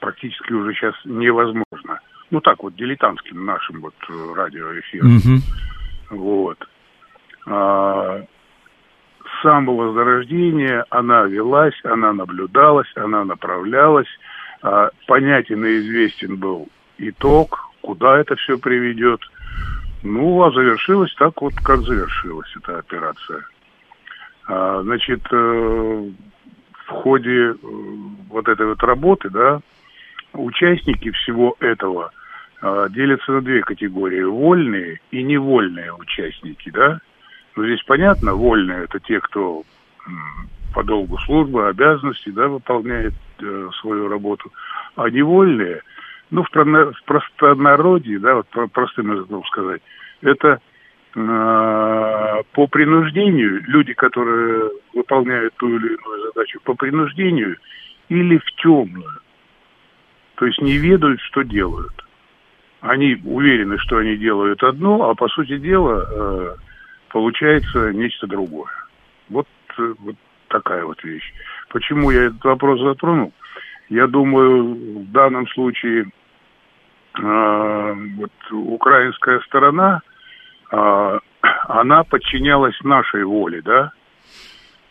практически 0.00 0.52
уже 0.52 0.74
сейчас 0.74 0.94
невозможно. 1.04 2.00
Ну, 2.30 2.40
так 2.40 2.62
вот, 2.62 2.74
дилетантским 2.76 3.44
нашим 3.44 3.80
вот 3.80 3.94
э, 4.08 4.34
радиоэфиром. 4.34 5.08
Мгм. 5.08 5.40
Вот. 6.10 6.58
А, 7.46 8.22
с 9.24 9.42
самого 9.42 9.92
зарождения 9.92 10.84
она 10.90 11.22
велась, 11.22 11.78
она 11.84 12.12
наблюдалась, 12.12 12.90
она 12.96 13.24
направлялась. 13.24 14.08
А, 14.62 14.90
понятен 15.06 15.64
и 15.64 15.78
известен 15.78 16.36
был 16.36 16.68
итог, 16.98 17.70
куда 17.80 18.18
это 18.18 18.36
все 18.36 18.58
приведет. 18.58 19.20
Ну, 20.02 20.42
а 20.42 20.50
завершилась 20.52 21.14
так 21.14 21.40
вот, 21.42 21.54
как 21.64 21.80
завершилась 21.82 22.52
эта 22.56 22.78
операция. 22.78 23.44
А, 24.48 24.82
значит, 24.82 25.20
э, 25.30 26.10
в 26.92 27.02
ходе 27.02 27.50
э, 27.50 27.54
вот 28.28 28.48
этой 28.48 28.66
вот 28.66 28.82
работы, 28.82 29.30
да, 29.30 29.60
участники 30.32 31.10
всего 31.10 31.56
этого 31.60 32.12
а, 32.60 32.88
делятся 32.88 33.32
на 33.32 33.40
две 33.42 33.60
категории. 33.62 34.22
Вольные 34.22 35.00
и 35.10 35.22
невольные 35.22 35.92
участники, 35.92 36.70
да. 36.70 37.00
Ну, 37.56 37.64
здесь 37.64 37.82
понятно, 37.82 38.34
вольные– 38.34 38.84
это 38.84 38.98
те, 39.00 39.20
кто 39.20 39.62
по 40.74 40.82
долгу 40.82 41.18
службы, 41.18 41.68
обязанностей, 41.68 42.30
да, 42.30 42.48
выполняет 42.48 43.14
э, 43.40 43.68
свою 43.80 44.08
работу. 44.08 44.50
А 44.96 45.10
невольные, 45.10 45.82
ну, 46.30 46.44
в, 46.44 46.50
простонародье, 47.04 48.18
да, 48.18 48.36
вот 48.36 48.48
про- 48.48 48.68
простым 48.68 49.12
языком 49.12 49.44
сказать, 49.44 49.82
это 50.22 50.48
э, 50.48 50.58
по 51.14 52.66
принуждению, 52.70 53.62
люди, 53.64 53.92
которые 53.92 54.70
выполняют 54.94 55.54
ту 55.56 55.68
или 55.68 55.94
иную 55.94 56.22
задачу 56.26 56.58
по 56.64 56.74
принуждению 56.74 57.56
или 58.08 58.38
в 58.38 58.44
темную. 58.62 59.20
То 60.36 60.46
есть 60.46 60.60
не 60.60 60.76
ведают, 60.76 61.20
что 61.20 61.42
делают. 61.42 61.92
Они 62.80 63.20
уверены, 63.24 63.78
что 63.78 63.98
они 63.98 64.16
делают 64.16 64.62
одно, 64.62 65.08
а 65.08 65.14
по 65.14 65.28
сути 65.28 65.56
дела 65.58 66.04
э, 66.04 66.56
получается 67.10 67.92
нечто 67.92 68.26
другое. 68.26 68.72
Вот, 69.28 69.46
э, 69.78 69.94
вот 70.00 70.16
такая 70.48 70.84
вот 70.84 71.02
вещь. 71.04 71.32
Почему 71.68 72.10
я 72.10 72.24
этот 72.24 72.42
вопрос 72.44 72.80
затронул? 72.80 73.32
Я 73.88 74.06
думаю, 74.06 74.74
в 75.04 75.12
данном 75.12 75.46
случае 75.48 76.06
э, 77.18 77.94
вот, 78.16 78.32
украинская 78.50 79.40
сторона, 79.40 80.00
она 81.68 82.04
подчинялась 82.04 82.78
нашей 82.82 83.24
воле, 83.24 83.62
да? 83.62 83.92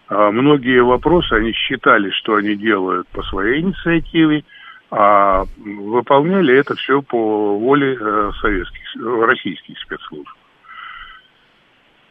А 0.07 0.31
многие 0.31 0.83
вопросы 0.83 1.33
они 1.33 1.53
считали, 1.53 2.09
что 2.11 2.35
они 2.35 2.55
делают 2.55 3.07
по 3.09 3.23
своей 3.23 3.61
инициативе, 3.61 4.43
а 4.89 5.45
выполняли 5.57 6.53
это 6.53 6.75
все 6.75 7.01
по 7.01 7.57
воле 7.57 7.97
э, 7.99 8.31
советских, 8.41 8.81
российских 9.25 9.79
спецслужб. 9.79 10.27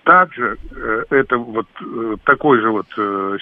Также 0.04 0.56
э, 0.74 1.04
это 1.10 1.36
вот 1.36 1.68
э, 1.78 2.16
такой 2.24 2.60
же 2.60 2.70
вот 2.70 2.86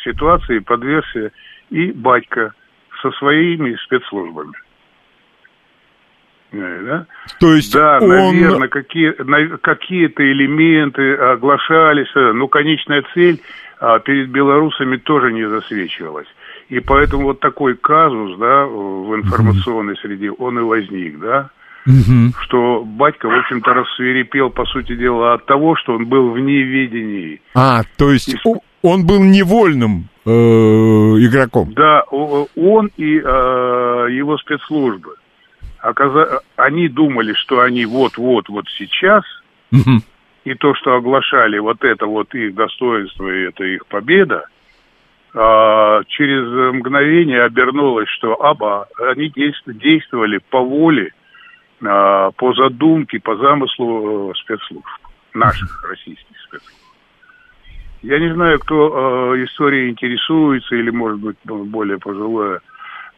ситуации 0.02 0.58
подвергся 0.58 1.30
и 1.70 1.92
батька 1.92 2.52
со 3.00 3.12
своими 3.12 3.76
спецслужбами. 3.84 4.54
Э, 6.52 6.82
Да? 6.84 7.06
То 7.40 7.54
есть 7.54 7.72
да, 7.74 7.98
он... 8.00 8.08
наверное, 8.08 8.68
какие, 8.68 9.14
на- 9.22 9.58
какие-то 9.58 10.22
элементы 10.22 11.14
оглашались, 11.14 12.10
э, 12.14 12.32
но 12.32 12.48
конечная 12.48 13.04
цель 13.14 13.40
а, 13.80 13.98
перед 14.00 14.30
белорусами 14.30 14.96
тоже 14.96 15.32
не 15.32 15.48
засвечивалась. 15.48 16.26
И 16.68 16.80
поэтому 16.80 17.24
вот 17.24 17.40
такой 17.40 17.76
казус, 17.76 18.36
да, 18.38 18.66
в 18.66 19.14
информационной 19.14 19.96
среде, 19.98 20.30
он 20.30 20.58
и 20.58 20.62
возник, 20.62 21.18
да. 21.20 21.50
Мгм. 21.86 22.34
что 22.42 22.84
батька, 22.84 23.28
в 23.28 23.38
общем-то, 23.38 23.72
рассверепел, 23.72 24.50
по 24.50 24.66
сути 24.66 24.94
дела, 24.94 25.34
от 25.34 25.46
того, 25.46 25.74
что 25.76 25.94
он 25.94 26.04
был 26.04 26.32
в 26.32 26.38
неведении. 26.38 27.40
А, 27.54 27.80
то 27.96 28.12
есть 28.12 28.34
о- 28.44 28.60
он 28.82 29.06
был 29.06 29.22
невольным 29.22 30.08
э, 30.26 30.30
игроком. 30.30 31.72
Да, 31.72 32.02
он 32.10 32.90
и 32.98 33.16
э, 33.16 34.06
его 34.10 34.36
спецслужбы. 34.38 35.14
Оказа- 35.80 36.40
Они 36.56 36.88
думали, 36.88 37.32
что 37.34 37.60
они 37.60 37.84
вот-вот, 37.86 38.48
вот 38.48 38.64
сейчас, 38.76 39.24
и 40.44 40.54
то, 40.54 40.74
что 40.74 40.94
оглашали 40.94 41.58
вот 41.58 41.84
это 41.84 42.06
вот 42.06 42.34
их 42.34 42.54
достоинство 42.54 43.28
и 43.28 43.48
это 43.48 43.64
их 43.64 43.86
победа, 43.86 44.44
а, 45.34 46.02
через 46.08 46.74
мгновение 46.74 47.42
обернулось, 47.42 48.08
что 48.08 48.34
оба, 48.34 48.88
они 49.10 49.28
дейст- 49.28 49.72
действовали 49.72 50.40
по 50.50 50.60
воле, 50.60 51.12
а, 51.84 52.30
по 52.32 52.54
задумке, 52.54 53.20
по 53.20 53.36
замыслу 53.36 54.30
э, 54.30 54.34
спецслужб, 54.36 54.86
наших 55.34 55.84
российских 55.88 56.36
спецслужб. 56.46 56.74
Я 58.02 58.18
не 58.18 58.32
знаю, 58.32 58.58
кто 58.58 59.34
э, 59.34 59.44
историей 59.44 59.90
интересуется, 59.90 60.74
или, 60.76 60.90
может 60.90 61.18
быть, 61.20 61.36
ну, 61.44 61.64
более 61.64 61.98
пожилое, 61.98 62.60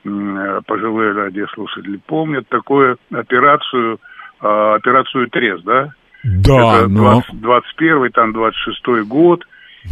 пожилые 0.03 1.12
радиослушатели 1.12 1.98
помнят 2.07 2.48
такую 2.48 2.98
операцию, 3.12 3.98
э, 4.40 4.74
операцию 4.76 5.28
Трез, 5.28 5.62
да? 5.62 5.92
Да, 6.24 6.80
Это 6.80 6.88
но... 6.88 7.22
20 7.32 7.40
21 7.40 8.12
там 8.12 8.32
26 8.32 9.09
год. 9.09 9.44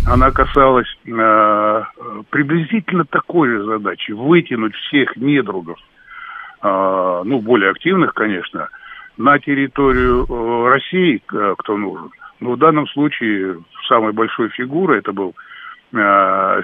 Она 0.06 0.30
касалась 0.30 0.88
э, 1.06 1.10
э, 1.10 1.82
приблизительно 2.30 3.04
такой 3.04 3.48
же 3.48 3.64
задачи. 3.64 4.12
Вытянуть 4.12 4.74
всех 4.74 5.16
недругов, 5.16 5.78
э, 6.62 7.22
ну, 7.24 7.40
более 7.40 7.70
активных, 7.70 8.12
конечно, 8.12 8.68
на 9.16 9.38
территорию 9.38 10.26
э, 10.26 10.68
России, 10.68 11.22
э, 11.32 11.54
кто 11.58 11.76
нужен. 11.76 12.10
Но 12.40 12.52
в 12.52 12.58
данном 12.58 12.86
случае 12.88 13.58
самой 13.88 14.12
большой 14.12 14.50
фигурой 14.50 14.98
это 14.98 15.12
был 15.12 15.30
э, 15.30 15.57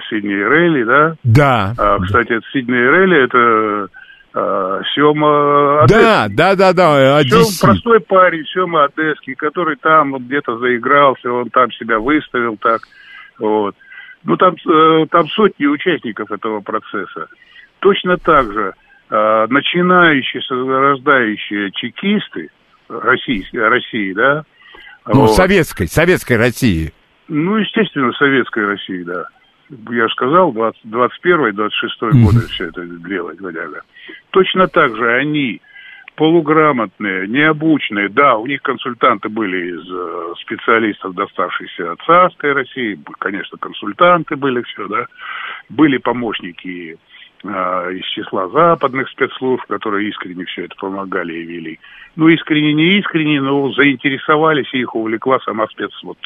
Сидней 0.09 0.43
Рейли, 0.43 0.83
да? 0.83 1.15
Да. 1.23 1.73
А, 1.77 1.99
кстати, 1.99 2.33
это 2.33 2.45
Сидней 2.53 2.75
Рейли, 2.77 3.23
это 3.23 3.89
э, 4.35 4.81
Сема 4.93 5.83
Одесский. 5.83 6.03
Да, 6.03 6.27
да, 6.29 6.55
да, 6.55 6.73
да, 6.73 6.95
Сём 6.95 7.17
Одессит. 7.39 7.61
простой 7.61 7.99
парень, 8.01 8.45
Сема 8.53 8.85
Одесский, 8.85 9.35
который 9.35 9.77
там 9.77 10.11
вот 10.11 10.21
где-то 10.23 10.57
заигрался, 10.59 11.31
он 11.31 11.49
там 11.49 11.71
себя 11.71 11.99
выставил 11.99 12.57
так, 12.57 12.81
вот. 13.39 13.75
Ну, 14.23 14.37
там, 14.37 14.55
э, 14.55 15.05
там 15.11 15.27
сотни 15.29 15.65
участников 15.65 16.31
этого 16.31 16.59
процесса. 16.61 17.27
Точно 17.79 18.17
так 18.17 18.51
же 18.51 18.73
э, 19.09 19.45
начинающие, 19.49 20.41
рождающие 20.49 21.71
чекисты 21.71 22.49
России, 22.89 23.45
России 23.55 24.13
да, 24.13 24.43
Ну, 25.07 25.21
вот. 25.21 25.35
советской, 25.35 25.87
советской 25.87 26.37
России. 26.37 26.91
Ну, 27.27 27.57
естественно, 27.57 28.11
советской 28.13 28.65
России, 28.65 29.03
да. 29.03 29.25
Я 29.89 30.07
же 30.07 30.13
сказал, 30.13 30.51
20, 30.51 30.81
21 30.83 31.55
26 31.55 32.01
Мгм. 32.01 32.25
годы 32.25 32.39
все 32.47 32.65
это 32.65 32.85
делать, 32.85 33.41
водяга. 33.41 33.81
Точно 34.29 34.67
так 34.67 34.95
же 34.95 35.11
они 35.11 35.59
полуграмотные, 36.15 37.27
необученные, 37.27 38.09
да, 38.09 38.37
у 38.37 38.45
них 38.45 38.61
консультанты 38.61 39.29
были 39.29 39.75
из 39.75 39.83
э, 39.91 40.33
специалистов, 40.41 41.13
доставшихся 41.13 41.91
от 41.91 42.01
царской 42.03 42.53
России, 42.53 42.97
конечно, 43.19 43.57
консультанты 43.57 44.35
были 44.35 44.61
все, 44.63 44.87
да, 44.87 45.07
были 45.69 45.97
помощники 45.97 46.97
э, 47.43 47.47
из 47.93 48.05
числа 48.05 48.47
западных 48.49 49.09
спецслужб, 49.09 49.65
которые 49.65 50.07
искренне 50.09 50.45
все 50.45 50.65
это 50.65 50.75
помогали 50.77 51.33
и 51.33 51.43
вели. 51.43 51.79
Ну, 52.15 52.29
искренне, 52.29 52.73
не 52.73 52.99
искренне, 52.99 53.41
но 53.41 53.71
заинтересовались, 53.73 54.73
и 54.73 54.79
их 54.79 54.95
увлекла 54.95 55.39
сама 55.41 55.67
спец, 55.67 55.91
вот, 56.01 56.17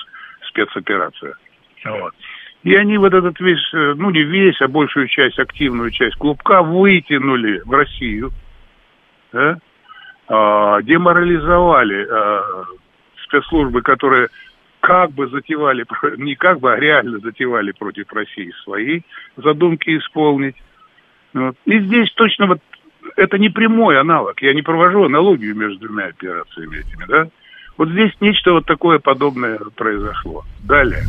спецоперация. 0.60 1.36
Вот. 1.86 2.14
И 2.64 2.76
они 2.76 2.97
вот 2.97 3.14
этот 3.14 3.39
весь, 3.39 3.74
э, 3.74 3.93
ну 3.95 4.10
не 4.10 4.24
весь, 4.24 4.62
а 4.62 4.68
большую 4.68 5.07
часть, 5.07 5.39
активную 5.39 5.91
часть 5.91 6.18
клубка 6.18 6.62
вытянули 6.62 7.62
в 7.66 7.72
Россию, 7.72 8.32
да? 9.32 9.57
А, 10.28 10.82
деморализовали 10.82 12.05
а, 12.07 12.66
спецслужбы, 13.24 13.82
которые 13.82 14.28
как 14.82 15.12
бы 15.12 15.28
затевали, 15.28 15.86
не 16.18 16.36
как 16.36 16.60
бы, 16.60 16.74
а 16.74 16.80
реально 16.80 17.20
затевали 17.20 17.72
против 17.72 18.12
России 18.12 18.53
свои 18.64 19.01
задумки 19.38 19.97
исполнить. 19.97 20.55
Вот. 21.34 21.55
И 21.66 21.80
здесь 21.80 22.12
точно 22.14 22.47
вот 22.47 22.60
это 23.16 23.38
не 23.38 23.49
прямой 23.49 23.99
аналог. 23.99 24.41
Я 24.41 24.53
не 24.53 24.62
провожу 24.62 25.05
аналогию 25.05 25.55
между 25.55 25.88
двумя 25.88 26.07
операциями 26.07 26.80
этими, 26.80 27.05
да? 27.07 27.30
Вот 27.80 27.88
здесь 27.92 28.12
нечто 28.20 28.52
вот 28.52 28.66
такое 28.66 29.00
подобное 29.00 29.58
произошло. 29.78 30.44
Далее. 30.68 31.04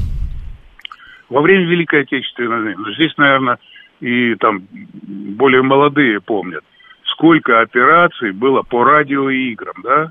Во 1.29 1.41
время 1.43 1.67
Великой 1.67 2.03
Отечественной 2.03 2.49
войны, 2.49 2.75
ну, 2.79 2.93
здесь, 2.93 3.13
наверное, 3.17 3.59
и 3.99 4.37
там 4.37 4.69
более 4.71 5.63
молодые 5.63 6.21
помнят, 6.21 6.63
сколько 7.07 7.61
операций 7.61 8.31
было 8.31 8.63
по 8.63 8.85
радиоиграм, 8.85 9.75
да? 9.83 10.11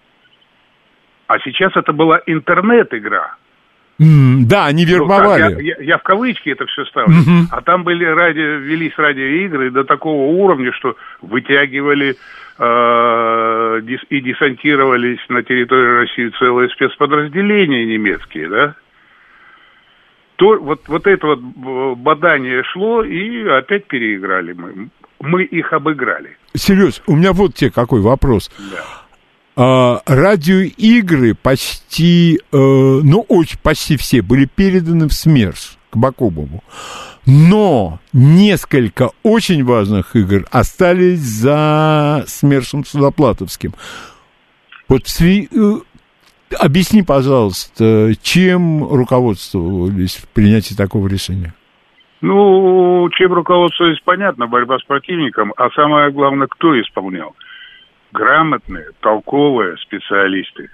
А 1.28 1.40
сейчас 1.40 1.78
это 1.78 1.94
была 1.94 2.20
интернет-игра. 2.26 3.38
М, 4.00 4.48
Да, 4.48 4.66
они 4.68 4.86
Ну, 4.86 4.92
вербовали. 4.94 5.42
как, 5.56 5.62
я, 5.62 5.76
я- 5.78 5.84
я 5.84 5.98
в 5.98 6.04
кавычки 6.04 6.50
это 6.50 6.66
все 6.68 6.86
ставлю. 6.86 7.14
Мгм. 7.16 7.48
А 7.52 7.62
там 7.62 7.84
были 7.84 8.06
радио, 8.06 8.58
велись 8.60 8.94
радиоигры 8.98 9.72
до 9.72 9.84
такого 9.84 10.32
уровня, 10.32 10.72
что 10.74 10.96
вытягивали 11.22 12.16
э, 12.62 13.82
и 14.10 14.22
десантировались 14.22 15.20
на 15.30 15.44
территории 15.44 16.02
России 16.02 16.30
целые 16.40 16.70
спецподразделения 16.70 17.86
немецкие, 17.86 18.50
да? 18.50 18.76
То, 20.36 20.58
вот, 20.60 20.82
вот 20.88 21.06
это 21.08 21.28
вот 21.28 21.40
бадание 21.98 22.64
шло, 22.64 23.04
и 23.04 23.48
опять 23.48 23.88
переиграли 23.88 24.54
мы. 24.54 24.90
Мы 25.22 25.44
их 25.44 25.74
обыграли. 25.74 26.38
Серьез, 26.54 27.02
у 27.08 27.16
меня 27.16 27.34
вот 27.34 27.56
тебе 27.56 27.72
какой 27.72 28.00
вопрос. 28.02 28.50
А, 28.58 29.06
радиоигры 30.06 31.36
почти, 31.36 32.38
э, 32.38 32.58
ну, 32.58 33.26
очень, 33.28 33.60
почти 33.62 33.98
все 33.98 34.22
были 34.22 34.46
переданы 34.46 35.08
в 35.08 35.14
СМЕРШ 35.14 35.78
к 35.90 35.98
Бакубову. 35.98 36.64
Но 37.26 38.00
несколько 38.14 39.10
очень 39.22 39.66
важных 39.66 40.16
игр 40.16 40.46
остались 40.52 41.20
за 41.20 42.24
СМЕРШем 42.28 42.86
Судоплатовским. 42.86 43.74
Вот 44.88 45.02
сви- 45.04 45.50
э, 45.52 45.82
объясни, 46.58 47.04
пожалуйста, 47.04 48.14
чем 48.22 48.88
руководствовались 48.90 50.16
в 50.16 50.28
принятии 50.30 50.74
такого 50.74 51.08
решения? 51.08 51.54
Ну, 52.22 53.10
чем 53.12 53.34
руководствуясь, 53.34 54.00
понятно, 54.06 54.48
борьба 54.48 54.78
с 54.80 54.84
противником, 54.84 55.54
а 55.58 55.70
самое 55.72 56.12
главное, 56.12 56.48
кто 56.48 56.80
исполнял? 56.82 57.36
Грамотные, 58.12 58.88
толковые 59.02 59.78
специалисты. 59.78 60.70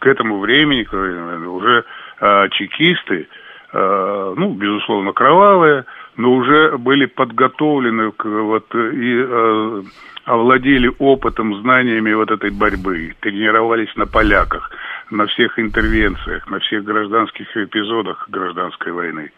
К 0.00 0.06
этому 0.06 0.38
времени 0.38 0.84
этому, 0.84 1.48
уже 1.48 1.84
э, 2.20 2.48
чекисты, 2.50 3.26
э, 3.72 4.34
ну, 4.36 4.52
безусловно, 4.52 5.12
кровавые, 5.12 5.86
но 6.16 6.32
уже 6.34 6.76
были 6.78 7.06
подготовлены 7.06 8.12
к, 8.12 8.24
вот, 8.24 8.74
и 8.74 9.24
э, 9.26 9.82
овладели 10.24 10.90
опытом, 10.98 11.60
знаниями 11.62 12.12
вот 12.12 12.30
этой 12.30 12.50
борьбы, 12.50 13.14
тренировались 13.20 13.94
на 13.96 14.06
поляках, 14.06 14.70
на 15.10 15.26
всех 15.26 15.58
интервенциях, 15.58 16.48
на 16.50 16.58
всех 16.60 16.84
гражданских 16.84 17.56
эпизодах 17.56 18.28
гражданской 18.28 18.92
войны. 18.92 19.30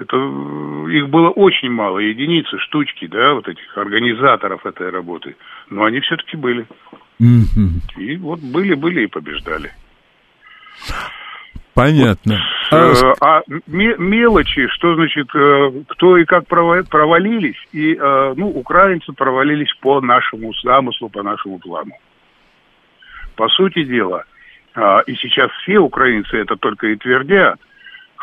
Это 0.00 0.16
э, 0.16 0.90
их 0.92 1.10
было 1.10 1.28
очень 1.28 1.70
мало, 1.70 1.98
единицы, 1.98 2.58
штучки, 2.58 3.06
да, 3.06 3.34
вот 3.34 3.46
этих 3.46 3.76
организаторов 3.76 4.64
этой 4.64 4.88
работы. 4.88 5.36
Но 5.68 5.84
они 5.84 6.00
все-таки 6.00 6.38
были. 6.38 6.66
Мгм. 7.18 7.82
И 7.98 8.16
вот 8.16 8.40
были, 8.40 8.72
были 8.74 9.02
и 9.02 9.06
побеждали. 9.06 9.70
Понятно. 11.74 12.40
А, 12.70 12.92
Э, 12.92 13.14
А 13.20 13.42
ме- 13.66 13.96
мелочи, 13.98 14.68
что 14.68 14.94
значит, 14.94 15.28
э, 15.34 15.70
кто 15.88 16.16
и 16.16 16.24
как 16.24 16.44
прова- 16.44 16.88
провалились, 16.88 17.58
и, 17.72 17.94
э, 17.94 18.34
ну, 18.36 18.48
украинцы 18.48 19.12
провалились 19.12 19.72
по 19.80 20.00
нашему 20.00 20.54
замыслу, 20.62 21.10
по 21.10 21.22
нашему 21.22 21.58
плану. 21.58 21.92
По 23.36 23.48
сути 23.48 23.84
дела, 23.84 24.24
а, 24.74 25.00
и 25.00 25.14
сейчас 25.16 25.50
все 25.62 25.78
украинцы 25.78 26.36
это 26.36 26.56
только 26.56 26.86
и 26.88 26.96
твердят, 26.96 27.60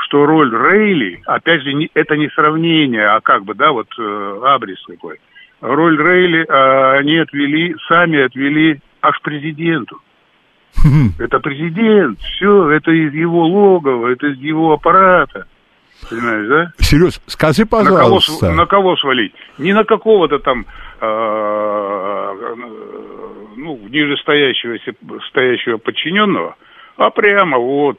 что 0.03 0.25
роль 0.25 0.51
Рейли, 0.55 1.21
опять 1.25 1.61
же, 1.63 1.73
не- 1.73 1.89
это 1.93 2.15
не 2.17 2.29
сравнение, 2.29 3.07
а 3.07 3.19
как 3.21 3.43
бы, 3.43 3.53
да, 3.55 3.71
вот 3.71 3.87
э, 3.99 4.39
абрис 4.45 4.81
такой. 4.87 5.19
Роль 5.59 5.97
Рейли 5.99 6.45
а, 6.47 6.93
они 6.99 7.17
отвели, 7.17 7.75
сами 7.87 8.19
отвели 8.23 8.79
аж 9.01 9.19
президенту. 9.21 9.99
Это 11.19 11.39
президент, 11.39 12.19
все, 12.19 12.69
это 12.69 12.91
из 12.91 13.11
его 13.13 13.47
логова, 13.47 14.09
это 14.09 14.27
из 14.27 14.37
его 14.37 14.73
аппарата. 14.73 15.47
Понимаешь, 16.07 16.47
да? 16.47 16.71
Сереж, 16.77 17.19
скажи, 17.25 17.63
На 17.63 17.67
кого, 17.67 17.83
пожалуйста. 17.95 18.51
на 18.51 18.65
кого 18.67 18.95
свалить? 18.97 19.33
Не 19.57 19.73
на 19.73 19.83
какого-то 19.83 20.37
там, 20.37 20.65
э, 21.01 22.33
ну, 22.55 22.69
ну, 23.55 23.87
ниже 23.89 24.15
стоящего, 24.17 24.77
стоящего 25.29 25.77
подчиненного, 25.77 26.55
а 26.97 27.09
прямо 27.09 27.57
вот, 27.57 27.97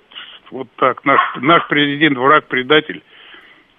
вот 0.51 0.69
так. 0.77 1.05
Наш, 1.05 1.21
наш 1.37 1.67
президент 1.69 2.17
враг, 2.17 2.47
предатель. 2.47 3.03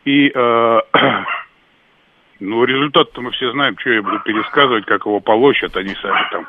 И, 0.06 0.32
э, 0.34 0.80
ну, 2.40 2.64
результат-то 2.64 3.22
мы 3.22 3.32
все 3.32 3.52
знаем, 3.52 3.76
что 3.80 3.92
я 3.92 4.02
буду 4.02 4.20
пересказывать, 4.20 4.86
как 4.86 5.06
его 5.06 5.20
полощат, 5.20 5.76
они 5.78 5.96
сами 6.02 6.32
там. 6.32 6.48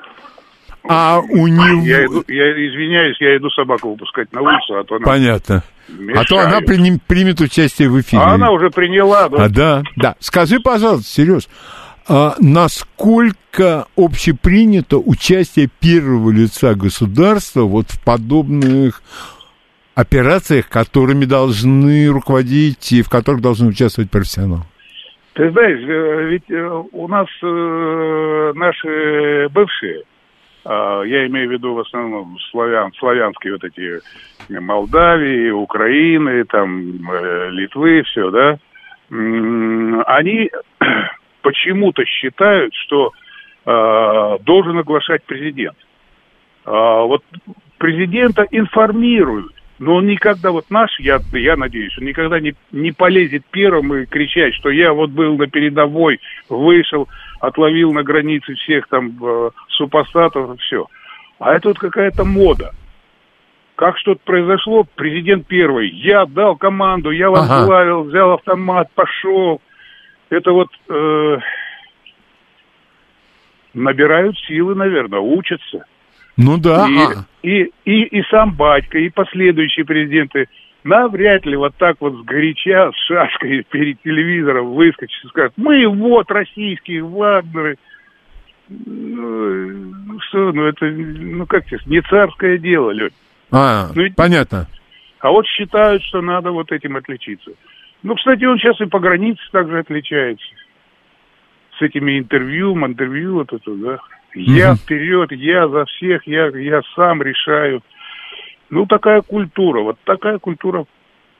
А 0.88 1.20
у 1.20 1.46
него... 1.46 1.84
Я, 1.84 2.06
иду, 2.06 2.24
я 2.28 2.52
извиняюсь, 2.52 3.16
я 3.20 3.36
иду 3.36 3.50
собаку 3.50 3.90
выпускать 3.90 4.32
на 4.32 4.40
улицу, 4.40 4.78
а 4.78 4.84
то 4.84 4.96
она... 4.96 5.04
Понятно. 5.04 5.62
Мешает. 5.88 6.18
А 6.18 6.24
то 6.24 6.38
она 6.38 6.60
приним, 6.60 6.98
примет 7.06 7.40
участие 7.40 7.90
в 7.90 8.00
эфире. 8.00 8.22
А 8.22 8.34
она 8.34 8.50
уже 8.50 8.70
приняла, 8.70 9.28
да. 9.28 9.44
А, 9.44 9.48
да, 9.48 9.82
да. 9.96 10.16
Скажи, 10.20 10.58
пожалуйста, 10.60 11.06
Сереж, 11.06 11.48
а 12.08 12.34
насколько 12.38 13.86
общепринято 13.96 14.98
участие 14.98 15.68
первого 15.80 16.30
лица 16.30 16.74
государства 16.74 17.62
вот 17.62 17.90
в 17.90 18.02
подобных 18.02 19.02
операциях, 20.00 20.68
которыми 20.68 21.26
должны 21.26 22.08
руководить 22.08 22.92
и 22.92 23.02
в 23.02 23.10
которых 23.10 23.42
должны 23.42 23.68
участвовать 23.68 24.10
профессионалы? 24.10 24.62
Ты 25.34 25.50
знаешь, 25.50 25.80
э, 25.86 26.24
ведь 26.28 26.50
э, 26.50 26.82
у 26.92 27.08
нас 27.08 27.26
э, 27.42 28.52
наши 28.54 29.48
бывшие, 29.50 30.02
а, 30.64 31.02
я 31.02 31.26
имею 31.26 31.48
в 31.48 31.52
виду 31.52 31.74
в 31.74 31.80
основном 31.80 32.36
славян, 32.50 32.92
славянские 32.98 33.54
вот 33.54 33.64
эти 33.64 34.00
Молдавии, 34.50 35.50
Украины, 35.50 36.44
там, 36.44 36.70
Литвы, 37.50 38.02
все, 38.02 38.30
да, 38.30 38.58
они 39.08 40.50
почему-то 41.42 42.04
считают, 42.04 42.74
что 42.74 43.12
должен 43.64 44.78
оглашать 44.78 45.22
президент. 45.24 45.76
А, 46.64 47.02
вот 47.04 47.22
президента 47.78 48.46
информируют 48.50 49.59
но 49.80 49.94
он 49.96 50.06
никогда, 50.06 50.50
вот 50.50 50.66
наш, 50.68 51.00
я, 51.00 51.20
я 51.32 51.56
надеюсь, 51.56 51.96
он 51.96 52.04
никогда 52.04 52.38
не, 52.38 52.54
не 52.70 52.92
полезет 52.92 53.46
первым 53.50 53.94
и 53.94 54.04
кричать, 54.04 54.54
что 54.54 54.68
я 54.68 54.92
вот 54.92 55.08
был 55.08 55.38
на 55.38 55.46
передовой, 55.46 56.20
вышел, 56.50 57.08
отловил 57.40 57.90
на 57.92 58.02
границе 58.02 58.54
всех 58.56 58.86
там 58.88 59.16
э, 59.24 59.50
супостатов, 59.68 60.60
все. 60.60 60.86
А 61.38 61.54
это 61.54 61.68
вот 61.68 61.78
какая-то 61.78 62.24
мода. 62.24 62.74
Как 63.74 63.96
что-то 63.96 64.20
произошло, 64.22 64.84
президент 64.96 65.46
первый, 65.46 65.88
я 65.88 66.26
дал 66.26 66.56
команду, 66.56 67.10
я 67.10 67.30
возглавил, 67.30 68.00
ага. 68.00 68.08
взял 68.10 68.32
автомат, 68.32 68.90
пошел. 68.94 69.62
Это 70.28 70.52
вот 70.52 70.68
э, 70.90 71.38
набирают 73.72 74.38
силы, 74.40 74.74
наверное, 74.74 75.20
учатся. 75.20 75.86
Ну 76.36 76.58
да. 76.58 76.86
И, 76.88 76.98
а. 76.98 77.24
и, 77.42 77.70
и, 77.84 78.02
и 78.18 78.22
сам 78.30 78.54
батька, 78.54 78.98
и 78.98 79.08
последующие 79.10 79.84
президенты 79.84 80.48
навряд 80.84 81.44
ли 81.44 81.56
вот 81.56 81.74
так 81.76 81.96
вот 82.00 82.14
сгоряча, 82.22 82.90
с 82.92 82.96
шашкой 83.06 83.64
перед 83.70 84.00
телевизором 84.02 84.74
выскочат 84.74 85.24
и 85.24 85.28
скажут, 85.28 85.52
мы 85.56 85.86
вот 85.88 86.30
российские 86.30 87.04
Вагнеры. 87.04 87.76
Ну, 88.68 90.20
что, 90.28 90.52
ну 90.52 90.64
это, 90.66 90.86
ну 90.86 91.44
как 91.46 91.66
тебе, 91.66 91.78
не 91.86 92.00
царское 92.02 92.56
дело, 92.56 92.92
Лёнь. 92.92 93.10
А, 93.50 93.88
ну, 93.94 94.04
понятно. 94.16 94.68
А 95.18 95.30
вот 95.30 95.44
считают, 95.46 96.02
что 96.04 96.22
надо 96.22 96.52
вот 96.52 96.70
этим 96.70 96.96
отличиться. 96.96 97.50
Ну, 98.02 98.14
кстати, 98.14 98.44
он 98.44 98.58
сейчас 98.58 98.80
и 98.80 98.86
по 98.86 99.00
границе 99.00 99.42
также 99.50 99.80
отличается. 99.80 100.46
С 101.78 101.82
этими 101.82 102.18
интервью, 102.18 102.74
интервью 102.86 103.34
вот 103.34 103.52
это, 103.52 103.74
да. 103.74 103.98
Я 104.34 104.74
вперед, 104.76 105.32
я 105.32 105.68
за 105.68 105.84
всех, 105.86 106.26
я, 106.26 106.48
я 106.48 106.82
сам 106.94 107.22
решаю. 107.22 107.82
Ну, 108.68 108.86
такая 108.86 109.22
культура, 109.22 109.80
вот 109.82 109.98
такая 110.04 110.38
культура 110.38 110.84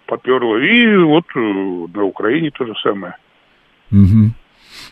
поперла. 0.06 0.58
И 0.60 0.96
вот 0.96 1.24
э, 1.34 1.38
на 1.38 2.04
Украине 2.04 2.50
то 2.50 2.66
же 2.66 2.74
самое. 2.82 3.16
Угу. 3.92 4.32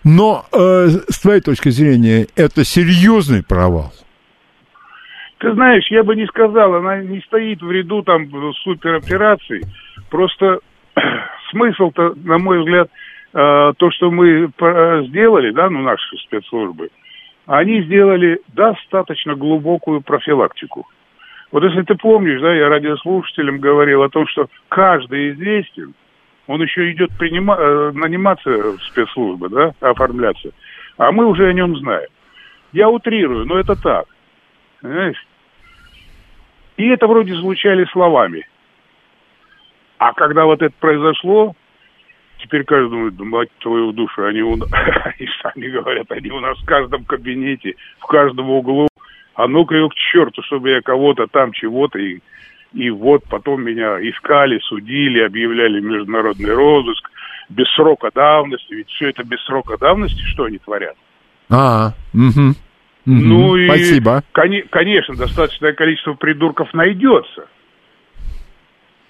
Но, 0.05 0.45
э, 0.53 0.87
с 1.09 1.21
твоей 1.21 1.41
точки 1.41 1.71
зрения, 1.71 2.27
это 2.37 2.65
серьезный 2.65 3.43
провал? 3.43 3.93
Ты 5.39 5.53
знаешь, 5.53 5.87
я 5.91 6.03
бы 6.03 6.17
не 6.17 6.27
сказал, 6.27 6.75
она 6.75 6.99
не 6.99 7.21
стоит 7.21 7.63
в 7.63 7.71
ряду 7.71 8.03
там 8.03 8.29
суперопераций. 8.63 9.63
Просто 10.11 10.61
смысл-то, 11.51 12.15
на 12.17 12.39
мой 12.39 12.61
взгляд, 12.61 12.89
э, 13.35 13.73
то, 13.77 13.91
что 13.91 14.11
мы 14.11 14.51
э, 14.57 15.03
сделали, 15.09 15.51
да, 15.51 15.71
ну, 15.71 15.83
наши 15.83 16.17
спецслужбы, 16.19 16.91
они 17.49 17.81
сделали 17.83 18.41
достаточно 18.49 19.35
глубокую 19.35 20.03
профилактику. 20.03 20.87
Вот 21.51 21.65
если 21.65 21.81
ты 21.81 21.95
помнишь, 21.95 22.43
да, 22.43 22.55
я 22.55 22.69
радиослушателям 22.69 23.59
говорил 23.59 24.03
о 24.03 24.11
том, 24.11 24.27
что 24.29 24.49
каждый 24.69 25.31
известен, 25.31 25.95
он 26.47 26.61
еще 26.61 26.93
идет 26.93 27.11
принима- 27.19 27.57
э, 27.59 27.93
наниматься 27.93 28.51
в 28.51 28.83
спецслужбы, 28.83 29.49
да, 29.49 29.73
оформляться, 29.81 30.51
а 30.99 31.11
мы 31.11 31.25
уже 31.25 31.49
о 31.49 31.53
нем 31.55 31.75
знаем. 31.79 32.09
Я 32.73 32.91
утрирую, 32.91 33.47
но 33.47 33.59
это 33.59 33.81
так. 33.81 34.05
Понимаешь? 34.83 35.27
И 36.77 36.87
это 36.89 37.07
вроде 37.07 37.35
звучали 37.35 37.87
словами. 37.87 38.47
А 39.97 40.13
когда 40.13 40.45
вот 40.45 40.61
это 40.61 40.75
произошло, 40.79 41.55
Теперь 42.39 42.65
каждый 42.65 42.91
думает, 42.91 43.19
мать 43.19 43.49
твою 43.61 43.93
душу, 43.93 44.25
они, 44.25 44.43
у... 44.43 44.55
они 44.55 45.29
сами 45.43 45.69
говорят, 45.69 46.11
они 46.11 46.31
у 46.31 46.41
нас 46.41 46.59
в 46.59 46.65
каждом 46.65 47.05
кабинете, 47.05 47.75
в 47.99 48.07
каждом 48.07 48.51
углу. 48.51 48.89
А 49.35 49.47
ну-ка 49.47 49.77
его 49.77 49.89
к 49.89 49.95
черту, 49.95 50.43
чтобы 50.43 50.71
я 50.71 50.81
кого-то 50.81 51.27
там 51.29 51.53
чего-то 51.53 51.99
и, 51.99 52.21
и 52.73 52.91
вот 52.91 53.23
потом 53.29 53.63
меня 53.63 53.99
искали, 54.01 54.59
судили, 54.61 55.21
объявляли 55.21 55.81
международный 55.81 56.53
розыск 56.53 57.09
без 57.49 57.69
срока 57.75 58.11
давности. 58.13 58.75
Ведь 58.75 58.89
все 58.89 59.11
это 59.11 59.25
без 59.25 59.41
срока 59.45 59.79
давности, 59.79 60.21
что 60.33 60.45
они 60.45 60.59
творят. 60.59 60.97
А, 61.51 61.93
угу. 62.13 62.55
Ну 63.07 63.57
и, 63.57 63.67
Спасибо. 63.67 64.23
Кон- 64.33 64.69
конечно, 64.71 65.17
достаточное 65.17 65.73
количество 65.73 66.15
придурков 66.15 66.75
найдется. 66.75 67.47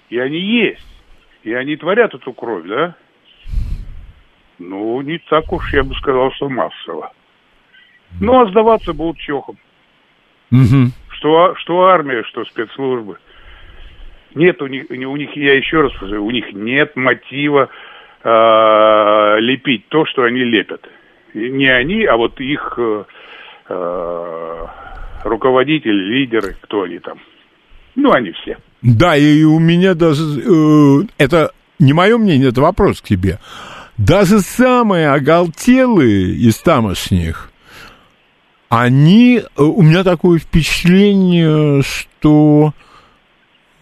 И 0.09 0.17
они 0.17 0.39
есть. 0.39 0.85
И 1.43 1.53
они 1.53 1.75
творят 1.75 2.13
эту 2.13 2.33
кровь, 2.33 2.65
да? 2.65 2.95
Ну, 4.59 5.01
не 5.01 5.17
так 5.29 5.51
уж 5.51 5.73
я 5.73 5.83
бы 5.83 5.95
сказал, 5.95 6.31
что 6.33 6.49
массово. 6.49 7.11
Ну, 8.19 8.41
а 8.41 8.49
сдаваться 8.49 8.93
будут 8.93 9.17
чехом. 9.17 9.57
Угу. 10.51 10.91
Что, 11.11 11.55
что 11.55 11.85
армия, 11.85 12.23
что 12.23 12.43
спецслужбы. 12.45 13.17
Нет 14.35 14.61
у 14.61 14.67
них, 14.67 14.85
у 14.89 15.15
них, 15.15 15.35
я 15.35 15.55
еще 15.55 15.81
раз 15.81 15.93
скажу, 15.93 16.23
у 16.23 16.31
них 16.31 16.53
нет 16.53 16.95
мотива 16.95 17.69
э, 18.23 19.35
лепить 19.39 19.87
то, 19.89 20.05
что 20.05 20.23
они 20.23 20.43
лепят. 20.43 20.87
И 21.33 21.49
не 21.49 21.67
они, 21.67 22.05
а 22.05 22.15
вот 22.15 22.39
их 22.39 22.73
э, 22.77 23.03
э, 23.69 24.65
руководители, 25.23 26.19
лидеры, 26.19 26.55
кто 26.61 26.83
они 26.83 26.99
там. 26.99 27.19
Ну, 27.95 28.11
они 28.11 28.31
все. 28.31 28.57
Да, 28.81 29.15
и 29.15 29.43
у 29.43 29.59
меня 29.59 29.93
даже... 29.93 30.23
Э, 30.23 31.07
это 31.17 31.51
не 31.79 31.93
мое 31.93 32.17
мнение, 32.17 32.49
это 32.49 32.61
вопрос 32.61 33.01
к 33.01 33.05
тебе. 33.05 33.39
Даже 33.99 34.39
самые 34.39 35.09
оголтелые 35.09 36.33
из 36.33 36.57
тамошних, 36.59 37.51
они, 38.69 39.39
э, 39.39 39.61
у 39.61 39.81
меня 39.81 40.05
такое 40.05 40.39
впечатление, 40.39 41.81
что 41.83 42.73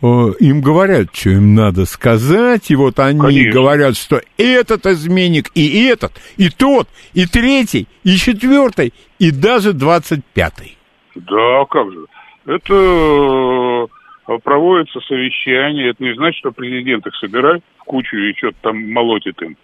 э, 0.01 0.05
им 0.39 0.61
говорят, 0.61 1.15
что 1.15 1.30
им 1.30 1.53
надо 1.53 1.86
сказать, 1.86 2.72
и 2.72 2.76
вот 2.76 2.97
они 2.97 3.20
Конечно. 3.20 3.51
говорят, 3.51 3.95
что 3.95 4.20
этот 4.39 4.88
изменник, 4.88 5.51
и 5.53 5.86
этот, 5.86 6.13
и 6.36 6.49
тот, 6.49 6.89
и 7.13 7.28
третий, 7.28 7.88
и 8.03 8.15
четвертый, 8.18 8.95
и 9.20 9.30
даже 9.30 9.74
двадцать 9.74 10.26
пятый. 10.34 10.80
Да, 11.13 11.65
как 11.70 11.91
же. 11.91 12.05
Это 12.47 13.88
э, 14.26 14.38
проводится 14.43 14.99
совещание, 15.01 15.91
это 15.91 16.03
не 16.03 16.15
значит, 16.15 16.39
что 16.39 16.51
президент 16.51 17.05
их 17.05 17.15
собирает 17.18 17.61
в 17.78 17.84
кучу 17.84 18.18
и 18.18 18.34
что-то 18.36 18.57
там 18.63 18.91
молотит 18.91 19.39
им. 19.43 19.55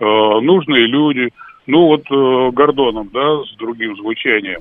Э, 0.00 0.40
нужные 0.40 0.86
люди, 0.86 1.30
ну 1.66 1.86
вот 1.86 2.02
э, 2.10 2.50
Гордоном, 2.52 3.10
да, 3.12 3.42
с 3.44 3.56
другим 3.56 3.96
звучанием, 3.96 4.60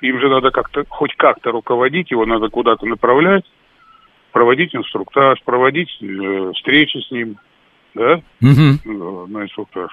им 0.00 0.20
же 0.20 0.28
надо 0.28 0.50
как-то, 0.50 0.84
хоть 0.88 1.14
как-то 1.16 1.52
руководить, 1.52 2.10
его 2.10 2.26
надо 2.26 2.48
куда-то 2.48 2.86
направлять, 2.86 3.44
проводить 4.32 4.74
инструктаж, 4.74 5.42
проводить 5.44 5.90
э, 6.02 6.52
встречи 6.54 6.98
с 6.98 7.10
ним, 7.10 7.36
да, 7.94 8.20
угу. 8.42 9.26
на 9.28 9.44
инструктаж. 9.44 9.90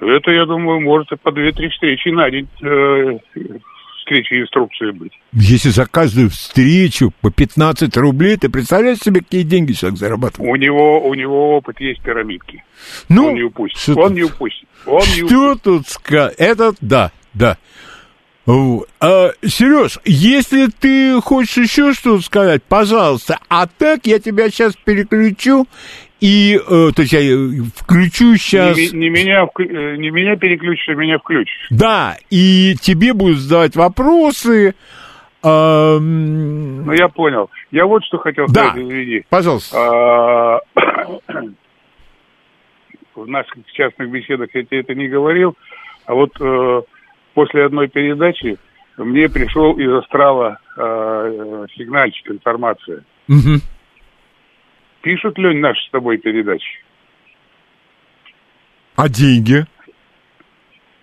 Это, 0.00 0.30
я 0.30 0.44
думаю, 0.44 0.80
может 0.80 1.10
и 1.12 1.16
по 1.16 1.32
две-три 1.32 1.68
встречи 1.68 2.08
на 2.08 2.30
день 2.30 2.48
встречи 4.04 4.34
инструкции 4.34 4.90
быть. 4.90 5.12
Если 5.32 5.70
за 5.70 5.86
каждую 5.86 6.30
встречу 6.30 7.12
по 7.20 7.30
15 7.30 7.96
рублей, 7.96 8.36
ты 8.36 8.48
представляешь 8.48 8.98
себе, 8.98 9.20
какие 9.20 9.42
деньги 9.42 9.72
человек 9.72 9.98
зарабатывает? 9.98 10.50
У 10.50 10.56
него, 10.56 11.00
у 11.06 11.14
него 11.14 11.56
опыт 11.56 11.80
есть 11.80 12.02
пирамидки. 12.02 12.62
Ну, 13.08 13.28
он 13.28 13.34
не 13.34 13.42
упустит. 13.42 13.96
Он 13.96 14.14
не 14.14 14.22
упустит. 14.22 14.68
Он 14.86 15.00
не 15.00 15.26
что 15.26 15.52
упустит. 15.52 15.62
тут 15.62 15.88
сказать? 15.88 16.34
Это 16.38 16.74
да, 16.80 17.12
да. 17.32 17.58
А, 18.46 19.30
Сереж, 19.42 19.98
если 20.04 20.66
ты 20.66 21.18
хочешь 21.22 21.56
еще 21.56 21.94
что-то 21.94 22.22
сказать, 22.22 22.62
пожалуйста. 22.62 23.38
А 23.48 23.66
так 23.66 24.06
я 24.06 24.18
тебя 24.18 24.50
сейчас 24.50 24.76
переключу 24.76 25.66
и, 26.24 26.56
э, 26.56 26.58
то 26.96 27.02
есть 27.02 27.12
я 27.12 27.20
э, 27.20 27.36
включу 27.76 28.34
сейчас... 28.36 28.78
Не, 28.78 28.88
не 28.98 29.10
меня, 29.10 29.44
э, 29.58 29.96
не 29.96 30.08
меня 30.08 30.36
переключишь, 30.36 30.88
а 30.88 30.94
меня 30.94 31.18
включишь. 31.18 31.66
Да, 31.68 32.16
и 32.30 32.74
тебе 32.80 33.12
будут 33.12 33.36
задавать 33.36 33.76
вопросы. 33.76 34.74
эм, 35.42 36.86
Ну, 36.86 36.92
я 36.94 37.08
понял. 37.08 37.50
Я 37.70 37.84
вот 37.84 38.02
что 38.04 38.16
хотел 38.16 38.46
Да. 38.48 38.70
сказать, 38.70 38.86
извини. 38.86 39.24
Пожалуйста. 39.28 39.76
А, 39.76 40.60
В 43.14 43.26
наших 43.28 43.54
частных 43.74 44.10
беседах 44.10 44.48
я 44.54 44.64
тебе 44.64 44.80
это 44.80 44.94
не 44.94 45.08
говорил, 45.08 45.54
а 46.06 46.14
вот 46.14 46.30
э, 46.40 46.82
после 47.34 47.66
одной 47.66 47.88
передачи 47.88 48.56
мне 48.96 49.28
пришел 49.28 49.78
из 49.78 49.92
астрала 49.92 50.58
э, 50.76 51.66
сигнальчик, 51.76 52.30
информация. 52.30 53.04
Мгм. 53.28 53.60
Пишут, 55.04 55.36
Лень, 55.38 55.58
наши 55.60 55.84
с 55.86 55.90
тобой 55.90 56.16
передачи. 56.16 56.82
А 58.96 59.06
деньги? 59.10 59.66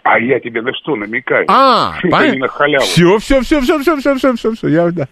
А 0.01 0.17
я 0.19 0.39
тебе 0.39 0.63
на 0.63 0.73
что 0.73 0.95
намекаю? 0.95 1.45
А, 1.47 1.93
халяву. 2.01 2.83
Все, 2.83 3.17
все, 3.19 3.41
все, 3.41 3.61
все, 3.61 3.79
все, 3.79 3.95
все, 3.97 4.15
все, 4.15 4.33
все, 4.33 4.51
все, 4.53 4.67
я, 4.69 4.89
да. 4.89 5.07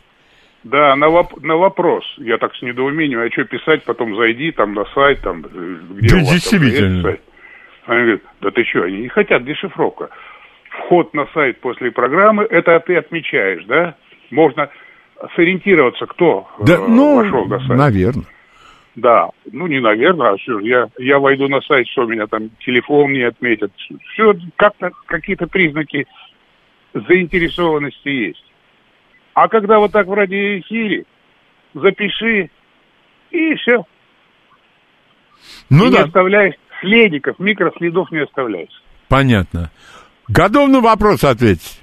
Да, 0.63 0.95
на, 0.95 1.05
воп- 1.05 1.39
на 1.39 1.55
вопрос. 1.55 2.03
Я 2.17 2.39
так 2.39 2.55
с 2.55 2.61
недоумением, 2.63 3.19
а 3.21 3.29
что 3.31 3.43
писать, 3.45 3.83
потом 3.83 4.15
зайди 4.17 4.51
там 4.51 4.73
на 4.73 4.85
сайт, 4.95 5.21
там, 5.21 5.45
э, 5.45 5.77
где 5.91 6.09
Да 6.09 6.15
у 6.15 6.19
вас 6.21 6.27
там 6.49 6.59
действительно. 6.59 6.89
есть 6.93 7.01
сайт. 7.03 7.21
Они 7.85 7.99
говорят, 8.01 8.21
да 8.41 8.51
ты 8.51 8.63
что, 8.65 8.83
они 8.83 8.97
не 9.01 9.07
хотят 9.09 9.45
дешифровка. 9.45 10.09
Вход 10.71 11.13
на 11.13 11.27
сайт 11.27 11.61
после 11.61 11.91
программы, 11.91 12.43
это 12.43 12.79
ты 12.79 12.95
отмечаешь, 12.95 13.63
да? 13.65 13.95
Можно 14.31 14.69
сориентироваться, 15.35 16.07
кто 16.07 16.49
Да, 16.65 16.73
э, 16.73 16.77
ну, 16.87 17.17
вошел 17.17 17.45
на 17.45 17.59
сайт. 17.59 17.77
наверное. 17.77 18.25
Да, 19.01 19.29
ну 19.51 19.67
не 19.67 19.79
наверное, 19.79 20.31
а 20.33 20.37
что 20.37 20.59
ж, 20.59 20.63
я, 20.63 20.89
я 20.97 21.19
войду 21.19 21.47
на 21.47 21.61
сайт, 21.61 21.87
что 21.89 22.05
меня 22.05 22.27
там 22.27 22.49
телефон 22.59 23.13
не 23.13 23.21
отметят. 23.23 23.71
Все, 24.13 24.33
как-то 24.55 24.91
какие-то 25.05 25.47
признаки 25.47 26.05
заинтересованности 26.93 28.09
есть. 28.09 28.43
А 29.33 29.47
когда 29.47 29.79
вот 29.79 29.91
так 29.91 30.07
в 30.07 30.13
радиоэфире, 30.13 31.05
запиши, 31.73 32.49
и 33.31 33.55
все. 33.55 33.83
Ну 35.69 35.85
не 35.85 35.95
да, 35.95 36.03
оставляешь 36.03 36.55
следиков, 36.81 37.39
микроследов 37.39 38.11
не 38.11 38.19
оставляешь. 38.19 38.83
понятно. 39.07 39.71
Готов 40.27 40.69
на 40.69 40.81
вопрос 40.81 41.23
ответить? 41.23 41.79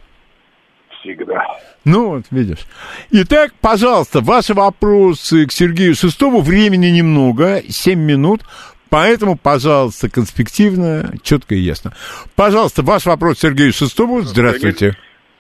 Всегда. 1.01 1.46
Ну, 1.85 2.09
вот, 2.09 2.25
видишь. 2.31 2.67
Итак, 3.11 3.53
пожалуйста, 3.61 4.21
ваши 4.21 4.55
вопросы 4.55 5.47
к 5.47 5.53
Сергею 5.53 5.95
Шестому. 5.95 6.41
Времени 6.41 6.87
немного, 6.87 7.63
7 7.69 7.99
минут. 7.99 8.43
Поэтому, 8.89 9.37
пожалуйста, 9.37 10.09
конспективно, 10.09 11.13
четко 11.23 11.55
и 11.55 11.61
ясно. 11.61 11.95
Пожалуйста, 12.35 12.83
ваш 12.83 13.07
вопрос 13.07 13.39
Сергею 13.41 13.73
Шестому. 13.73 14.23
Здравствуйте. 14.23 14.97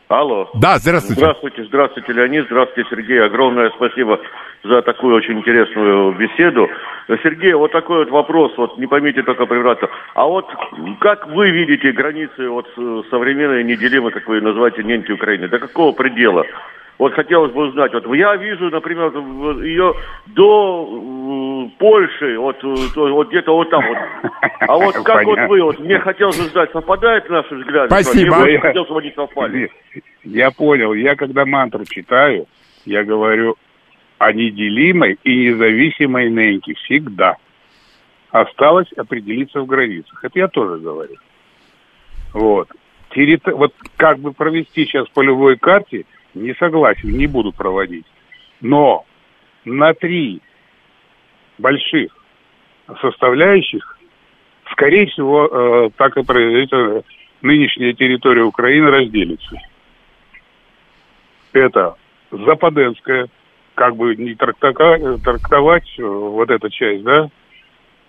Алло. 0.08 0.48
Да, 0.54 0.78
здравствуйте. 0.78 1.20
Здравствуйте, 1.20 1.64
здравствуйте, 1.64 2.12
Леонид, 2.12 2.46
здравствуйте, 2.46 2.88
Сергей. 2.90 3.20
Огромное 3.20 3.70
спасибо 3.70 4.20
за 4.62 4.82
такую 4.82 5.16
очень 5.16 5.38
интересную 5.38 6.12
беседу. 6.12 6.68
Сергей, 7.24 7.54
вот 7.54 7.72
такой 7.72 7.98
вот 7.98 8.10
вопрос, 8.10 8.52
вот 8.56 8.78
не 8.78 8.86
поймите 8.86 9.22
только 9.24 9.46
превратно. 9.46 9.88
А 10.14 10.26
вот 10.26 10.46
как 11.00 11.26
вы 11.26 11.50
видите 11.50 11.90
границы 11.90 12.48
вот 12.48 12.68
современной 13.10 13.64
неделимой, 13.64 14.12
как 14.12 14.28
вы 14.28 14.36
ее 14.36 14.42
называете, 14.42 14.84
неньки 14.84 15.10
Украины? 15.10 15.48
До 15.48 15.58
какого 15.58 15.90
предела? 15.90 16.46
Вот 16.98 17.12
хотелось 17.12 17.52
бы 17.52 17.68
узнать, 17.68 17.92
вот 17.92 18.06
я 18.14 18.36
вижу, 18.36 18.70
например, 18.70 19.10
вот 19.10 19.62
ее 19.62 19.92
до 20.28 20.88
э, 21.68 21.78
Польши, 21.78 22.38
вот, 22.38 22.56
э, 22.64 23.10
вот 23.10 23.28
где-то 23.28 23.52
вот 23.54 23.68
там 23.68 23.84
вот. 23.86 23.98
А 24.60 24.76
вот 24.78 24.94
как 25.04 25.24
вот 25.24 25.34
Понятно. 25.34 25.48
вы, 25.48 25.62
вот 25.62 25.78
мне 25.78 25.98
хотелось 25.98 26.38
бы 26.38 26.44
знать, 26.44 26.72
совпадают 26.72 27.28
наши 27.28 27.54
взгляды? 27.54 27.88
Спасибо. 27.88 28.36
Мне 28.36 28.56
бы 28.56 28.60
хотелось, 28.62 28.86
чтобы 28.86 29.00
они 29.00 29.12
совпали. 29.12 29.70
Я 30.24 30.50
понял. 30.50 30.94
Я 30.94 31.16
когда 31.16 31.44
мантру 31.44 31.84
читаю, 31.84 32.46
я 32.86 33.04
говорю 33.04 33.56
о 34.18 34.32
неделимой 34.32 35.18
и 35.22 35.50
независимой 35.50 36.30
неньке 36.30 36.74
всегда. 36.74 37.36
Осталось 38.30 38.90
определиться 38.96 39.60
в 39.60 39.66
границах. 39.66 40.24
Это 40.24 40.38
я 40.38 40.48
тоже 40.48 40.80
говорю. 40.80 41.14
Вот. 42.32 42.68
Террито- 43.10 43.54
Вот 43.54 43.72
как 43.96 44.18
бы 44.18 44.32
провести 44.32 44.84
сейчас 44.84 45.06
по 45.08 45.20
любой 45.20 45.56
карте, 45.58 46.06
не 46.36 46.54
согласен, 46.54 47.10
не 47.10 47.26
буду 47.26 47.52
проводить. 47.52 48.06
Но 48.60 49.04
на 49.64 49.94
три 49.94 50.40
больших 51.58 52.12
составляющих, 53.00 53.98
скорее 54.72 55.06
всего, 55.06 55.48
э, 55.50 55.90
так 55.96 56.16
и 56.16 56.22
произойдет, 56.24 57.04
нынешняя 57.42 57.92
территория 57.92 58.42
Украины 58.42 58.90
разделится. 58.90 59.56
Это 61.52 61.96
Западенская, 62.30 63.28
как 63.74 63.96
бы 63.96 64.14
не 64.16 64.34
трактака- 64.34 65.18
трактовать 65.18 65.88
э, 65.98 66.02
вот 66.02 66.50
эта 66.50 66.70
часть, 66.70 67.02
да, 67.02 67.28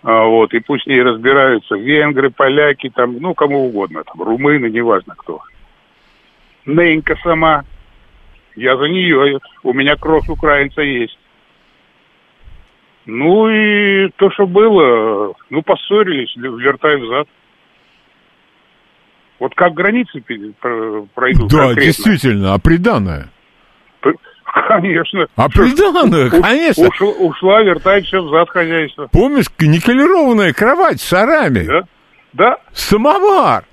А, 0.03 0.23
вот, 0.25 0.53
и 0.53 0.59
пусть 0.59 0.83
с 0.83 0.87
ней 0.87 1.01
разбираются 1.01 1.75
венгры, 1.75 2.29
поляки, 2.29 2.89
там, 2.89 3.17
ну, 3.19 3.33
кому 3.33 3.65
угодно, 3.67 4.03
там, 4.03 4.21
румыны, 4.21 4.69
неважно 4.69 5.15
кто. 5.17 5.41
Ненька 6.65 7.17
сама, 7.23 7.65
я 8.57 8.75
за 8.75 8.85
нее, 8.89 9.39
у 9.63 9.73
меня 9.73 9.95
кровь 9.95 10.27
украинца 10.27 10.81
есть. 10.81 11.17
Ну 13.05 13.47
и 13.47 14.09
то, 14.17 14.29
что 14.31 14.45
было, 14.45 15.33
ну, 15.49 15.61
поссорились, 15.61 16.35
вертай 16.35 16.97
взад. 16.97 17.27
Вот 19.39 19.53
как 19.55 19.73
границы 19.73 20.21
пройдут 21.13 21.49
Да, 21.51 21.67
конкретно? 21.67 21.81
действительно, 21.83 22.53
а 22.55 22.59
приданное? 22.59 23.29
Конечно. 24.67 25.27
А 25.35 25.49
приданное, 25.49 26.29
конечно. 26.31 26.87
Ушла, 26.87 27.09
ушла 27.09 27.61
вертай 27.61 28.01
все 28.01 28.21
взад 28.21 28.49
хозяйство. 28.49 29.07
Помнишь, 29.11 29.45
никелированная 29.59 30.51
кровать 30.53 30.99
с 30.99 31.07
шарами? 31.07 31.65
Да? 31.67 31.81
Да, 32.33 32.57
Самовар. 32.73 33.65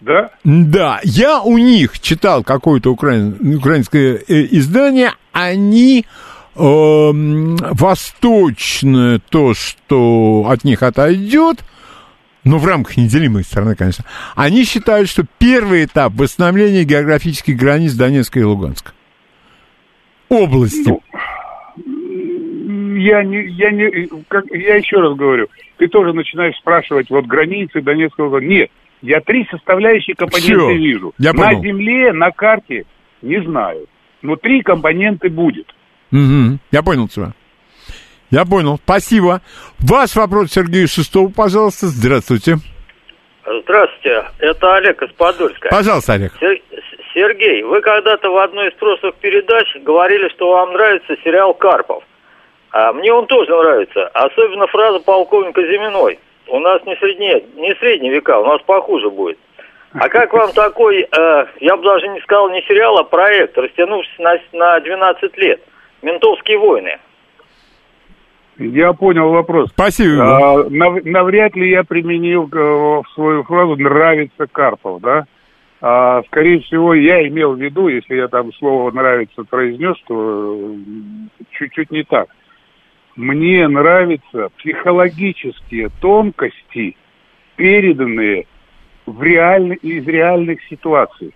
Да. 0.00 0.30
Да, 0.44 1.00
я 1.04 1.40
у 1.42 1.58
них 1.58 1.98
читал 2.00 2.44
какое-то 2.44 2.92
украин- 2.92 3.56
украинское 3.56 4.16
э, 4.28 4.46
издание, 4.50 5.12
они 5.32 6.04
эм, 6.54 7.56
восточное 7.56 9.20
то, 9.30 9.54
что 9.54 10.46
от 10.48 10.64
них 10.64 10.82
отойдет, 10.82 11.64
но 12.44 12.58
в 12.58 12.66
рамках 12.66 12.96
неделимой 12.96 13.42
страны, 13.44 13.74
конечно, 13.74 14.04
они 14.34 14.64
считают, 14.64 15.08
что 15.08 15.24
первый 15.38 15.84
этап 15.84 16.12
восстановления 16.14 16.84
географических 16.84 17.56
границ 17.56 17.94
Донецка 17.94 18.38
и 18.38 18.42
Луганска. 18.44 18.92
Области. 20.28 20.88
Ну, 20.88 21.00
Я 22.96 23.22
не, 23.24 23.46
я 23.48 23.70
не, 23.70 24.08
как, 24.28 24.44
я 24.50 24.76
еще 24.76 24.96
раз 24.96 25.16
говорю, 25.16 25.48
ты 25.76 25.88
тоже 25.88 26.12
начинаешь 26.12 26.56
спрашивать, 26.56 27.10
вот 27.10 27.26
границы 27.26 27.80
Донецкого, 27.80 28.38
нет, 28.38 28.70
я 29.02 29.20
три 29.20 29.46
составляющие 29.50 30.14
компоненты 30.16 30.54
Всё, 30.54 30.70
вижу. 30.74 31.14
я 31.18 31.32
на 31.32 31.44
понял. 31.48 31.62
земле, 31.62 32.12
на 32.12 32.30
карте, 32.30 32.84
не 33.22 33.40
знаю, 33.42 33.86
но 34.22 34.36
три 34.36 34.62
компоненты 34.62 35.28
будет. 35.28 35.66
Мгм, 36.10 36.60
Я 36.70 36.82
понял 36.82 37.08
тебя. 37.08 37.32
Я 38.30 38.44
понял. 38.44 38.78
Спасибо. 38.82 39.40
Ваш 39.78 40.16
вопрос 40.16 40.50
Сергею 40.52 40.88
Шестову, 40.88 41.28
пожалуйста. 41.30 41.86
Здравствуйте. 41.86 42.56
Здравствуйте, 43.62 44.24
это 44.40 44.74
Олег 44.76 45.00
из 45.02 45.12
Подольска. 45.12 45.68
Пожалуйста, 45.70 46.14
Олег. 46.14 46.32
Сер- 46.40 46.60
Сергей, 47.14 47.62
вы 47.62 47.80
когда-то 47.80 48.28
в 48.28 48.36
одной 48.38 48.68
из 48.68 48.74
прошлых 48.74 49.14
передач 49.16 49.66
говорили, 49.82 50.28
что 50.30 50.50
вам 50.50 50.72
нравится 50.72 51.14
сериал 51.24 51.54
«Карпов». 51.54 52.02
А 52.72 52.92
мне 52.92 53.12
он 53.12 53.26
тоже 53.26 53.50
нравится, 53.52 54.08
особенно 54.08 54.66
фраза 54.66 54.98
полковника 54.98 55.62
Зиминой. 55.62 56.18
У 56.48 56.58
нас 56.60 56.82
не 56.84 56.94
средние, 56.96 57.44
не 57.56 57.74
средние 57.76 58.12
века, 58.12 58.38
у 58.38 58.46
нас 58.46 58.60
похуже 58.62 59.10
будет. 59.10 59.38
А 59.92 60.08
как 60.08 60.32
вам 60.32 60.52
такой, 60.52 61.02
э, 61.02 61.46
я 61.60 61.76
бы 61.76 61.82
даже 61.82 62.08
не 62.08 62.20
сказал 62.20 62.50
не 62.50 62.60
сериал, 62.62 62.98
а 62.98 63.04
проект, 63.04 63.56
растянувшийся 63.56 64.22
на, 64.22 64.38
на 64.52 64.80
12 64.80 65.36
лет? 65.38 65.60
«Ментовские 66.02 66.58
войны». 66.58 66.98
Я 68.58 68.92
понял 68.92 69.30
вопрос. 69.30 69.70
Спасибо. 69.70 70.22
А, 70.22 70.70
нав- 70.70 71.04
навряд 71.04 71.54
ли 71.56 71.70
я 71.70 71.84
применил 71.84 72.48
э, 72.52 72.56
в 72.56 73.04
свою 73.14 73.42
фразу 73.44 73.76
«нравится 73.76 74.46
Карпов», 74.50 75.00
да? 75.00 75.24
А, 75.80 76.22
скорее 76.28 76.60
всего, 76.60 76.94
я 76.94 77.26
имел 77.28 77.52
в 77.52 77.60
виду, 77.60 77.88
если 77.88 78.16
я 78.16 78.28
там 78.28 78.52
слово 78.54 78.90
«нравится» 78.92 79.44
произнес, 79.44 79.96
то 80.06 80.58
э, 80.58 80.74
чуть-чуть 81.50 81.90
не 81.90 82.02
так. 82.04 82.28
Мне 83.16 83.66
нравятся 83.66 84.50
психологические 84.58 85.88
тонкости, 86.00 86.96
переданные 87.56 88.46
в 89.06 89.22
реальны- 89.22 89.78
из 89.80 90.06
реальных 90.06 90.62
ситуаций. 90.68 91.32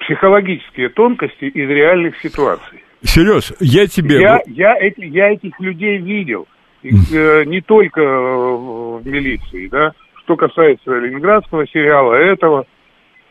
психологические 0.00 0.88
тонкости 0.88 1.44
из 1.44 1.68
реальных 1.68 2.18
ситуаций. 2.20 2.82
Сереж, 3.02 3.52
я 3.60 3.86
тебе... 3.86 4.20
Я, 4.20 4.40
я, 4.46 4.74
эти, 4.74 5.02
я 5.02 5.30
этих 5.32 5.60
людей 5.60 5.98
видел. 5.98 6.48
И, 6.82 6.90
э, 7.14 7.44
не 7.44 7.60
только 7.60 8.00
э, 8.00 8.04
в 8.04 9.06
милиции, 9.06 9.68
да. 9.68 9.92
Что 10.24 10.36
касается 10.36 10.98
ленинградского 10.98 11.66
сериала, 11.68 12.14
этого. 12.14 12.66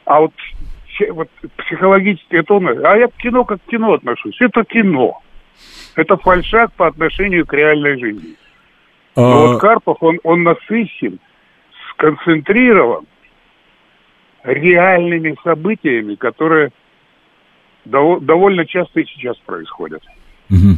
А 0.06 0.22
вот, 0.22 0.32
вот 1.12 1.30
психологические 1.58 2.44
тонкости... 2.44 2.82
А 2.84 2.96
я 2.96 3.08
к 3.08 3.16
кино 3.16 3.46
как 3.46 3.62
к 3.64 3.70
кино 3.70 3.94
отношусь. 3.94 4.40
Это 4.40 4.64
кино. 4.64 5.22
Это 5.96 6.18
фальшак 6.18 6.74
по 6.74 6.88
отношению 6.88 7.46
к 7.46 7.54
реальной 7.54 8.00
жизни. 8.00 8.36
Но 9.16 9.24
а... 9.24 9.48
вот 9.48 9.62
Карпов, 9.62 9.98
он, 10.02 10.20
он 10.24 10.44
насыщен, 10.44 11.20
сконцентрирован 11.92 13.06
реальными 14.44 15.36
событиями, 15.44 16.16
которые 16.16 16.72
довольно 17.86 18.66
часто 18.66 19.00
и 19.00 19.06
сейчас 19.06 19.38
происходят. 19.38 20.04
Угу. 20.50 20.78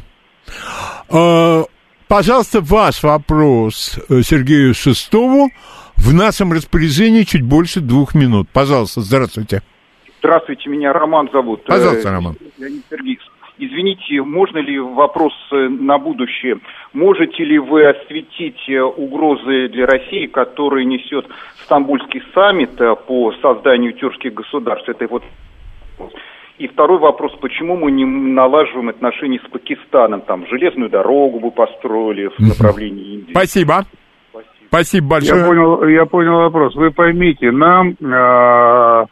А, 1.10 1.64
пожалуйста, 2.08 2.62
ваш 2.62 3.04
вопрос 3.04 4.00
э, 4.10 4.22
Сергею 4.22 4.74
Шестову. 4.74 5.50
В 5.96 6.14
нашем 6.14 6.54
распоряжении 6.54 7.24
чуть 7.24 7.42
больше 7.42 7.82
двух 7.82 8.14
минут. 8.14 8.48
Пожалуйста, 8.50 9.02
здравствуйте. 9.02 9.64
Здравствуйте, 10.20 10.70
меня 10.70 10.94
Роман 10.94 11.30
зовут. 11.32 11.64
Пожалуйста, 11.66 12.12
Роман. 12.12 12.36
Леонид 12.58 12.84
Сергеевич, 12.90 13.22
извините, 13.58 14.22
можно 14.22 14.58
ли 14.58 14.80
вопрос 14.80 15.34
э, 15.52 15.68
на 15.68 15.98
будущее? 15.98 16.60
Можете 16.94 17.44
ли 17.44 17.60
вы 17.60 17.86
осветить 17.86 18.70
э, 18.70 18.82
угрозы 18.82 19.70
для 19.70 19.86
России, 19.86 20.28
которые 20.28 20.86
несет 20.86 21.26
Стамбульский 21.64 22.24
саммит 22.34 22.78
по 23.08 23.34
созданию 23.42 23.94
тюркских 23.94 24.34
государств? 24.34 24.90
Это 24.90 25.08
вот 25.08 25.24
и 26.58 26.68
второй 26.68 26.98
вопрос, 26.98 27.34
почему 27.40 27.78
мы 27.78 27.92
не 27.92 28.04
налаживаем 28.04 28.90
отношения 28.90 29.40
с 29.46 29.50
Пакистаном? 29.50 30.22
Там 30.22 30.48
железную 30.48 30.90
дорогу 30.90 31.40
бы 31.40 31.52
построили 31.52 32.30
в 32.30 32.40
направлении 32.40 33.16
Индии. 33.16 33.32
Спасибо. 33.32 33.86
Спасибо, 34.68 35.08
большое. 35.08 35.40
Я 35.40 35.48
понял, 35.48 35.88
я 35.88 36.06
понял 36.06 36.38
вопрос. 36.40 36.76
Вы 36.76 36.92
поймите, 36.92 37.52
нам 37.52 37.92
э, 37.92 39.06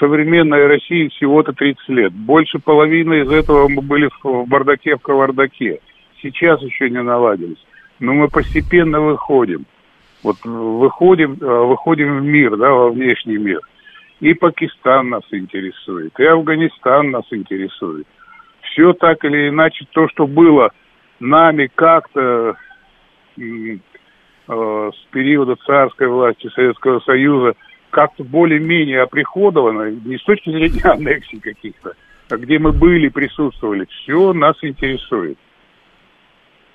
современной 0.00 0.66
России 0.66 1.08
всего-то 1.08 1.52
30 1.52 1.88
лет. 1.90 2.12
Больше 2.12 2.58
половины 2.58 3.20
из 3.20 3.30
этого 3.30 3.68
мы 3.68 3.82
были 3.82 4.08
в 4.22 4.48
бардаке, 4.48 4.96
в 4.96 5.02
кавардаке. 5.02 5.80
Сейчас 6.22 6.60
еще 6.62 6.90
не 6.90 7.02
наладились. 7.02 7.64
Но 8.00 8.14
мы 8.14 8.28
постепенно 8.28 9.00
выходим. 9.00 9.66
Вот 10.22 10.36
выходим, 10.44 11.38
а, 11.40 11.64
выходим 11.64 12.18
в 12.18 12.22
мир, 12.22 12.56
да, 12.56 12.70
во 12.70 12.90
внешний 12.90 13.36
мир. 13.36 13.60
И 14.20 14.34
Пакистан 14.34 15.10
нас 15.10 15.22
интересует, 15.30 16.12
и 16.18 16.24
Афганистан 16.24 17.10
нас 17.10 17.24
интересует. 17.30 18.06
Все 18.62 18.92
так 18.92 19.24
или 19.24 19.48
иначе, 19.48 19.86
то, 19.92 20.08
что 20.08 20.26
было 20.26 20.70
нами 21.20 21.70
как-то 21.74 22.56
э, 23.38 23.78
с 24.46 25.06
периода 25.10 25.56
царской 25.66 26.08
власти 26.08 26.48
Советского 26.54 27.00
Союза, 27.00 27.54
как-то 27.90 28.24
более-менее 28.24 29.02
оприходовано, 29.02 29.90
не 29.90 30.16
с 30.18 30.22
точки 30.22 30.50
зрения 30.50 30.82
аннексий 30.84 31.40
каких-то, 31.40 31.94
а 32.28 32.36
где 32.36 32.58
мы 32.58 32.72
были, 32.72 33.08
присутствовали, 33.08 33.86
все 33.86 34.32
нас 34.32 34.56
интересует. 34.62 35.38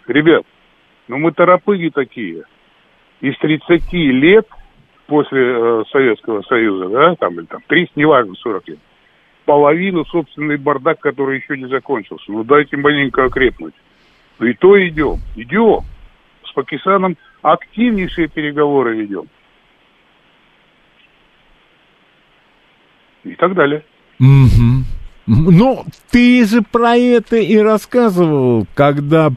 Ребят, 0.07 0.43
ну 1.07 1.17
мы 1.17 1.31
торопыги 1.31 1.89
такие. 1.89 2.43
Из 3.21 3.37
30 3.37 3.91
лет– 3.93 4.47
после 5.07 5.41
э, 5.41 5.83
Советского 5.91 6.41
Союза, 6.43 6.89
да, 6.89 7.15
там, 7.15 7.39
или 7.39 7.45
там 7.45 7.61
30, 7.67 7.95
неважно, 7.95 8.33
40 8.35 8.67
лет, 8.69 8.79
половину 9.45 10.05
собственный 10.05 10.57
бардак, 10.57 10.99
который 10.99 11.39
еще 11.39 11.57
не 11.57 11.67
закончился. 11.67 12.31
Ну, 12.31 12.43
дайте 12.43 12.77
маленько 12.77 13.25
окрепнуть. 13.25 13.75
Ну, 14.39 14.47
и 14.47 14.53
то 14.53 14.87
идем, 14.87 15.19
идем. 15.35 15.81
С 16.45 16.51
Пакистаном 16.53 17.17
активнейшие 17.41 18.27
переговоры 18.27 18.95
ведем. 18.95 19.27
И 23.26 23.35
так 23.35 23.53
далее. 23.56 23.84
Угу. 24.19 24.85
Ну, 25.27 25.85
ты 26.11 26.45
же 26.45 26.61
про 26.61 26.95
это 26.95 27.38
и 27.38 27.57
рассказывал, 27.57 28.68
когда 28.76 29.31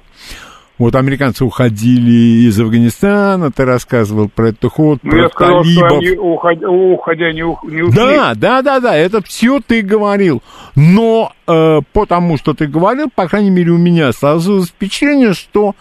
вот 0.76 0.94
американцы 0.94 1.44
уходили 1.44 2.46
из 2.46 2.60
Афганистана, 2.60 3.50
ты 3.50 3.64
рассказывал 3.64 4.28
про 4.28 4.50
этот 4.50 4.66
уход, 4.66 5.00
ну, 5.02 5.10
про 5.10 5.22
я 5.22 5.28
сказал, 5.30 5.62
талибов. 5.62 5.88
Что 5.88 5.96
они 5.96 6.10
уходя, 6.16 6.70
уходя 6.70 7.32
не, 7.32 7.42
ух, 7.42 7.64
не 7.64 7.82
ушли. 7.82 7.96
Да, 7.96 8.34
да, 8.34 8.62
да, 8.62 8.78
да, 8.78 8.94
это 8.94 9.22
все 9.22 9.60
ты 9.66 9.82
говорил. 9.82 10.42
Но 10.76 11.32
э, 11.48 11.80
потому 11.92 12.36
что 12.36 12.54
ты 12.54 12.66
говорил, 12.66 13.08
по 13.12 13.26
крайней 13.26 13.50
мере, 13.50 13.72
у 13.72 13.78
меня 13.78 14.12
сложилось 14.12 14.68
впечатление, 14.68 15.32
что 15.32 15.74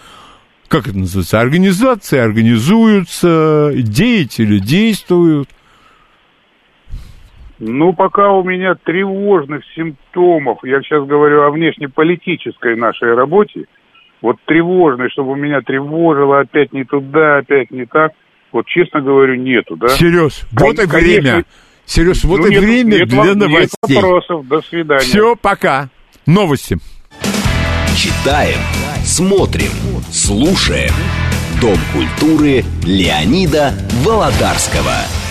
как 0.67 0.87
это 0.87 0.97
называется, 0.97 1.41
организации 1.41 2.17
организуются, 2.17 3.71
деятели 3.75 4.59
действуют. 4.59 5.49
Ну, 7.59 7.93
пока 7.93 8.31
у 8.31 8.43
меня 8.43 8.75
тревожных 8.75 9.63
симптомов, 9.75 10.59
я 10.63 10.81
сейчас 10.81 11.05
говорю 11.07 11.41
о 11.41 11.51
внешнеполитической 11.51 12.75
нашей 12.75 13.15
работе, 13.15 13.65
вот 14.21 14.37
тревожный, 14.45 15.09
чтобы 15.09 15.35
меня 15.37 15.61
тревожило 15.61 16.41
опять 16.41 16.71
не 16.71 16.83
туда, 16.83 17.37
опять 17.37 17.71
не 17.71 17.85
так, 17.85 18.11
вот 18.51 18.67
честно 18.67 19.01
говорю, 19.01 19.35
нету, 19.35 19.75
да? 19.75 19.89
Сереж, 19.89 20.43
вот 20.51 20.79
и 20.79 20.85
время. 20.85 21.45
Сереж, 21.85 22.23
вот 22.25 22.41
ну, 22.41 22.47
и 22.47 22.51
нет, 22.51 22.63
время 22.63 22.95
нет, 22.97 23.07
для 23.07 23.23
нет 23.23 23.35
новостей. 23.35 23.69
Нет 23.87 24.03
вопросов, 24.03 24.47
до 24.47 24.61
свидания. 24.61 25.01
Все, 25.01 25.35
пока. 25.35 25.89
Новости. 26.25 26.77
Читаем, 27.95 28.59
смотрим, 29.03 29.71
слушаем. 30.11 30.93
Дом 31.61 31.77
культуры 31.93 32.63
Леонида 32.85 33.71
Володарского. 34.05 35.26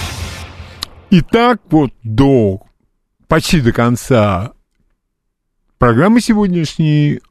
Итак, 1.19 1.63
вот 1.71 1.95
до 2.03 2.61
почти 3.27 3.63
до 3.63 3.73
конца 3.73 4.53
программы 5.79 6.21
сегодняшней 6.21 7.23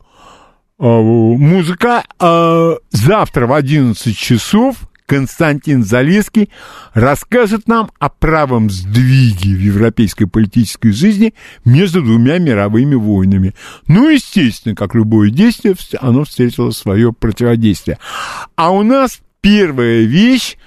а, 0.80 1.02
музыка. 1.02 2.04
А, 2.18 2.78
завтра 2.90 3.46
в 3.46 3.54
11 3.54 4.18
часов 4.18 4.90
Константин 5.06 5.84
Залеский 5.84 6.50
расскажет 6.96 7.68
нам 7.68 7.92
о 8.00 8.10
правом 8.10 8.72
сдвиге 8.72 9.56
в 9.56 9.60
европейской 9.60 10.26
политической 10.26 10.90
жизни 10.90 11.36
между 11.64 12.02
двумя 12.02 12.40
мировыми 12.40 12.96
войнами. 12.96 13.54
Ну, 13.86 14.10
естественно, 14.10 14.74
как 14.74 14.96
любое 14.96 15.30
действие, 15.30 15.76
оно 16.00 16.24
встретило 16.24 16.72
свое 16.72 17.14
противодействие. 17.14 18.00
А 18.56 18.72
у 18.72 18.82
нас 18.82 19.20
первая 19.42 20.06
вещь, 20.06 20.58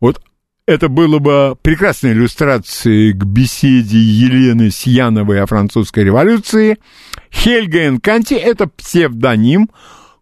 вот 0.00 0.20
это 0.66 0.88
было 0.88 1.18
бы 1.18 1.56
прекрасной 1.60 2.12
иллюстрацией 2.12 3.12
к 3.12 3.24
беседе 3.24 3.98
Елены 3.98 4.70
Сияновой 4.70 5.42
о 5.42 5.46
французской 5.46 6.04
революции. 6.04 6.78
Хельга 7.30 7.86
Энканти– 7.86 8.34
это 8.34 8.66
псевдоним. 8.66 9.70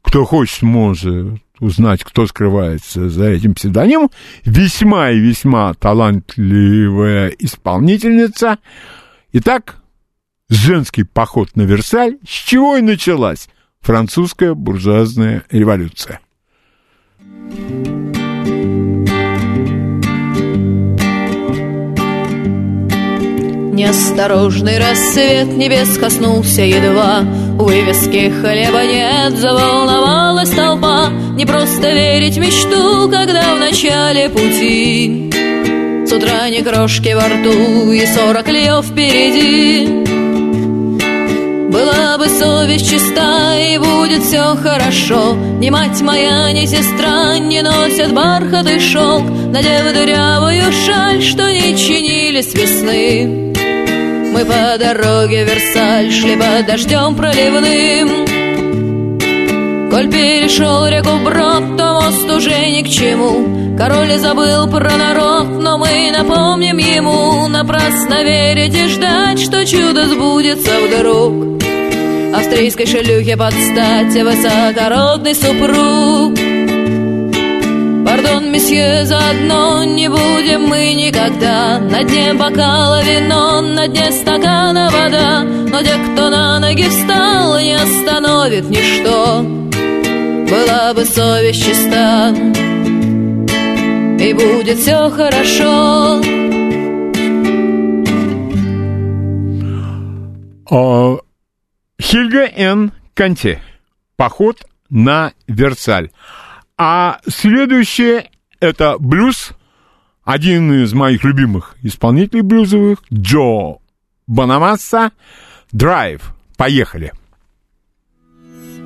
Кто 0.02 0.24
хочет, 0.24 0.62
может 0.62 1.40
узнать, 1.60 2.02
кто 2.02 2.26
скрывается 2.26 3.08
за 3.08 3.28
этим 3.28 3.54
псевдонимом. 3.54 4.10
Весьма 4.44 5.10
и 5.10 5.18
весьма 5.20 5.74
талантливая 5.74 7.28
исполнительница. 7.28 8.58
Итак, 9.32 9.76
женский 10.48 11.04
поход 11.04 11.54
на 11.54 11.62
Версаль. 11.62 12.18
С 12.26 12.30
чего 12.30 12.76
и 12.76 12.82
началась 12.82 13.48
французская 13.80 14.54
буржуазная 14.54 15.44
революция. 15.50 16.20
Неосторожный 23.72 24.78
рассвет 24.78 25.48
небес 25.56 25.96
коснулся 25.96 26.60
едва. 26.60 27.20
Вывески 27.58 28.30
хлеба 28.30 28.84
нет, 28.84 29.38
заволновалась 29.38 30.50
толпа. 30.50 31.08
Не 31.08 31.46
просто 31.46 31.90
верить 31.90 32.36
мечту, 32.36 33.08
когда 33.10 33.54
в 33.54 33.58
начале 33.58 34.28
пути. 34.28 35.30
С 36.06 36.12
утра 36.12 36.50
не 36.50 36.62
крошки 36.62 37.14
во 37.14 37.26
рту 37.26 37.90
и 37.92 38.04
сорок 38.04 38.46
льев 38.48 38.84
впереди 38.84 40.21
Была 41.72 42.18
бы 42.18 42.28
совесть 42.28 42.90
чиста 42.90 43.58
и 43.58 43.78
будет 43.78 44.22
все 44.22 44.54
хорошо. 44.56 45.34
Ни 45.58 45.70
мать 45.70 46.02
моя, 46.02 46.52
ни 46.52 46.66
сестра 46.66 47.38
не 47.38 47.62
носят 47.62 48.12
бархат 48.12 48.70
и 48.70 48.78
шелк. 48.78 49.24
Надев 49.24 49.92
дырявую 49.94 50.70
шаль, 50.84 51.22
что 51.22 51.50
не 51.50 51.74
чинили 51.74 52.42
с 52.42 52.52
весны. 52.52 53.52
Мы 54.34 54.44
по 54.44 54.76
дороге 54.78 55.44
Версаль 55.44 56.12
шли 56.12 56.36
под 56.36 56.66
дождем 56.66 57.16
проливным 57.16 58.41
Коль 60.02 60.10
перешел 60.10 60.84
реку 60.88 61.16
брод, 61.24 61.76
то 61.76 61.94
мост 61.94 62.28
уже 62.28 62.70
ни 62.70 62.82
к 62.82 62.88
чему. 62.88 63.76
Король 63.78 64.18
забыл 64.18 64.66
про 64.66 64.96
народ, 64.96 65.46
но 65.60 65.78
мы 65.78 66.10
напомним 66.10 66.78
ему. 66.78 67.46
Напрасно 67.46 68.24
верить 68.24 68.74
и 68.74 68.88
ждать, 68.88 69.38
что 69.38 69.64
чудо 69.64 70.08
сбудется 70.08 70.72
вдруг. 70.80 71.62
Австрийской 72.34 72.86
шелюхе 72.86 73.36
подстать 73.36 74.12
высокородный 74.12 75.36
супруг. 75.36 76.34
Пардон, 78.04 78.50
месье, 78.50 79.04
заодно 79.04 79.84
не 79.84 80.08
будем 80.08 80.62
мы 80.62 80.94
никогда. 80.94 81.78
На 81.78 82.02
дне 82.02 82.34
бокала 82.34 83.04
вино, 83.04 83.60
на 83.60 83.86
дне 83.86 84.10
стакана 84.10 84.90
вода. 84.90 85.44
Но 85.44 85.80
те, 85.80 85.94
кто 86.12 86.28
на 86.28 86.58
ноги 86.58 86.88
встал, 86.88 87.56
не 87.60 87.74
остановит 87.74 88.68
ничто 88.68 89.62
Была 90.52 90.92
бы 90.92 91.06
совесть 91.06 91.64
чиста 91.64 92.28
И 94.20 94.32
будет 94.34 94.78
все 94.78 95.08
хорошо 95.08 96.20
Хильга 102.00 102.46
Н. 102.54 102.92
Канте. 103.14 103.62
Поход 104.16 104.66
на 104.90 105.32
Версаль. 105.46 106.10
А 106.76 107.20
следующее 107.26 108.30
это 108.60 108.98
блюз. 108.98 109.52
Один 110.22 110.84
из 110.84 110.92
моих 110.92 111.24
любимых 111.24 111.76
исполнителей 111.82 112.42
блюзовых, 112.42 112.98
Джо 113.10 113.78
Банамасса. 114.26 115.12
Драйв. 115.72 116.34
Поехали. 116.58 117.12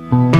Baby, 0.09 0.36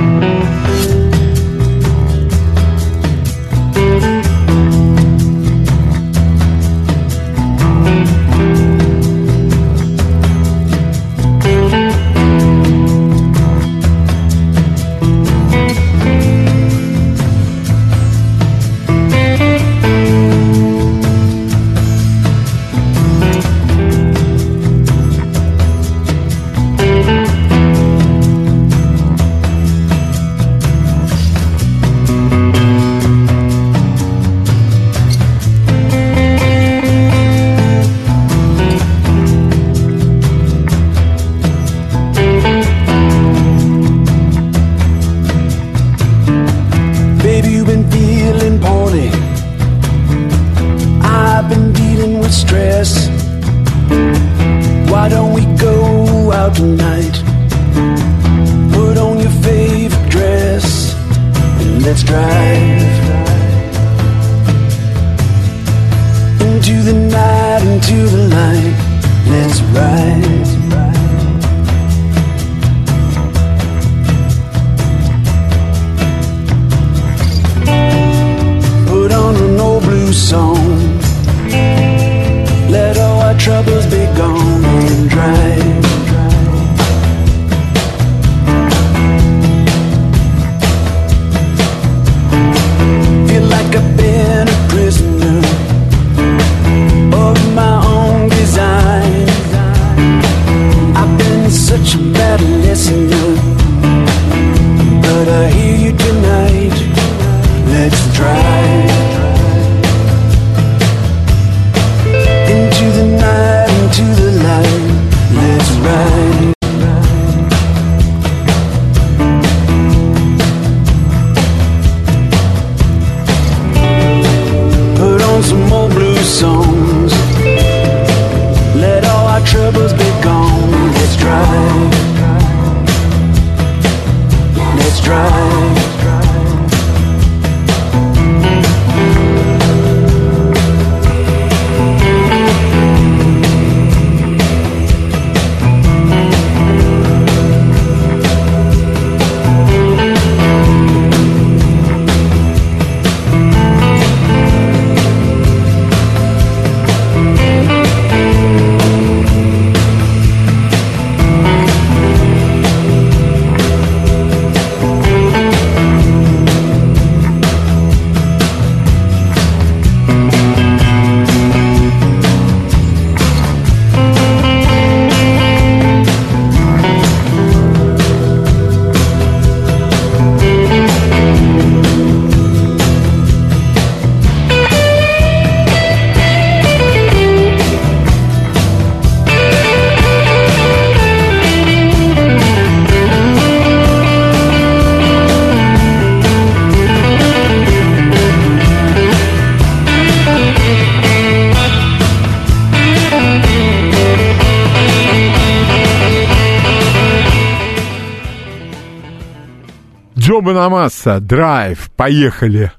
Джо 210.57 210.69
Банамасса, 210.69 211.19
драйв, 211.19 211.91
поехали. 211.95 212.71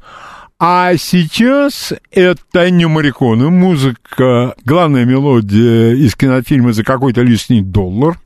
А 0.59 0.96
сейчас 0.96 1.92
это 2.10 2.70
не 2.70 2.86
Мариконы, 2.86 3.50
музыка, 3.50 4.55
главная 4.64 5.05
мелодия 5.05 5.94
из 5.94 6.16
кинофильма 6.16 6.72
«За 6.72 6.82
какой-то 6.82 7.22
лишний 7.22 7.62
доллар». 7.62 8.18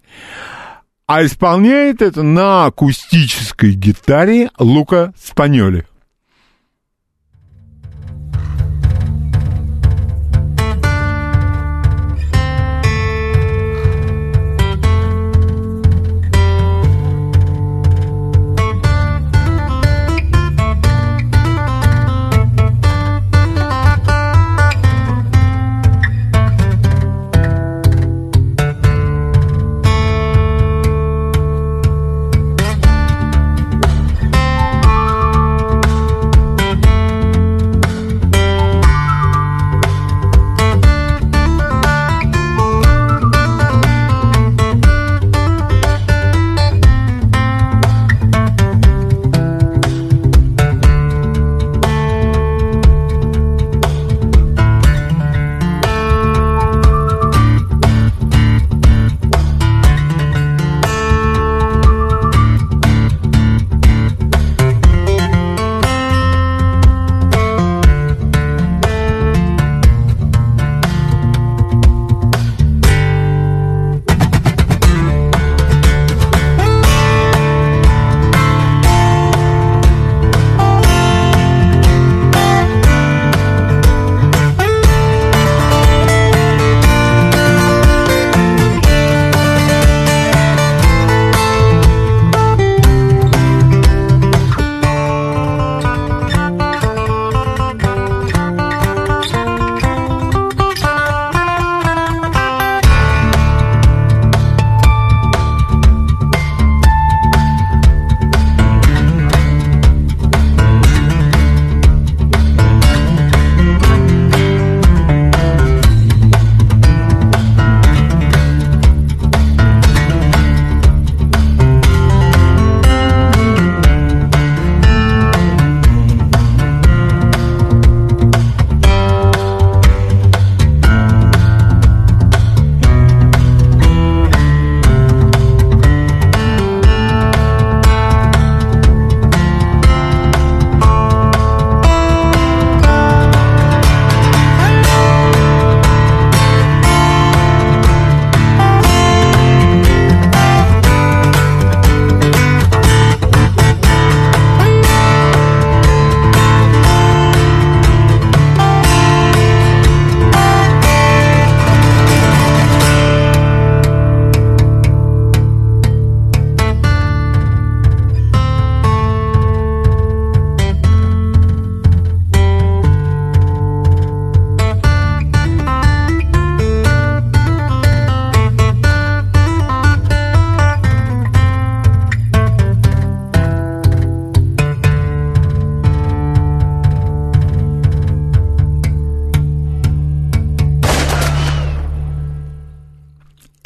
А 1.06 1.24
исполняет 1.24 2.00
это 2.00 2.22
на 2.22 2.64
акустической 2.64 3.72
гитаре 3.72 4.48
Лука 4.58 5.12
Спаньоли. 5.22 5.86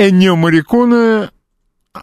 Эннио 0.08 0.36
Мариконе, 0.36 1.30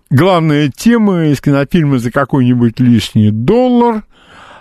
главная 0.10 0.70
тема 0.70 1.28
из 1.28 1.40
кинофильма 1.40 2.00
«За 2.00 2.12
какой-нибудь 2.12 2.80
лишний 2.82 3.32
доллар», 3.32 4.04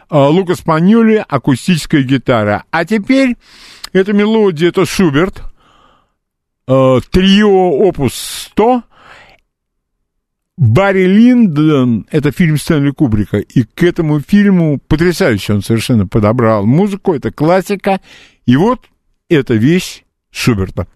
а, 0.09 0.29
Лукас 0.29 0.61
Паньоли, 0.61 1.25
акустическая 1.27 2.03
гитара. 2.03 2.65
А 2.71 2.85
теперь 2.85 3.37
эта 3.93 4.13
мелодия, 4.13 4.69
это 4.69 4.87
Шуберт, 4.87 5.43
а, 6.69 7.01
трио 7.01 7.71
опус 7.71 8.15
100, 8.53 8.85
Барри 10.57 11.07
Линдон, 11.07 12.07
это 12.13 12.31
фильм 12.31 12.59
Стэнли 12.59 12.91
Кубрика, 12.91 13.39
и 13.39 13.65
к 13.65 13.83
этому 13.83 14.21
фильму 14.21 14.79
потрясающе 14.87 15.55
он 15.55 15.63
совершенно 15.63 16.07
подобрал 16.07 16.65
музыку, 16.65 17.13
это 17.13 17.33
классика, 17.33 18.01
и 18.47 18.55
вот 18.57 18.83
эта 19.29 19.55
вещь 19.55 20.05
Шуберта. 20.31 20.87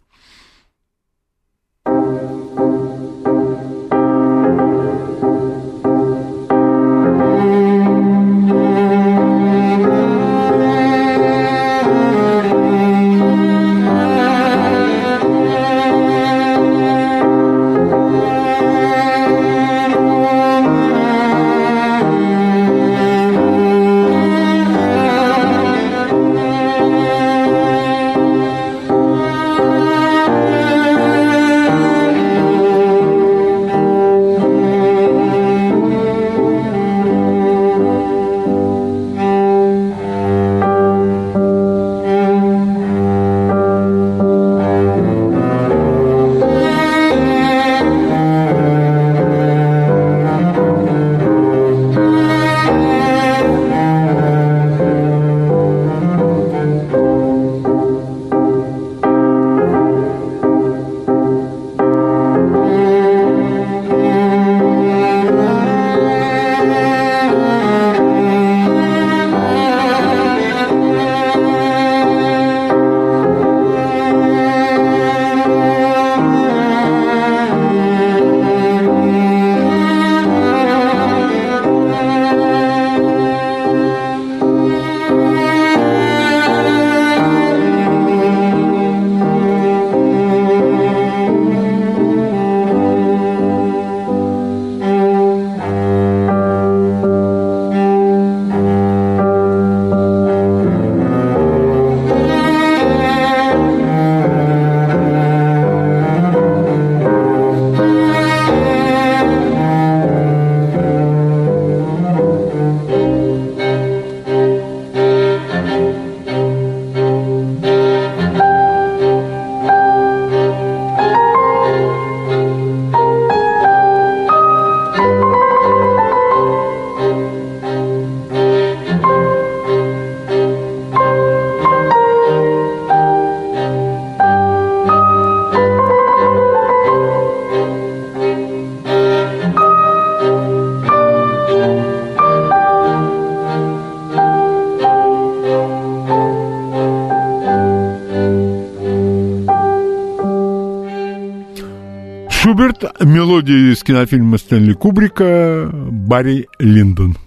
Из 153.77 153.83
кинофильма 153.83 154.39
Стэнли 154.39 154.73
Кубрика, 154.73 155.71
Барри 155.71 156.49
Линдон. 156.59 157.19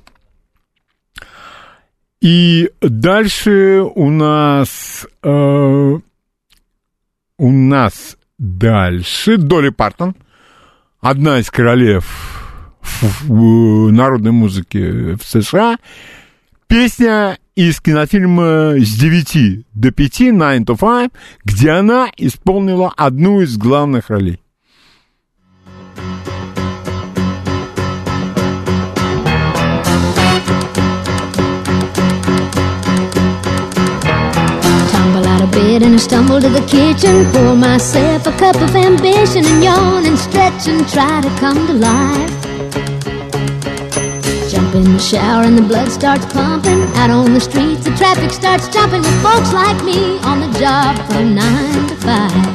И 2.21 2.71
дальше 2.81 3.81
у 3.83 4.09
нас 4.09 5.05
э, 5.21 5.99
у 7.37 7.51
нас 7.51 8.17
дальше 8.39 9.37
Долли 9.37 9.69
Партон, 9.69 10.15
одна 10.99 11.39
из 11.39 11.51
королев 11.51 12.07
народной 13.27 14.31
музыки 14.31 15.15
в 15.15 15.23
США. 15.23 15.77
Песня 16.67 17.37
из 17.55 17.79
кинофильма 17.79 18.73
«С 18.75 18.97
9 18.97 19.65
до 19.73 19.89
5», 19.89 20.31
«Nine 20.31 20.65
to 20.65 20.77
Five», 20.77 21.11
где 21.45 21.71
она 21.71 22.09
исполнила 22.17 22.91
одну 22.97 23.41
из 23.41 23.55
главных 23.55 24.09
ролей. 24.09 24.39
Bed 35.59 35.83
and 35.83 35.95
I 35.95 35.97
stumble 35.97 36.39
to 36.45 36.49
the 36.57 36.65
kitchen. 36.75 37.15
Pour 37.33 37.55
myself 37.55 38.27
a 38.31 38.33
cup 38.43 38.57
of 38.65 38.71
ambition 38.75 39.43
and 39.51 39.63
yawn 39.67 40.05
and 40.09 40.17
stretch 40.17 40.67
and 40.71 40.81
try 40.95 41.15
to 41.25 41.31
come 41.43 41.59
to 41.69 41.75
life. 41.89 42.33
Jump 44.51 44.71
in 44.79 44.85
the 44.95 45.03
shower 45.11 45.43
and 45.49 45.57
the 45.59 45.65
blood 45.71 45.89
starts 45.99 46.25
pumping. 46.33 46.81
Out 46.99 47.11
on 47.19 47.33
the 47.37 47.43
streets, 47.49 47.83
the 47.87 47.93
traffic 48.01 48.31
starts 48.31 48.67
jumping 48.75 49.01
with 49.07 49.19
folks 49.25 49.51
like 49.61 49.79
me 49.89 49.99
on 50.29 50.37
the 50.45 50.51
job 50.63 50.91
from 51.07 51.35
nine 51.43 51.83
to 51.91 51.95
five. 52.07 52.45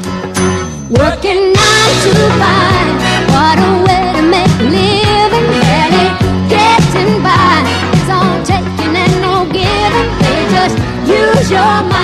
Working 1.01 1.43
nine 1.63 1.97
to 2.05 2.15
five, 2.43 2.89
what 3.35 3.57
a 3.69 3.71
way 3.87 4.05
to 4.17 4.23
make 4.37 4.55
a 4.65 4.69
living. 4.79 5.47
Barely 5.65 6.09
getting 6.55 7.13
by. 7.27 7.57
It's 7.97 8.11
all 8.17 8.37
taking 8.51 8.95
and 9.05 9.15
no 9.27 9.35
giving. 9.59 10.09
They 10.25 10.41
just 10.57 10.77
use 11.19 11.51
your 11.51 11.77
mind 11.93 12.04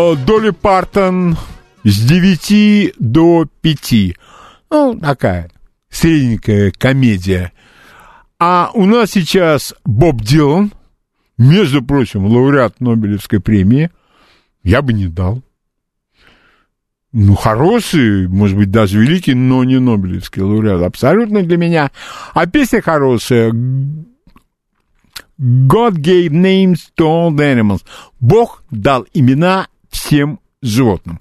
Долли 0.00 0.50
Партон 0.50 1.36
с 1.84 2.00
9 2.00 2.94
до 2.98 3.46
5. 3.60 3.92
Ну, 4.70 4.98
такая 4.98 5.50
средненькая 5.90 6.72
комедия. 6.72 7.52
А 8.38 8.70
у 8.72 8.86
нас 8.86 9.10
сейчас 9.10 9.74
Боб 9.84 10.22
Дилан, 10.22 10.72
между 11.36 11.82
прочим, 11.82 12.24
лауреат 12.24 12.80
Нобелевской 12.80 13.40
премии. 13.40 13.90
Я 14.62 14.80
бы 14.80 14.94
не 14.94 15.06
дал. 15.06 15.42
Ну, 17.12 17.34
хороший, 17.34 18.26
может 18.26 18.56
быть, 18.56 18.70
даже 18.70 18.98
великий, 18.98 19.34
но 19.34 19.64
не 19.64 19.78
Нобелевский 19.78 20.40
лауреат. 20.40 20.80
Абсолютно 20.80 21.42
для 21.42 21.58
меня. 21.58 21.90
А 22.32 22.46
песня 22.46 22.80
хорошая. 22.80 23.52
God 25.38 25.96
gave 25.96 26.30
names 26.30 26.88
to 26.96 27.04
all 27.04 27.30
the 27.30 27.54
animals. 27.54 27.82
Бог 28.18 28.62
дал 28.70 29.04
имена 29.12 29.68
всем 30.00 30.40
животным. 30.62 31.18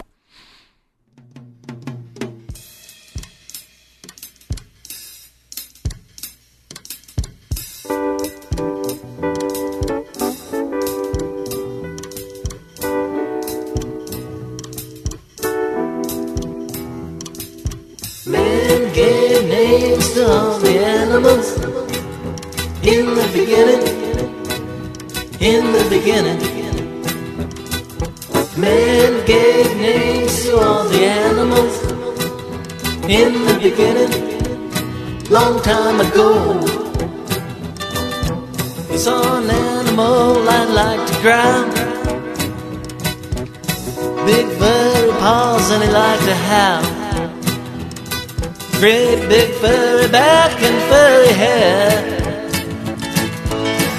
In 22.82 23.06
the 23.14 23.28
beginning. 23.34 23.84
In 25.40 25.72
the 25.74 25.86
beginning, 25.90 26.49
man 28.60 29.26
gave 29.26 29.76
names 29.78 30.44
to 30.44 30.60
all 30.60 30.84
the 30.90 31.06
animals 31.06 31.76
in 33.08 33.32
the 33.48 33.58
beginning. 33.62 34.12
Long 35.30 35.62
time 35.62 36.02
ago, 36.02 36.60
he 38.92 38.98
saw 38.98 39.38
an 39.38 39.50
animal 39.50 40.44
that 40.44 40.68
liked 40.82 41.08
to 41.14 41.22
ground. 41.22 41.74
Big 44.26 44.48
furry 44.60 45.12
paws 45.20 45.72
and 45.72 45.84
he 45.84 45.90
liked 45.90 46.24
to 46.24 46.36
howl. 46.50 46.84
Great 48.80 49.28
big 49.30 49.54
furry 49.62 50.08
back 50.10 50.62
and 50.62 50.78
furry 50.90 51.34
hair. 51.34 51.90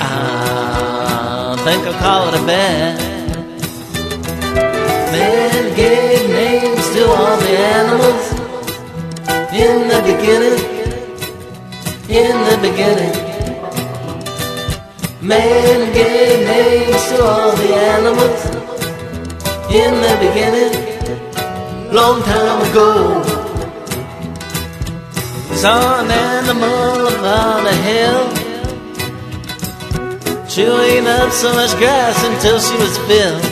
I 0.01 1.63
think 1.65 1.87
I'll 1.87 2.01
call 2.01 2.29
it 2.29 2.43
a 2.43 2.47
bed. 2.47 3.00
Man 5.13 5.75
gave 5.75 6.29
names 6.31 6.91
to 6.95 7.03
all 7.09 7.37
the 7.37 7.55
animals 7.77 8.25
in 9.53 9.89
the 9.89 10.01
beginning. 10.11 10.59
In 12.09 12.37
the 12.49 12.57
beginning, 12.67 13.15
man 15.21 15.93
gave 15.93 16.47
names 16.47 17.03
to 17.11 17.25
all 17.25 17.53
the 17.57 17.75
animals 17.75 18.41
in 19.81 19.93
the 20.07 20.15
beginning. 20.25 20.73
Long 21.93 22.23
time 22.23 22.71
ago, 22.71 23.23
saw 25.55 26.01
an 26.03 26.11
animal 26.11 27.09
upon 27.09 27.67
a 27.67 27.77
hill 27.89 28.29
chewing 30.49 31.07
up 31.07 31.33
so 31.33 31.53
much 31.55 31.77
grass 31.79 32.25
until 32.25 32.59
she 32.61 32.77
was 32.77 32.97
filled. 33.09 33.50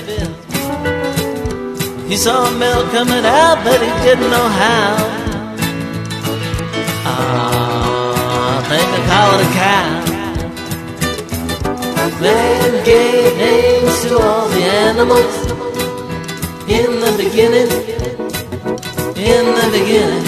He 2.09 2.17
saw 2.17 2.51
milk 2.57 2.91
coming 2.91 3.27
out, 3.27 3.63
but 3.65 3.83
he 3.83 3.91
didn't 4.03 4.31
know 4.31 4.49
how. 4.49 4.97
Ah, 7.05 8.57
I 8.57 8.63
think 8.71 8.89
I 8.97 9.01
call 9.11 9.29
it 9.35 9.43
a 9.45 9.51
cow. 9.63 9.89
Man 12.23 12.85
gave 12.87 13.37
names 13.37 14.03
to 14.05 14.19
all 14.19 14.49
the 14.49 14.65
animals 14.89 15.35
in 16.67 16.99
the 17.05 17.13
beginning. 17.23 17.71
In 19.19 19.45
the 19.61 19.69
beginning, 19.71 20.25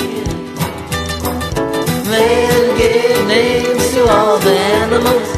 man 2.11 2.77
gave 2.77 3.27
names 3.27 3.91
to 3.95 4.01
all 4.07 4.39
the 4.39 4.55
animals 4.85 5.29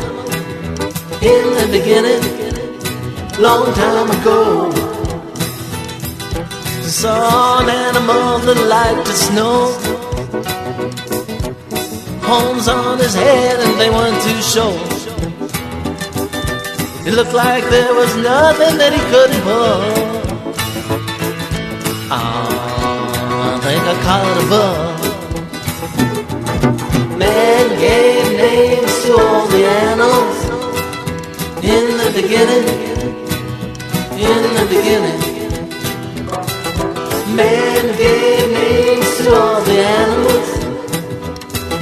in 1.23 1.45
the 1.61 1.69
beginning, 1.71 2.23
long 3.41 3.73
time 3.75 4.11
ago. 4.21 4.82
Saw 6.93 7.61
an 7.63 7.71
animal 7.71 8.39
that 8.41 8.59
liked 8.69 9.07
to 9.07 9.15
snow. 9.15 9.73
Horns 12.21 12.69
on 12.69 12.99
his 12.99 13.15
head 13.15 13.61
and 13.61 13.81
they 13.81 13.89
weren't 13.89 14.21
too. 14.23 14.43
It 17.09 17.15
looked 17.15 17.33
like 17.33 17.65
there 17.71 17.95
was 17.95 18.15
nothing 18.17 18.77
that 18.77 18.93
he 18.93 19.01
couldn't 19.11 19.41
pull. 19.41 19.83
Ah, 22.13 23.55
I 23.55 23.59
think 23.65 23.83
I 23.89 23.95
call 24.07 24.25
it 24.31 24.37
a 24.45 24.47
bug. 24.53 24.99
Man 27.19 27.69
gave 27.81 28.37
names 28.37 28.95
to 29.07 29.13
all 29.19 29.47
the 29.49 29.65
animals 29.65 30.39
in 31.65 31.97
the 31.97 32.11
beginning, 32.21 32.69
in 34.21 34.43
the 34.55 34.67
beginning. 34.69 35.32
Man 37.35 37.97
gave 37.97 38.53
names 38.53 39.17
to 39.19 39.35
all 39.35 39.63
the 39.63 39.79
animals 40.01 40.49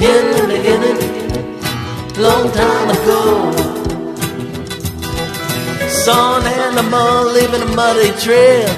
in 0.09 0.23
the 0.37 0.43
beginning, 0.47 0.99
long 2.17 2.49
time 2.51 2.89
ago. 2.89 3.51
Saw 5.89 6.39
an 6.39 6.45
animal 6.47 7.33
leaving 7.33 7.63
a 7.63 7.75
muddy 7.75 8.11
trail, 8.23 8.69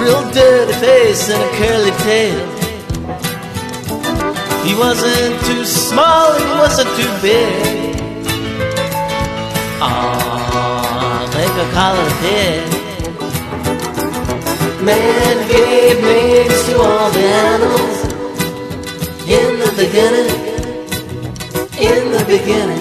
real 0.00 0.22
dirty 0.32 0.72
face 0.80 1.28
and 1.28 1.42
a 1.42 1.50
curly 1.58 1.92
tail. 2.08 2.46
He 4.64 4.74
wasn't 4.74 5.38
too 5.44 5.66
small, 5.66 6.32
he 6.32 6.44
wasn't 6.58 6.88
too 6.96 7.12
big. 7.20 7.94
Ah, 9.82 11.28
make 11.34 11.56
a 11.64 11.70
collar 11.74 12.10
pig. 12.22 12.79
Man 14.82 15.48
gave 15.48 16.00
names 16.00 16.64
to 16.64 16.80
all 16.80 17.10
the 17.10 17.20
animals 17.20 17.96
in 19.28 19.58
the 19.60 19.72
beginning. 19.76 20.30
In 21.76 22.12
the 22.12 22.24
beginning, 22.24 22.80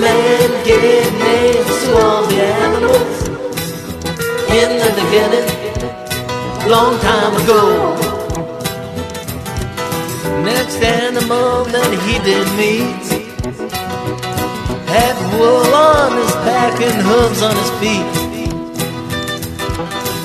man 0.00 0.64
gave 0.64 1.12
names 1.20 1.84
to 1.84 1.98
all 2.02 2.26
the 2.26 2.42
animals 2.42 3.28
in 4.50 4.70
the 4.82 4.92
beginning. 5.00 5.48
Long 6.68 6.98
time 6.98 7.34
ago. 7.44 7.94
Next 10.42 10.82
animal 10.82 11.64
that 11.66 11.92
he 12.02 12.18
did 12.24 12.46
meet 12.58 13.06
had 14.88 15.16
wool 15.38 15.72
on 15.72 16.16
his 16.18 16.32
back 16.42 16.80
and 16.80 17.06
hooves 17.06 17.40
on 17.40 17.54
his 17.54 17.70
feet. 17.78 18.25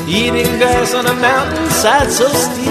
Eating 0.07 0.57
grass 0.57 0.93
on 0.93 1.05
a 1.05 1.13
mountainside 1.13 2.11
so 2.11 2.27
steep. 2.27 2.67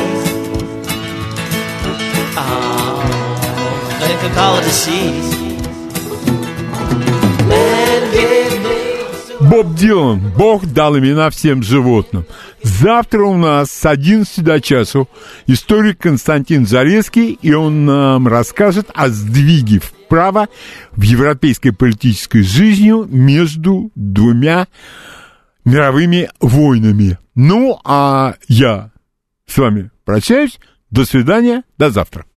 Ah, 2.36 3.00
I 3.88 4.06
think 4.06 4.20
I 4.22 4.34
call 4.34 4.58
it 4.58 4.66
a 4.66 4.70
seed. 4.70 5.24
Man 7.48 8.12
gave 8.12 8.62
me 8.62 8.80
Боб 9.50 9.74
Дилан, 9.74 10.20
Бог 10.36 10.66
дал 10.66 10.96
имена 10.98 11.28
всем 11.30 11.62
животным. 11.62 12.24
Завтра 12.62 13.24
у 13.24 13.36
нас 13.36 13.70
с 13.70 13.86
11 13.86 14.44
до 14.44 14.60
часу 14.60 15.08
историк 15.46 15.98
Константин 15.98 16.66
Зарецкий, 16.66 17.38
и 17.40 17.52
он 17.52 17.84
нам 17.84 18.28
расскажет 18.28 18.90
о 18.94 19.08
сдвиге 19.08 19.80
вправо 19.80 20.48
в 20.92 21.02
европейской 21.02 21.70
политической 21.70 22.42
жизни 22.42 22.92
между 23.08 23.90
двумя 23.94 24.68
мировыми 25.64 26.28
войнами. 26.40 27.18
Ну, 27.34 27.78
а 27.84 28.34
я 28.48 28.90
с 29.46 29.56
вами 29.58 29.90
прощаюсь. 30.04 30.58
До 30.90 31.04
свидания, 31.04 31.62
до 31.78 31.90
завтра. 31.90 32.26